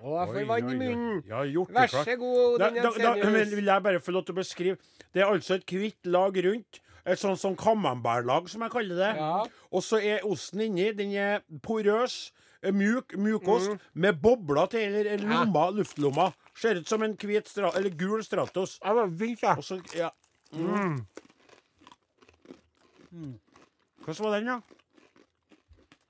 Og 0.00 0.14
jeg 0.16 0.28
får 0.34 0.46
vann 0.48 0.70
i 0.70 0.76
munnen. 0.80 1.22
Ja, 1.28 1.42
gjort 1.44 1.68
det 1.68 1.76
Vær 1.76 1.86
så 2.04 2.16
god, 2.18 2.58
Da, 2.58 2.70
da, 2.70 2.90
da 3.20 3.30
men 3.30 3.50
vil 3.50 3.64
jeg 3.68 3.82
bare 3.84 4.00
få 4.00 4.12
lov 4.16 4.24
til 4.24 4.32
å 4.34 4.38
beskrive. 4.40 4.78
Det 5.12 5.20
er 5.22 5.26
altså 5.28 5.54
et 5.58 5.66
hvitt 5.66 6.06
lag 6.06 6.32
rundt. 6.46 6.80
Et 7.06 7.18
sånt 7.18 7.38
sånn 7.40 7.56
camembert-lag, 7.56 8.48
som 8.48 8.60
jeg 8.62 8.70
kaller 8.70 8.96
det. 8.96 9.16
Ja. 9.16 9.44
Og 9.72 9.82
så 9.82 10.00
er 10.02 10.24
osten 10.28 10.60
inni. 10.66 10.90
Den 10.96 11.12
er 11.16 11.40
porøs, 11.62 12.30
er 12.62 12.72
mjuk, 12.72 13.14
mjukost, 13.16 13.70
Mm. 13.70 13.78
med 13.94 14.20
bobler 14.22 14.66
til 14.68 14.80
eller, 14.94 15.18
lomma, 15.18 15.66
ja. 15.66 15.70
luftlomma. 15.70 16.32
Ser 16.54 16.76
ut 16.80 16.88
som 16.88 17.02
en 17.02 17.16
hvit 17.16 17.48
stra 17.48 17.70
eller 17.74 17.90
gul 17.90 18.22
Stratos. 18.22 18.78
Det 18.78 18.94
var 18.94 19.06
vilt, 19.08 19.42
ja. 19.42 19.54
Også, 19.56 19.80
Ja. 19.96 20.10
Mm. 20.52 21.06
Hvordan 24.04 24.24
var 24.24 24.36
den, 24.36 24.46
da? 24.46 24.60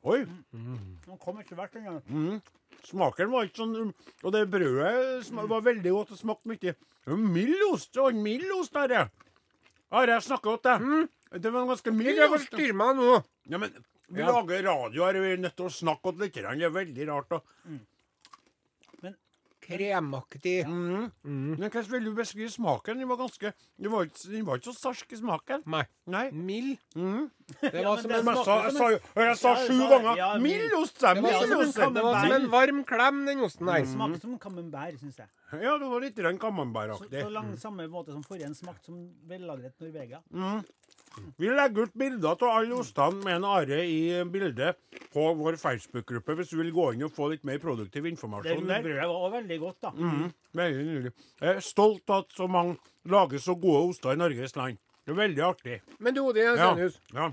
Oi. 0.03 0.25
Den 0.53 1.19
kom 1.21 1.39
etter 1.41 1.57
hvert. 1.59 1.73
den 1.73 1.85
gangen. 1.85 2.43
Smaken 2.85 3.31
var 3.31 3.45
ikke 3.45 3.61
sånn 3.61 3.93
Og 4.25 4.33
det 4.33 4.47
brødet 4.51 5.31
var 5.35 5.61
veldig 5.61 5.91
godt 5.93 6.13
og 6.15 6.19
smakte 6.19 6.49
mye. 6.49 6.75
Mild 7.07 7.63
ost. 7.73 7.97
En 7.97 8.23
mild 8.23 8.51
ost, 8.57 8.77
Are. 8.77 9.11
Are, 9.91 10.07
jeg 10.15 10.23
snakker 10.23 10.55
deg. 10.69 10.81
Mm? 10.87 11.09
Det 11.43 11.51
var 11.53 11.63
en 11.65 11.71
ganske 11.73 11.93
mye. 11.95 12.13
Ikke 12.15 12.29
forstyrr 12.37 12.75
meg 12.79 12.97
nå. 12.99 13.25
Ja, 13.51 13.59
men 13.59 13.73
vi 14.11 14.21
Ja. 14.21 14.31
lager 14.31 14.63
radio 14.67 15.05
her, 15.07 15.19
vi 15.21 15.33
er 15.33 15.37
nødt 15.43 15.57
til 15.57 15.67
å 15.67 15.71
snakke 15.75 16.13
litt. 16.19 16.35
Det 16.35 16.45
er 16.45 16.71
veldig 16.71 17.09
rart. 17.09 17.29
da. 17.31 17.41
Kremaktig. 19.71 20.57
Mm. 20.67 21.11
Men 21.25 21.71
Hvordan 21.71 21.91
vil 21.93 22.05
du 22.05 22.15
beskrive 22.15 22.51
smaken? 22.51 22.99
Den 22.99 23.09
var 23.09 23.17
ganske 23.21 23.53
Den 23.81 23.93
var 23.93 24.09
ikke, 24.09 24.31
den 24.33 24.47
var 24.47 24.61
ikke 24.61 24.73
så 24.73 24.79
sarsk 24.79 25.13
i 25.13 25.21
smaken. 25.21 25.63
Nei. 25.67 25.85
Nei. 26.11 26.31
Mild. 26.33 26.79
Mm. 26.97 27.31
Det 27.61 27.85
var 27.85 27.97
som 27.99 28.11
en 28.11 28.17
jeg 28.17 28.23
smaker 28.25 28.45
sa, 28.45 28.57
som 28.71 28.77
sa, 28.79 28.89
jo- 28.91 29.25
jeg 29.25 29.37
sa 29.41 29.55
sju 29.67 29.79
ganger 29.91 30.17
ja, 30.21 30.29
mild 30.39 30.75
ost! 30.79 31.01
Det 31.01 31.23
var 31.23 31.33
som 31.41 31.53
en, 31.53 31.67
ost! 31.67 31.81
det 31.97 32.05
var 32.05 32.21
som 32.21 32.35
en 32.37 32.49
varm 32.53 32.85
klem, 32.85 33.25
den 33.27 33.41
osten 33.47 33.69
her. 33.69 33.85
smaker 33.91 34.21
som 34.21 34.39
camembert, 34.39 35.01
syns 35.01 35.19
jeg. 35.19 35.27
Ja, 35.59 35.73
det 35.79 35.89
var 35.91 36.01
litt 36.05 36.15
grann 36.15 36.39
Så, 36.39 36.45
camembert-aktig. 36.45 37.23
så 37.25 37.33
lang, 37.35 37.57
samme 37.59 37.89
måte 37.91 38.13
som 38.15 38.23
forrige 38.23 38.53
smakte 38.55 38.87
som 38.93 39.01
vellagret 39.27 39.75
Norvegia. 39.83 40.21
Vi 41.37 41.49
legger 41.51 41.83
ut 41.89 41.95
bilder 41.99 42.29
av 42.37 42.43
alle 42.55 42.75
ostene 42.79 43.25
med 43.25 43.35
en 43.37 43.45
Are 43.45 43.79
i 43.85 44.25
bildet 44.31 44.77
på 45.13 45.25
vår 45.37 45.57
Facebook-gruppe, 45.59 46.37
hvis 46.39 46.53
du 46.53 46.57
vil 46.61 46.71
gå 46.73 46.93
inn 46.95 47.03
og 47.09 47.13
få 47.13 47.31
litt 47.33 47.45
mer 47.45 47.59
produktiv 47.59 48.05
Det 48.05 48.13
informasjon 48.15 48.67
der. 48.69 48.83
brødet 48.85 49.09
var 49.09 49.17
også 49.17 49.33
veldig 49.39 49.59
godt, 49.61 49.79
da. 49.83 49.91
Mm, 49.97 50.29
veldig 50.61 50.85
nydelig. 50.87 51.13
Jeg 51.41 51.57
er 51.57 51.61
stolt 51.61 52.11
av 52.11 52.25
at 52.25 52.37
så 52.37 52.47
mange 52.49 52.77
lager 53.05 53.39
så 53.43 53.57
gode 53.59 53.89
oster 53.91 54.13
i 54.15 54.21
Norges 54.21 54.57
land. 54.57 54.79
Det 55.05 55.13
er 55.17 55.21
veldig 55.23 55.43
artig. 55.49 55.81
Men 55.99 56.15
du, 56.15 56.21
Odin 56.23 56.45
Ja. 56.45 56.55
Jensenius. 56.55 57.01
Ja. 57.15 57.31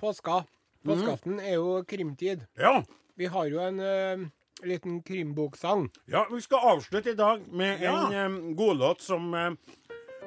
Påska. 0.00 0.44
Påskeaften 0.86 1.40
er 1.40 1.54
jo 1.58 1.82
krimtid. 1.84 2.46
ja. 2.56 2.82
Vi 3.18 3.26
har 3.26 3.46
jo 3.50 3.58
en 3.58 3.80
uh 3.80 4.28
liten 4.62 5.02
krimboksang. 5.02 5.88
Ja, 6.06 6.26
vi 6.30 6.40
skal 6.40 6.58
avslutte 6.58 7.10
i 7.10 7.14
dag 7.14 7.42
med 7.52 7.80
Ja. 7.82 8.10
en 8.12 8.32
um, 8.32 8.56
godlåt 8.56 9.00
som, 9.00 9.34
eh, 9.34 9.50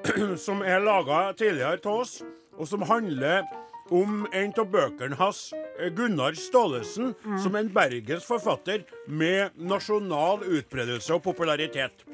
som 0.45 0.61
er 0.65 0.81
laga 0.83 1.31
tidligere 1.37 1.79
til 1.81 1.99
oss, 2.03 2.13
og 2.57 2.67
som 2.69 2.85
handler 2.89 3.45
om 3.91 4.23
en 4.31 4.53
av 4.55 4.67
bøkene 4.71 5.17
hans, 5.19 5.51
eh, 5.77 5.89
Gunnar 5.93 6.37
Staalesen, 6.39 7.13
som 7.43 7.55
en 7.59 7.69
bergensk 7.73 8.27
forfatter 8.29 8.85
med 9.07 9.57
nasjonal 9.59 10.45
utbredelse 10.47 11.13
og 11.17 11.23
popularitet. 11.25 12.05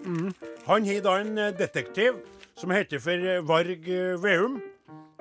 Han 0.68 0.88
har 0.90 1.04
da 1.06 1.18
en 1.22 1.38
eh, 1.38 1.54
detektiv 1.58 2.18
som 2.58 2.74
heter 2.74 3.02
for 3.04 3.14
eh, 3.14 3.44
Varg 3.46 3.86
Veum. 4.24 4.60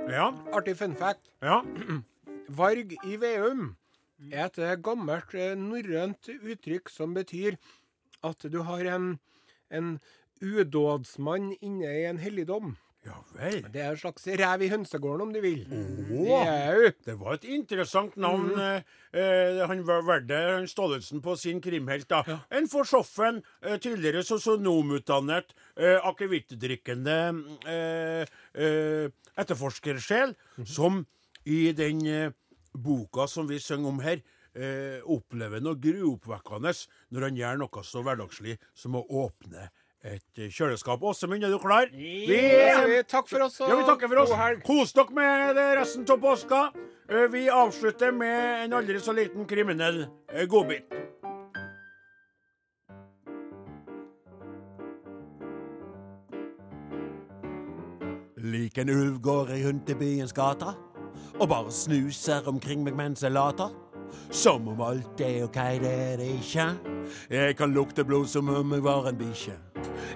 Ja, 0.07 0.31
Artig 0.55 0.77
fun 0.79 0.97
fact. 0.97 1.31
ja. 1.43 1.63
Varg 2.49 2.93
i 3.05 3.17
Veum 3.19 3.73
er 4.31 4.47
et 4.47 4.83
gammelt 4.87 5.33
norrønt 5.59 6.29
uttrykk 6.39 6.89
som 6.89 7.13
betyr 7.15 7.57
at 8.25 8.47
du 8.49 8.61
har 8.63 8.87
en, 8.95 9.09
en 9.69 9.97
udådsmann 10.43 11.53
inne 11.61 11.93
i 12.01 12.05
en 12.11 12.19
helligdom. 12.19 12.77
Ja 13.07 13.21
vel. 13.37 13.61
Det 13.71 13.79
er 13.85 13.93
en 13.93 13.99
slags 14.01 14.25
rev 14.27 14.63
i 14.67 14.69
hønsegården, 14.73 15.21
om 15.29 15.33
du 15.33 15.39
vil. 15.41 15.61
Oh, 15.71 16.41
det, 16.43 16.97
Det 17.07 17.15
var 17.21 17.35
et 17.37 17.45
interessant 17.55 18.17
navn 18.19 18.49
Mm. 18.51 18.83
eh, 19.15 19.61
han 19.69 19.85
var 19.87 20.03
valgte 20.03 20.35
han 20.35 20.67
Staalesen 20.67 21.23
på 21.23 21.37
sin 21.39 21.61
krimhelt. 21.61 22.09
da. 22.09 22.25
En 22.51 22.67
forsoffen, 22.69 23.43
eh, 23.63 23.77
tidligere 23.79 24.25
sosionomutdannet, 24.27 25.55
eh, 25.77 26.01
akevittdrikkende 26.03 27.45
eh, 27.67 28.27
eh, 28.55 29.09
etterforskersjel, 29.39 30.35
som 30.65 31.07
i 31.45 31.71
den 31.73 32.05
eh, 32.07 32.31
boka 32.75 33.29
som 33.29 33.47
vi 33.47 33.59
synger 33.61 33.89
om 33.89 34.01
her, 34.01 34.19
eh, 34.57 34.99
opplever 35.05 35.61
noe 35.63 35.77
gruoppvekkende 35.79 36.75
når 37.13 37.23
han 37.23 37.37
gjør 37.37 37.59
noe 37.63 37.83
så 37.85 38.03
hverdagslig 38.03 38.59
som 38.75 38.97
å 38.99 39.07
åpne 39.07 39.71
et 40.05 40.39
eh, 40.39 40.51
kjøleskap. 40.53 41.03
Åsemund, 41.03 41.45
er 41.45 41.51
du 41.51 41.59
klar? 41.59 41.89
Ja, 41.93 42.85
vi 42.87 43.01
takk 43.09 43.29
for 43.31 43.47
oss 43.47 43.61
og 43.61 43.71
ja, 43.73 43.79
vi 43.81 43.87
takker 43.89 44.13
for 44.13 44.23
oss. 44.23 44.35
Kos 44.67 44.93
dere 44.97 45.17
med 45.17 45.61
resten 45.81 46.07
av 46.11 46.21
påska. 46.23 46.61
Eh, 47.09 47.27
Vi 47.33 47.49
avslutter 47.51 48.13
med 48.13 48.65
en 48.67 48.73
aldri 48.81 49.01
så 49.01 49.15
liten 49.17 49.47
kriminell 49.47 50.07
eh, 50.33 50.47
godbit. 50.47 50.93
Lik 58.37 58.79
en 58.79 58.91
ulv 58.93 59.19
går 59.25 59.51
jeg 59.55 59.65
rundt 59.67 59.91
i 59.91 59.97
byens 59.99 60.35
gater 60.37 60.77
og 61.41 61.49
bare 61.49 61.73
snuser 61.73 62.47
omkring 62.49 62.83
meg 62.85 62.97
mens 62.97 63.25
jeg 63.25 63.33
later. 63.33 63.73
Som 64.31 64.69
om 64.69 64.81
alt 64.81 65.21
er 65.21 65.45
OK, 65.45 65.59
det 65.83 65.93
er 65.93 66.17
det 66.21 66.29
ikke. 66.39 66.67
Jeg 67.31 67.57
kan 67.57 67.75
lukte 67.75 68.05
blod 68.05 68.27
som 68.31 68.49
om 68.49 68.73
jeg 68.73 68.85
var 68.85 69.09
en 69.09 69.19
bikkje. 69.19 69.57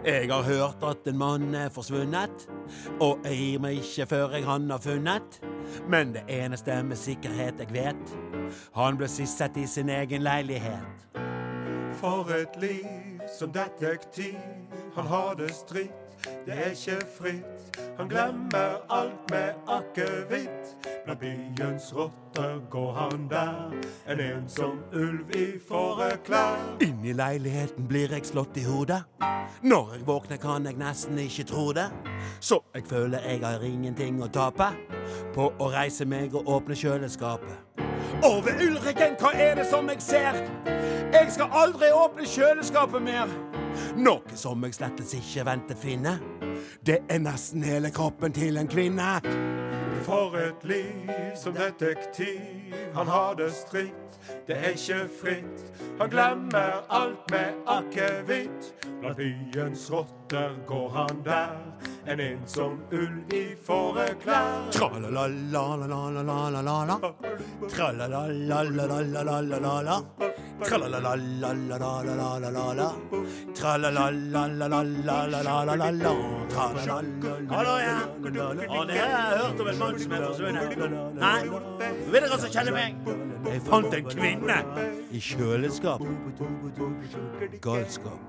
Jeg 0.05 0.29
har 0.31 0.43
hørt 0.43 0.85
at 0.87 1.09
en 1.09 1.19
mann 1.19 1.55
er 1.55 1.69
forsvunnet, 1.73 2.47
og 3.01 3.19
jeg 3.25 3.37
gir 3.37 3.63
meg 3.63 3.81
ikke 3.81 4.07
før 4.11 4.37
jeg 4.37 4.47
han 4.47 4.71
har 4.71 4.83
funnet. 4.83 5.41
Men 5.89 6.15
det 6.15 6.25
eneste 6.29 6.83
med 6.83 6.99
sikkerhet 6.99 7.61
jeg 7.61 7.73
vet, 7.75 8.17
han 8.75 8.99
ble 8.99 9.09
sist 9.09 9.39
sett 9.39 9.57
i 9.57 9.67
sin 9.67 9.91
egen 9.91 10.25
leilighet. 10.27 11.07
For 12.01 12.31
et 12.35 12.57
liv 12.61 13.21
som 13.39 13.53
detektiv. 13.53 14.39
Han 14.95 15.07
har 15.07 15.35
det 15.39 15.53
stritt, 15.55 16.17
det 16.47 16.55
er 16.55 16.73
ikke 16.75 17.07
fritt. 17.19 17.79
Han 17.99 18.09
glemmer 18.09 18.81
alt 18.91 19.31
med 19.31 19.55
akevitt. 19.69 20.75
Blant 21.05 21.21
byens 21.21 21.93
rotter 21.97 22.61
går 22.71 22.93
han 22.93 23.29
der. 23.31 23.73
En 24.09 24.21
ensom 24.21 24.79
ulv 24.93 25.31
i 25.37 25.47
fåreklær. 25.69 26.59
Inn 26.85 27.05
i 27.05 27.15
leiligheten 27.17 27.89
blir 27.89 28.13
jeg 28.13 28.27
slått 28.29 28.59
i 28.61 28.65
hodet. 28.67 29.01
Når 29.63 29.95
jeg 29.95 30.07
våkner 30.07 30.41
kan 30.41 30.67
jeg 30.69 30.77
nesten 30.81 31.19
ikke 31.19 31.47
tro 31.49 31.71
det. 31.73 31.89
Så 32.41 32.61
jeg 32.75 32.85
føler 32.89 33.25
jeg 33.25 33.41
har 33.45 33.65
ingenting 33.65 34.21
å 34.23 34.29
tape 34.29 34.73
på 35.35 35.49
å 35.59 35.71
reise 35.73 36.05
meg 36.05 36.35
og 36.35 36.49
åpne 36.49 36.77
kjøleskapet. 36.77 37.87
Og 38.25 38.45
ved 38.45 38.61
Ulriken, 38.67 39.17
hva 39.21 39.33
er 39.33 39.57
det 39.57 39.67
som 39.71 39.89
jeg 39.89 40.03
ser? 40.05 40.37
Jeg 41.13 41.33
skal 41.33 41.49
aldri 41.53 41.89
åpne 41.97 42.29
kjøleskapet 42.29 43.03
mer. 43.03 43.33
Noe 43.97 44.37
som 44.37 44.61
jeg 44.67 44.77
slettes 44.77 45.15
ikke 45.17 45.47
venter 45.49 45.79
finne. 45.81 46.19
Det 46.85 47.01
er 47.09 47.25
nesten 47.25 47.65
hele 47.65 47.91
kroppen 47.95 48.37
til 48.37 48.61
en 48.61 48.69
kvinne. 48.69 49.15
For 50.11 50.35
et 50.37 50.65
liv 50.65 51.11
som 51.37 51.55
detektiv. 51.55 52.75
Han 52.95 53.07
har 53.07 53.35
det 53.35 53.53
stritt, 53.53 54.19
det 54.47 54.57
er 54.57 54.75
ikke 54.75 55.09
fritt. 55.21 55.63
Han 56.01 56.11
glemmer 56.11 56.83
alt 56.91 57.31
med 57.31 57.55
akevitt. 57.67 58.75
Blant 59.01 59.17
byens 59.17 59.93
rotter 59.93 60.20
går 60.67 60.91
han 60.91 61.23
der. 61.25 61.49
En 62.07 62.21
ensom 62.21 62.81
ulv 62.93 63.35
i 63.35 63.57
fåreklær. 63.67 64.71
Tra-la-la-la-la-la-la-la-la. 64.73 67.01
Tra-la-la-la-la-la-la-la-la. 67.69 70.03
Tra-la-la-la-la-la-la-la-la. 70.65 72.93
Tra-la-la-la-la-la-la-la-la. 73.55 76.15
Hallo, 77.51 77.79
ja. 77.79 77.99
Og 78.69 78.87
det 78.89 78.99
har 78.99 79.39
hørt 79.39 79.61
om 79.61 79.69
en 79.69 79.79
mann 79.79 79.99
som 79.99 80.13
er 80.13 80.21
forsvunnet. 80.27 80.79
Nei, 81.21 81.43
vil 82.11 82.21
dere 82.21 82.33
også 82.37 82.49
kjenne 82.53 82.73
meg? 82.77 82.95
Jeg 83.51 83.61
fant 83.69 83.95
en 83.95 84.05
kvinne 84.09 84.59
i 85.11 85.21
kjøleskap. 85.21 86.01
Galskap. 87.61 88.21